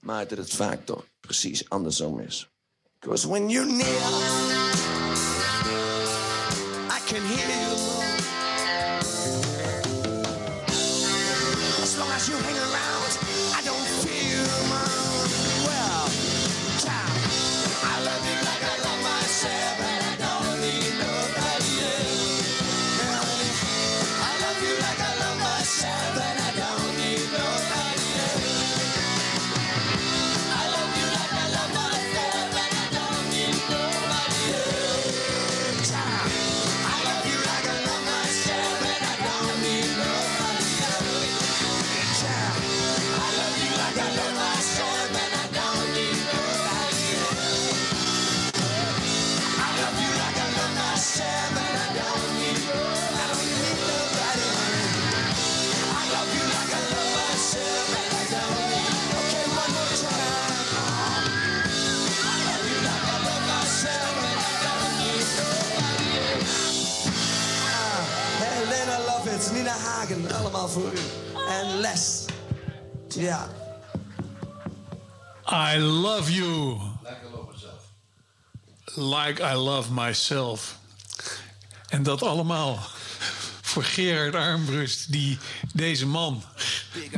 [0.00, 2.48] Maar dat het vaak toch precies andersom is.
[2.98, 4.43] Because when you're near,
[70.64, 71.48] allemaal voor u.
[71.48, 72.24] En Les.
[73.08, 73.48] Ja.
[75.74, 76.80] I love you.
[78.94, 80.76] Like I love myself.
[81.88, 82.78] En dat allemaal
[83.62, 85.38] voor Gerard Armbrust, die
[85.72, 86.42] deze man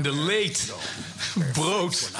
[0.02, 0.72] de leed
[1.52, 2.10] brood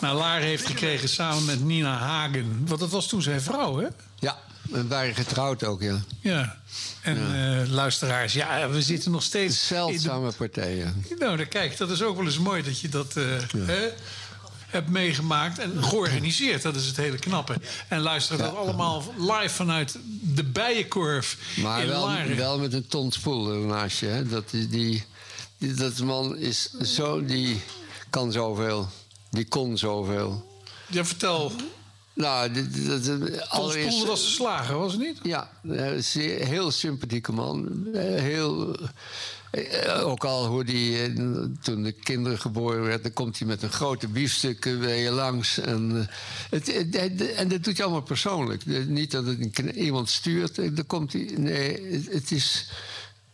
[0.00, 2.66] naar Laren heeft gekregen samen met Nina Hagen.
[2.66, 3.88] Want dat was toen zijn vrouw, hè?
[4.18, 4.38] Ja,
[4.70, 6.00] we waren getrouwd ook, ja.
[6.20, 6.58] Ja.
[7.00, 9.66] En eh, luisteraars, ja, we zitten nog steeds...
[9.66, 11.04] Zeldzame partijen.
[11.18, 13.24] Nou, dan kijk, dat is ook wel eens mooi dat je dat eh,
[13.58, 13.88] hè,
[14.66, 16.62] hebt meegemaakt en georganiseerd.
[16.62, 17.60] Dat is het hele knappe.
[17.88, 22.36] En luisteren dat allemaal live vanuit de Bijenkorf Maar in wel, Laren.
[22.36, 23.52] wel met een ton spoel
[23.86, 24.06] je.
[24.06, 24.28] Hè.
[24.28, 25.04] Dat, is die,
[25.58, 27.24] die, dat man is zo...
[27.24, 27.60] Die
[28.10, 28.88] kan zoveel.
[29.30, 30.58] Die kon zoveel.
[30.86, 31.52] Ja, vertel.
[32.14, 32.64] Nou, dat,
[33.90, 35.18] Spoel was de slager, was het niet?
[35.22, 37.86] Ja, eh, zeer- heel sympathieke man.
[37.94, 38.76] Eh, Heel,
[39.50, 41.12] eh, ook al hoe die,
[41.62, 45.58] toen de kinderen geboren werden, dan komt hij met een grote biefstuk bij je langs.
[45.58, 46.08] En,
[46.50, 48.66] het, het- het- en dat doet hij allemaal persoonlijk.
[48.86, 51.32] Niet dat het iemand stuurt, dan komt hij.
[51.36, 52.68] Nee, het, is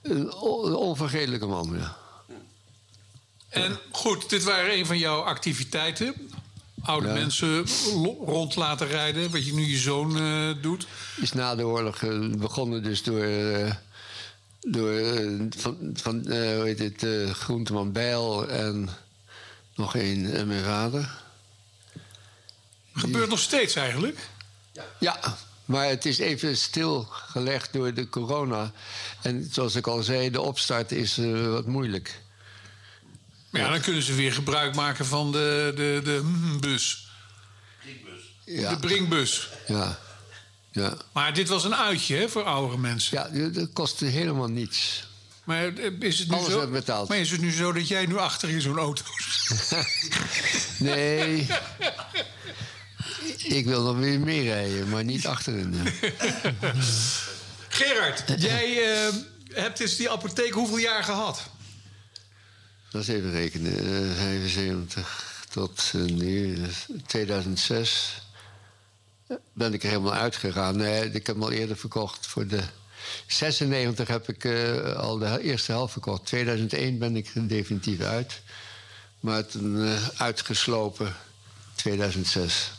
[0.02, 1.96] een on- een onvergetelijke man, ja.
[3.48, 6.14] En goed, dit waren een van jouw activiteiten.
[6.82, 7.12] Oude Ja.
[7.14, 7.64] mensen
[8.24, 10.86] rond laten rijden, wat je nu je zoon eh, doet.
[11.20, 13.72] is na de oorlog eh, begonnen dus door, eh,
[14.60, 15.00] door
[15.56, 17.04] van, van eh, hoe heet het,
[17.36, 18.88] Groenteman Bijl en
[19.74, 21.18] nog één en mijn vader.
[22.94, 24.28] Gebeurt nog steeds eigenlijk.
[24.98, 25.18] Ja,
[25.64, 28.72] maar het is even stilgelegd door de corona.
[29.22, 32.20] En zoals ik al zei, de opstart is eh, wat moeilijk.
[33.50, 37.08] Maar ja, dan kunnen ze weer gebruik maken van de, de, de mm, bus.
[38.44, 38.70] Ja.
[38.70, 39.48] De bringbus.
[39.66, 39.98] Ja.
[40.70, 40.96] ja.
[41.12, 43.30] Maar dit was een uitje hè, voor oudere mensen.
[43.32, 45.08] Ja, dat kostte helemaal niets.
[45.44, 46.58] Maar eh, is het nu Alles zo?
[46.58, 47.08] werd betaald.
[47.08, 49.02] Maar is het nu zo dat jij nu achter in zo'n auto
[50.78, 51.46] Nee.
[53.58, 55.74] ik wil nog weer meer rijden, maar niet achterin.
[57.68, 59.14] Gerard, jij eh,
[59.52, 61.50] hebt dus die apotheek hoeveel jaar gehad?
[62.90, 63.78] Dat is even rekenen.
[63.78, 68.22] eh, 75 tot eh, nu, dus 2006.
[69.52, 70.76] Ben ik er helemaal uitgegaan.
[70.76, 72.26] Nee, ik heb hem al eerder verkocht.
[72.26, 72.62] Voor de
[73.26, 76.26] 96 heb ik eh, al de eerste helft verkocht.
[76.26, 78.40] 2001 ben ik er definitief uit.
[79.20, 81.16] Maar toen eh, uitgeslopen
[81.74, 82.70] 2006.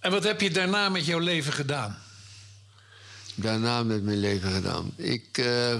[0.00, 1.98] En wat heb je daarna met jouw leven gedaan?
[3.34, 4.92] daarna met mijn leven gedaan?
[4.96, 5.76] Ik, eh,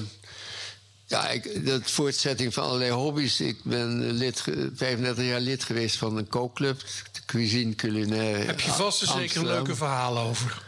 [1.10, 3.40] ja, ik, dat voortzetting van allerlei hobby's.
[3.40, 6.78] Ik ben lid, ge- 35 jaar lid geweest van een kookclub,
[7.12, 8.38] de Cuisine Culinaire.
[8.44, 10.62] Heb je vast en zeker leuke verhalen over?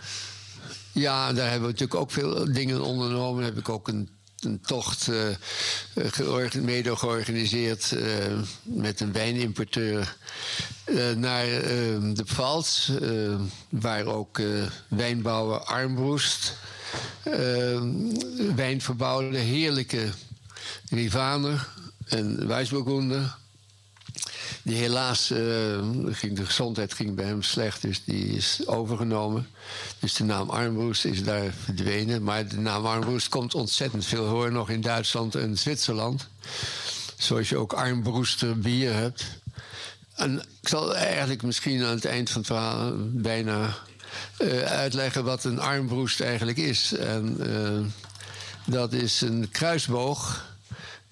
[0.92, 3.44] Ja, daar hebben we natuurlijk ook veel dingen ondernomen.
[3.44, 4.08] Heb ik ook een,
[4.40, 5.36] een tocht eh, eh,
[5.94, 8.04] georga- mede georganiseerd eh,
[8.62, 10.16] met een wijnimporteur
[10.84, 11.60] eh, naar eh,
[12.14, 13.34] de Pfalz, eh,
[13.68, 14.46] waar ook eh,
[14.88, 16.56] wijnbouwer Armbroest
[17.22, 17.80] eh,
[18.54, 19.38] wijn verbouwde.
[19.38, 20.08] Heerlijke
[20.90, 21.68] Rivaner
[22.04, 23.36] en Weissburgunder.
[24.62, 25.38] Die helaas, eh,
[26.10, 29.48] ging, de gezondheid ging bij hem slecht, dus die is overgenomen.
[29.98, 32.22] Dus de naam Armbroest is daar verdwenen.
[32.22, 36.28] Maar de naam Armbroest komt ontzettend veel hoor, nog in Duitsland en Zwitserland.
[37.16, 39.24] Zoals je ook Armbroester bier hebt.
[40.14, 43.76] En ik zal eigenlijk misschien aan het eind van het verhaal bijna
[44.36, 46.92] eh, uitleggen wat een armbroest eigenlijk is.
[46.92, 47.80] En, eh,
[48.64, 50.50] Dat is een kruisboog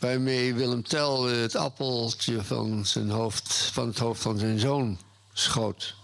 [0.01, 4.99] waarmee Willem Tell het appeltje van, zijn hoofd, van het hoofd van zijn zoon
[5.33, 5.95] schoot.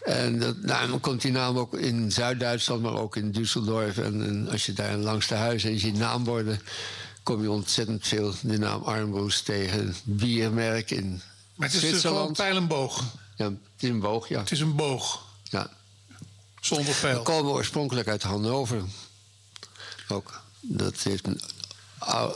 [0.00, 3.98] En dat, nou, dan komt die naam ook in Zuid-Duitsland, maar ook in Düsseldorf.
[3.98, 6.60] En, en als je daar langs de huizen en je ziet naamborden,
[7.22, 9.94] kom je ontzettend veel de naam Armbroes tegen.
[10.04, 11.22] Biermerk in
[11.54, 12.36] Maar het is dus gewoon Zwitserland.
[12.36, 13.04] pijl en boog.
[13.36, 14.38] Ja, het is een boog, ja.
[14.40, 15.26] Het is een boog.
[15.42, 15.70] Ja.
[16.60, 17.16] Zonder pijl.
[17.16, 18.82] We komen oorspronkelijk uit Hannover.
[20.08, 20.40] Ook.
[20.60, 21.40] Dat heeft een,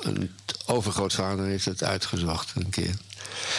[0.01, 0.31] een
[0.67, 2.95] overgrootvader heeft het uitgezocht een keer.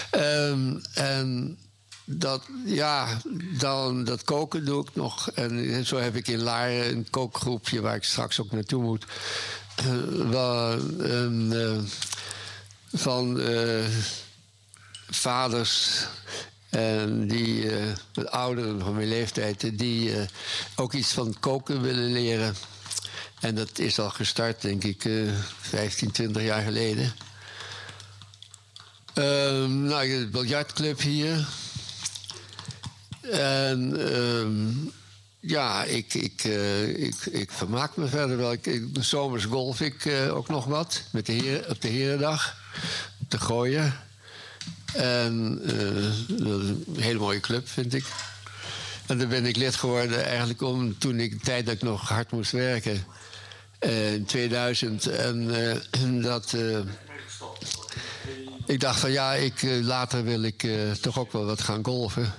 [0.09, 1.57] Ehm, en
[2.05, 3.21] dat, ja,
[3.57, 5.31] dan dat koken doe ik nog.
[5.31, 9.05] En zo heb ik in Laren een kookgroepje waar ik straks ook naartoe moet.
[9.75, 10.65] Eh,
[11.51, 11.79] eh,
[12.93, 13.85] van eh,
[15.09, 16.05] vaders
[16.71, 20.27] en die eh, ouderen van mijn leeftijd, die eh,
[20.75, 22.55] ook iets van koken willen leren.
[23.41, 27.13] En dat is al gestart, denk ik, eh 15, 20 jaar geleden.
[29.13, 31.47] Ehm nou, de biljartclub hier.
[33.21, 34.89] En ehm,
[35.39, 38.51] ja, ik, ik, eh, ik, ik vermaak me verder wel.
[38.51, 42.55] Ik, ik, zomers golf ik eh, ook nog wat met de heren, op de Herendag.
[43.27, 43.93] Te gooien.
[44.93, 48.05] En eh, een hele mooie club, vind ik.
[49.05, 52.31] En daar ben ik lid geworden eigenlijk om toen ik tijd dat ik nog hard
[52.31, 53.05] moest werken.
[53.81, 55.05] Eh, in 2000.
[55.07, 56.53] En eh, dat.
[56.53, 56.79] eh,
[58.65, 60.67] ik dacht van ja, ik, later wil ik
[61.01, 62.33] toch ook wel wat gaan golfen.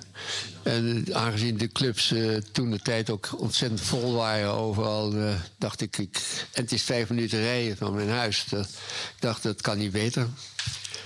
[0.62, 2.14] En aangezien de clubs
[2.52, 5.14] toen de tijd ook ontzettend vol waren overal,
[5.58, 6.16] dacht ik, ik.
[6.52, 8.44] En het is vijf minuten rijden van mijn huis.
[8.50, 10.26] Dat, ik dacht, dat kan niet beter.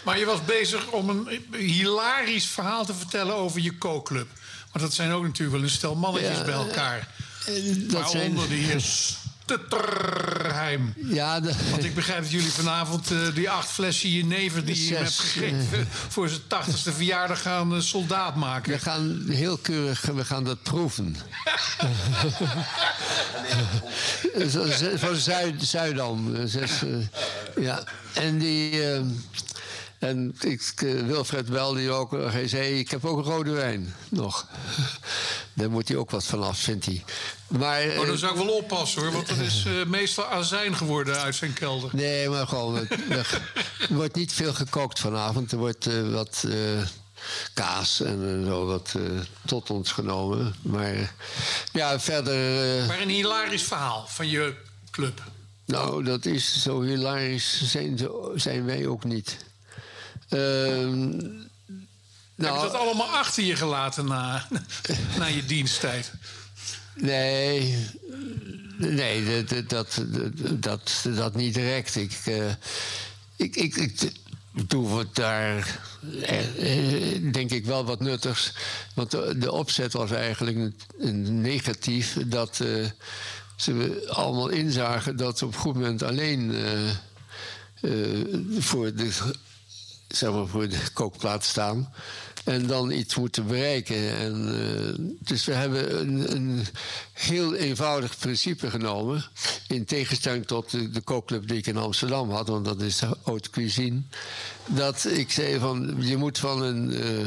[0.04, 4.28] Maar je was bezig om een hilarisch verhaal te vertellen over je kookclub.
[4.72, 7.08] Want dat zijn ook natuurlijk wel een stel mannetjes Ja, bij elkaar.
[7.46, 8.84] dat Waaronder zijn- de heer
[9.47, 10.94] Stutterheim.
[10.97, 14.94] Ja, de- Want ik begrijp dat jullie vanavond eh, die acht flessen jenever die je
[14.94, 15.89] hebt gegeven...
[16.14, 18.73] voor zijn tachtigste verjaardag gaan eh, soldaat maken.
[18.73, 21.16] We gaan heel keurig, we gaan dat proeven.
[24.97, 26.36] Van Zuid, Zuidam.
[26.48, 27.82] Zes, eh, ja.
[28.12, 28.81] En die.
[29.98, 32.14] Eh, en ik, eh, Wilfred belde die ook.
[32.14, 34.47] eh, Hij zei: Ik heb ook rode wijn nog.
[35.55, 37.05] Daar moet hij ook wat van af, vindt hij.
[37.48, 40.77] Maar, eh, Oh, dan zou ik wel oppassen hoor, want dat is eh, meestal azijn
[40.77, 41.90] geworden uit zijn kelder.
[41.93, 42.77] Nee, maar gewoon.
[42.78, 43.39] Er
[43.89, 45.52] wordt niet veel gekookt vanavond.
[45.52, 46.82] Er wordt eh, wat eh,
[47.55, 49.02] kaas en eh, zo wat eh,
[49.47, 50.55] tot ons genomen.
[50.62, 51.09] Maar eh,
[51.73, 52.78] ja, verder.
[52.81, 54.55] eh, Maar een hilarisch verhaal van je
[54.90, 55.23] club.
[55.64, 57.62] nou, dat is zo hilarisch.
[57.70, 59.36] Zijn, zijn wij ook niet.
[60.28, 61.10] Ehm,
[62.36, 64.46] Heb je nou, dat allemaal achter je gelaten na,
[65.18, 66.12] na je diensttijd?
[66.94, 67.76] Nee,
[68.76, 70.04] nee dat, dat,
[70.52, 71.96] dat, dat, niet direct.
[71.96, 72.50] Ik, eh,
[73.36, 74.12] ik, ik, ik
[74.66, 75.80] doe wat daar,
[76.22, 78.52] eh, denk ik, wel wat nuttigs.
[78.94, 80.72] Want de, de opzet was eigenlijk
[81.28, 82.16] negatief.
[82.26, 82.86] Dat eh,
[83.56, 86.54] ze allemaal inzagen dat ze op een goed moment alleen
[88.58, 89.12] voor de
[90.08, 91.92] zeg maar, voor de kookplaat staan.
[92.44, 94.16] En dan iets moeten bereiken.
[94.16, 96.66] En, eh, dus we hebben een, een
[97.12, 99.24] heel eenvoudig principe genomen.
[99.68, 104.02] In tegenstelling tot de, kookclub die ik in Amsterdam had, want dat is haute cuisine.
[104.66, 107.26] Dat ik zei van je moet van een, eh,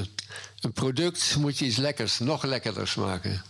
[0.61, 3.41] een product moet je iets lekkers, nog lekkerders maken.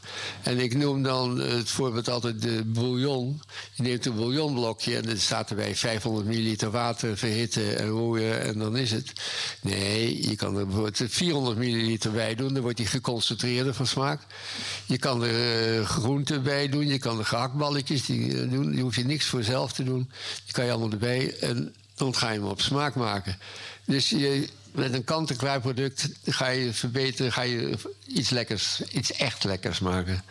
[0.43, 3.41] En ik noem dan eh, het voorbeeld altijd de bouillon.
[3.73, 8.59] Je neemt een bouillonblokje en dan staat erbij 500 milliliter water verhitten en roeren en
[8.59, 9.11] dan is het.
[9.61, 14.21] Nee, je kan er bijvoorbeeld 400 milliliter bij doen, dan wordt die geconcentreerder van smaak.
[14.85, 18.75] Je kan er eh, groenten bij doen, je kan er gehaktballetjes die, eh, doen.
[18.75, 20.11] Je hoeft je niks voor zelf te doen.
[20.43, 23.37] Die kan je allemaal erbij en dan ga je hem op smaak maken.
[23.85, 27.77] Dus je, met een kant-en-klaar product ga je verbeteren, ga je
[28.07, 30.23] iets lekkers, iets echt lekkers maken.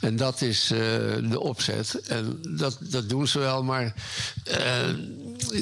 [0.00, 0.78] En dat is eh,
[1.30, 2.00] de opzet.
[2.00, 3.94] En dat, dat doen ze wel, maar
[4.44, 4.88] eh,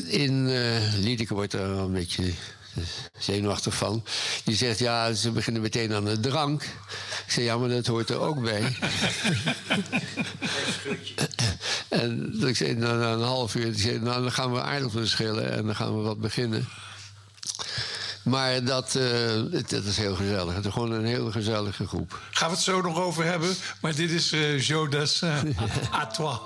[0.06, 2.32] in eh Liedeke wordt er een beetje
[3.19, 4.05] zenuwachtig van.
[4.44, 6.62] Die zegt, ja, ze beginnen meteen aan de drank.
[6.62, 8.62] Ik zeg, ja, maar dat hoort er ook bij.
[11.89, 15.65] en ik zei, na, na een half uur, nou, dan gaan we aardappelen schillen en
[15.66, 16.69] dan gaan we wat beginnen.
[18.24, 20.55] Maar dat, eh, dat is heel gezellig.
[20.55, 22.20] Het is gewoon een heel gezellige groep.
[22.30, 23.55] Gaan we het zo nog over hebben.
[23.80, 25.56] Maar dit is eh Dassin
[25.92, 26.06] à toi.
[26.06, 26.38] À toi,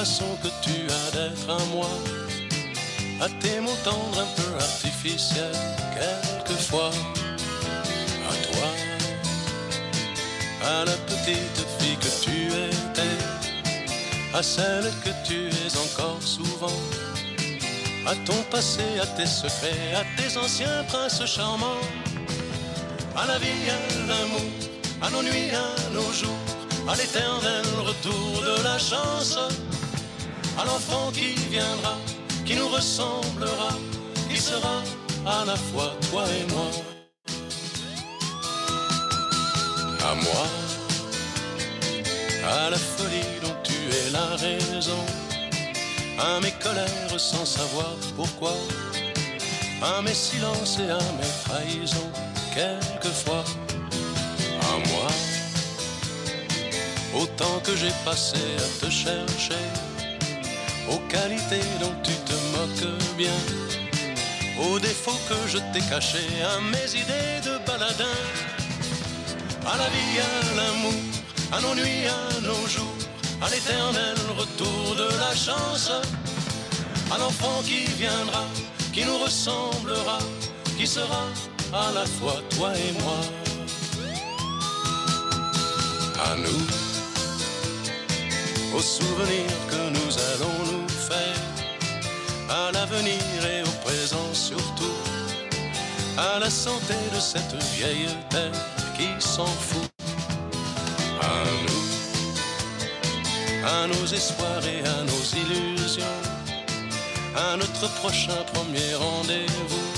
[0.00, 1.92] façon que tu as d'être à moi,
[3.20, 5.60] à tes mots tendres un peu artificiels,
[5.94, 6.90] quelquefois,
[8.30, 8.68] à toi,
[10.74, 12.36] à la petite fille que tu
[12.68, 13.18] étais,
[14.32, 16.80] à celle que tu es encore souvent,
[18.06, 21.84] à ton passé, à tes secrets, à tes anciens princes charmants,
[23.14, 23.78] à la vie, à
[24.08, 24.50] l'amour,
[25.02, 26.44] à nos nuits, à nos jours,
[26.88, 29.36] à l'éternel retour de la chance,
[30.58, 31.96] à l'enfant qui viendra,
[32.44, 33.72] qui nous ressemblera,
[34.30, 34.82] qui sera
[35.26, 36.70] à la fois toi et moi.
[40.10, 40.46] À moi,
[42.48, 45.04] à la folie dont tu es la raison,
[46.18, 48.54] à mes colères sans savoir pourquoi,
[49.82, 52.10] à mes silences et à mes trahisons,
[52.54, 53.44] quelquefois,
[54.62, 55.08] à moi,
[57.22, 59.64] autant que j'ai passé à te chercher,
[60.90, 63.38] aux qualités dont tu te moques bien,
[64.62, 68.18] aux défauts que je t'ai cachés, à mes idées de baladin,
[69.66, 71.00] à la vie, à l'amour,
[71.52, 73.00] à nos nuits, à nos jours,
[73.42, 75.90] à l'éternel retour de la chance,
[77.12, 78.44] à l'enfant qui viendra,
[78.92, 80.18] qui nous ressemblera,
[80.78, 81.24] qui sera
[81.72, 83.20] à la fois toi et moi.
[86.22, 86.89] À nous,
[88.80, 91.40] aux souvenirs que nous allons nous faire,
[92.48, 93.20] à l'avenir
[93.54, 94.96] et au présent surtout,
[96.16, 98.60] à la santé de cette vieille terre
[98.96, 99.90] qui s'en fout.
[101.20, 101.84] À nous,
[103.76, 106.16] à nos espoirs et à nos illusions,
[107.36, 109.88] à notre prochain premier rendez-vous,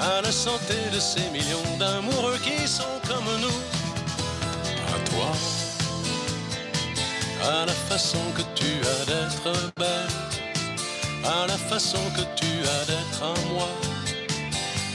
[0.00, 3.60] à la santé de ces millions d'amoureux qui sont comme nous,
[4.94, 5.59] à toi,
[7.42, 10.08] à la façon que tu as d'être belle,
[11.24, 13.68] à la façon que tu as d'être à moi,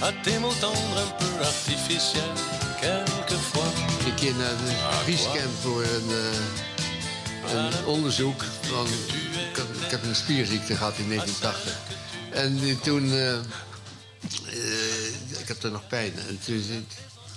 [0.02, 2.40] à tes mots tendres un peu artificiels,
[2.82, 3.72] quelquefois.
[4.06, 8.44] een keer naar de Biescamp voor een, eh, een onderzoek.
[8.62, 8.86] Van,
[9.50, 11.74] ik, had- ik heb een spierziekte gehad in 1980.
[12.32, 13.12] En die toen...
[13.12, 13.40] eh, eh,
[15.40, 16.14] ik heb er nog pijn.
[16.28, 16.88] En toen,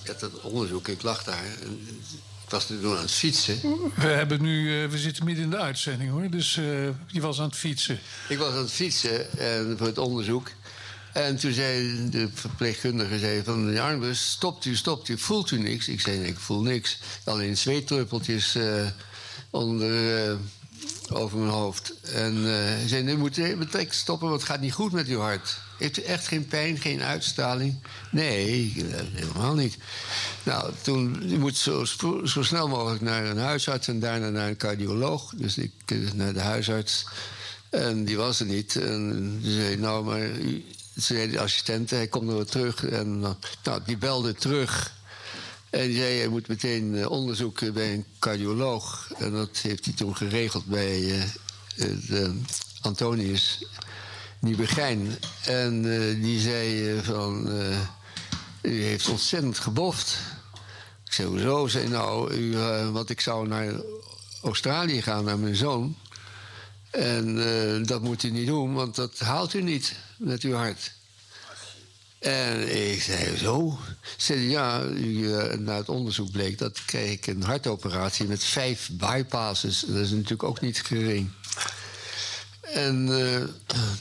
[0.03, 1.45] ik had dat onderzoek, ik lag daar.
[1.63, 2.03] En
[2.49, 3.61] ik was toen aan het fietsen.
[3.95, 6.31] We, hebben nu, eh, we zitten midden in de uitzending hoor.
[6.31, 6.65] Dus eh,
[7.07, 7.99] je was aan het fietsen.
[8.29, 10.51] Ik was aan het fietsen en, voor het onderzoek.
[11.13, 13.73] En toen zei de verpleegkundige zei van...
[13.73, 15.89] Ja, Arnbus, stopt u, stopt u, voelt u niks?
[15.89, 16.99] Ik zei, nee, ik voel niks.
[17.25, 18.87] Alleen zweetdruppeltjes eh,
[19.51, 20.37] onder, eh,
[21.09, 21.93] over mijn hoofd.
[22.03, 25.07] En eh, hij zei, nu moet u meteen stoppen, want het gaat niet goed met
[25.07, 25.59] uw hart.
[25.79, 27.79] Heeft u echt geen pijn, geen uitstraling?
[28.11, 28.73] Nee,
[29.13, 29.77] helemaal niet.
[30.43, 31.85] Nou, toen, moet zo,
[32.25, 33.89] zo snel mogelijk naar een huisarts...
[33.89, 35.33] en daarna naar een cardioloog.
[35.37, 37.07] Dus ik eh, naar de huisarts...
[37.71, 38.77] En die was er niet.
[38.77, 40.31] En die zei, nou, maar...
[40.95, 42.85] zei de assistent, hij komt er weer terug.
[42.85, 43.31] En eh,
[43.63, 44.97] nou, die belde terug.
[45.71, 49.11] En die zei, hij moet meteen eh, onderzoeken bij een cardioloog.
[49.19, 51.21] En dat heeft hij toen geregeld bij
[51.77, 52.41] eh, de
[52.81, 53.65] Antonius
[54.41, 55.19] Nieuwegein.
[55.45, 57.51] En eh, die zei eh, van...
[57.51, 57.81] eh,
[58.63, 60.19] u heeft ontzettend geboft.
[61.07, 61.67] Ik zei, hoezo?
[61.67, 62.57] Ze zei, nou, u,
[62.93, 63.73] want ik zou naar
[64.43, 65.97] Australië gaan, naar mijn zoon.
[66.91, 70.93] En dat moet u niet doen, want dat haalt u niet met uw hart.
[72.19, 73.79] En ik zei, zo?
[74.17, 74.83] Ze zei, ja,
[75.59, 79.85] na het onderzoek bleek dat kreeg ik een hartoperatie met vijf bypasses.
[79.87, 81.31] Dat is natuurlijk ook niet gering.
[82.73, 83.43] En eh,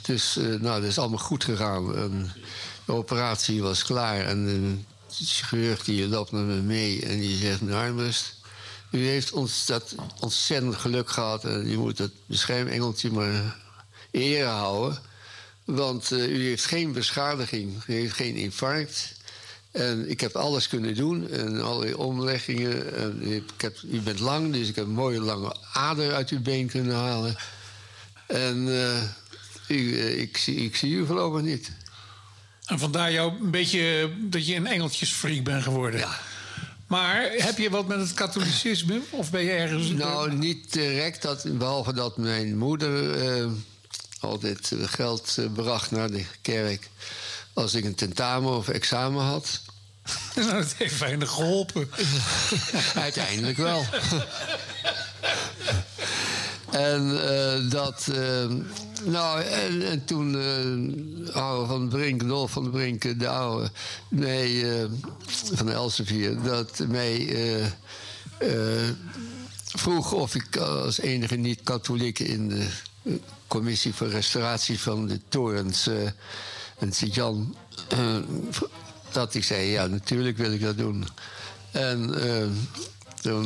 [0.02, 1.86] dus, eh, nou, dat is allemaal goed gegaan.
[2.86, 4.78] De operatie was klaar en de
[5.26, 8.36] chirurg die loopt met me mee en die zegt, nou, Armbrust,
[8.92, 13.56] u heeft ons dat ontzettend geluk gehad en u moet het beschermengeltje maar
[14.12, 15.00] eren houden.
[15.64, 19.16] Want eh, u heeft geen beschadiging, u heeft geen infarct.
[19.72, 22.96] En ik heb alles kunnen doen en allerlei omleggingen.
[22.96, 26.42] En ik heb, u bent lang, dus ik heb een mooie lange ader uit uw
[26.42, 27.36] been kunnen halen.
[28.28, 29.04] En eh,
[29.78, 31.72] u, eh, ik, zie, ik zie u voorlopig niet.
[32.66, 36.00] En vandaar jou een beetje eh, dat je een engeltjesfreak bent geworden.
[36.00, 36.20] Ja.
[36.88, 39.02] Maar heb je wat met het katholicisme?
[39.10, 39.90] Of ben je ergens...
[39.90, 43.52] Nou, niet direct, dat, behalve dat mijn moeder eh,
[44.20, 46.90] altijd eh, geld eh, bracht naar de kerk.
[47.54, 49.62] Als ik een tentamen of examen had.
[50.36, 51.90] Nou, dat heeft weinig geholpen.
[52.96, 53.86] Uiteindelijk wel.
[56.72, 58.08] en eh, dat.
[58.14, 58.46] eh,
[59.06, 60.36] nou, en, en toen.
[60.40, 63.72] eh oude van de Brink, Dolf van de Brink, de oude.
[64.10, 64.86] Nee, eh,
[65.54, 66.42] van Elsevier.
[66.42, 67.28] Dat mij.
[67.30, 67.66] eh,
[68.38, 68.90] eh,
[69.66, 72.68] vroeg of ik als enige niet-katholiek in de
[73.04, 73.14] eh,
[73.48, 76.10] commissie voor restauratie van de torens uh,
[76.80, 77.56] en Sint-Jan.
[77.88, 78.16] eh,
[79.12, 81.06] dat ik zei: Ja, natuurlijk wil ik dat doen.
[81.72, 82.14] En
[83.26, 83.40] eh,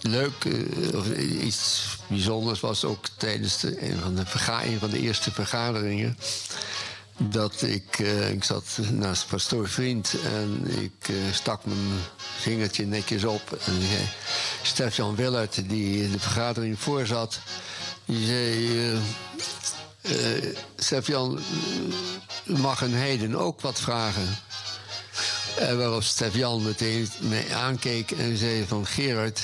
[0.00, 4.24] leuk, eh, of iets bijzonders was ook tijdens de, een, van de
[4.64, 6.18] een van de eerste vergaderingen.
[7.20, 12.00] Dat ik, eh, ik zat naast pastoor Vriend en ik eh, stak mijn
[12.38, 13.58] vingertje netjes op.
[13.66, 14.08] En zei,
[14.62, 17.40] Stefan Willert, die de vergadering voorzat,
[18.04, 18.92] die zei...
[18.92, 18.98] eh
[20.02, 24.28] eh, Stefan, eh, mag een heden ook wat vragen?
[25.58, 28.86] En waarop Stefan meteen mij aankeek en zei van...
[28.86, 29.40] Gerard,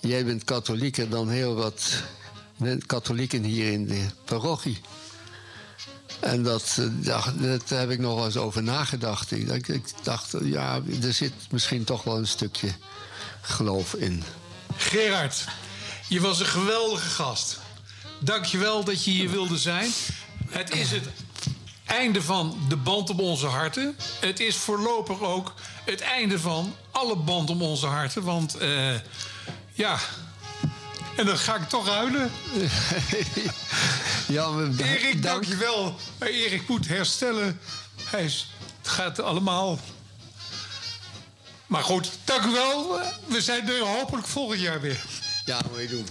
[0.00, 2.02] jij bent katholieker dan heel wat
[2.86, 4.80] katholieken hier in de parochie.
[6.20, 9.30] En dat, eh, dacht- daar heb ik nog wel eens over nagedacht.
[9.30, 12.68] Ik, dacht- ik dacht, eh, ja, er zit misschien toch wel een stukje
[13.40, 14.22] geloof in.
[14.76, 15.44] Gerard,
[16.08, 17.58] je was een geweldige gast.
[18.18, 19.90] Dank je wel dat je hier wilde zijn.
[20.48, 21.04] Het is het
[21.90, 23.96] einde van de band om onze harten.
[24.20, 25.54] Het is voorlopig ook
[25.84, 28.22] het einde van alle band om onze harten.
[28.22, 28.94] Want eh,
[29.72, 29.98] ja,
[31.16, 32.30] en dan ga ik toch huilen.
[34.36, 35.96] ja, maar Erik, dank je wel.
[36.18, 37.60] Maar Erik moet herstellen.
[38.04, 39.78] Hij is, het gaat allemaal.
[41.66, 43.00] Maar goed, dank u wel.
[43.26, 45.00] We zijn er hopelijk volgend jaar weer.
[45.44, 46.06] Ja, moet je doen.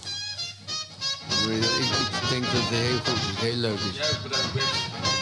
[1.53, 1.64] Ik,
[2.23, 3.97] ik denk dat het heel goed is, heel leuk is.
[3.97, 5.18] Juist bedankt, Bert.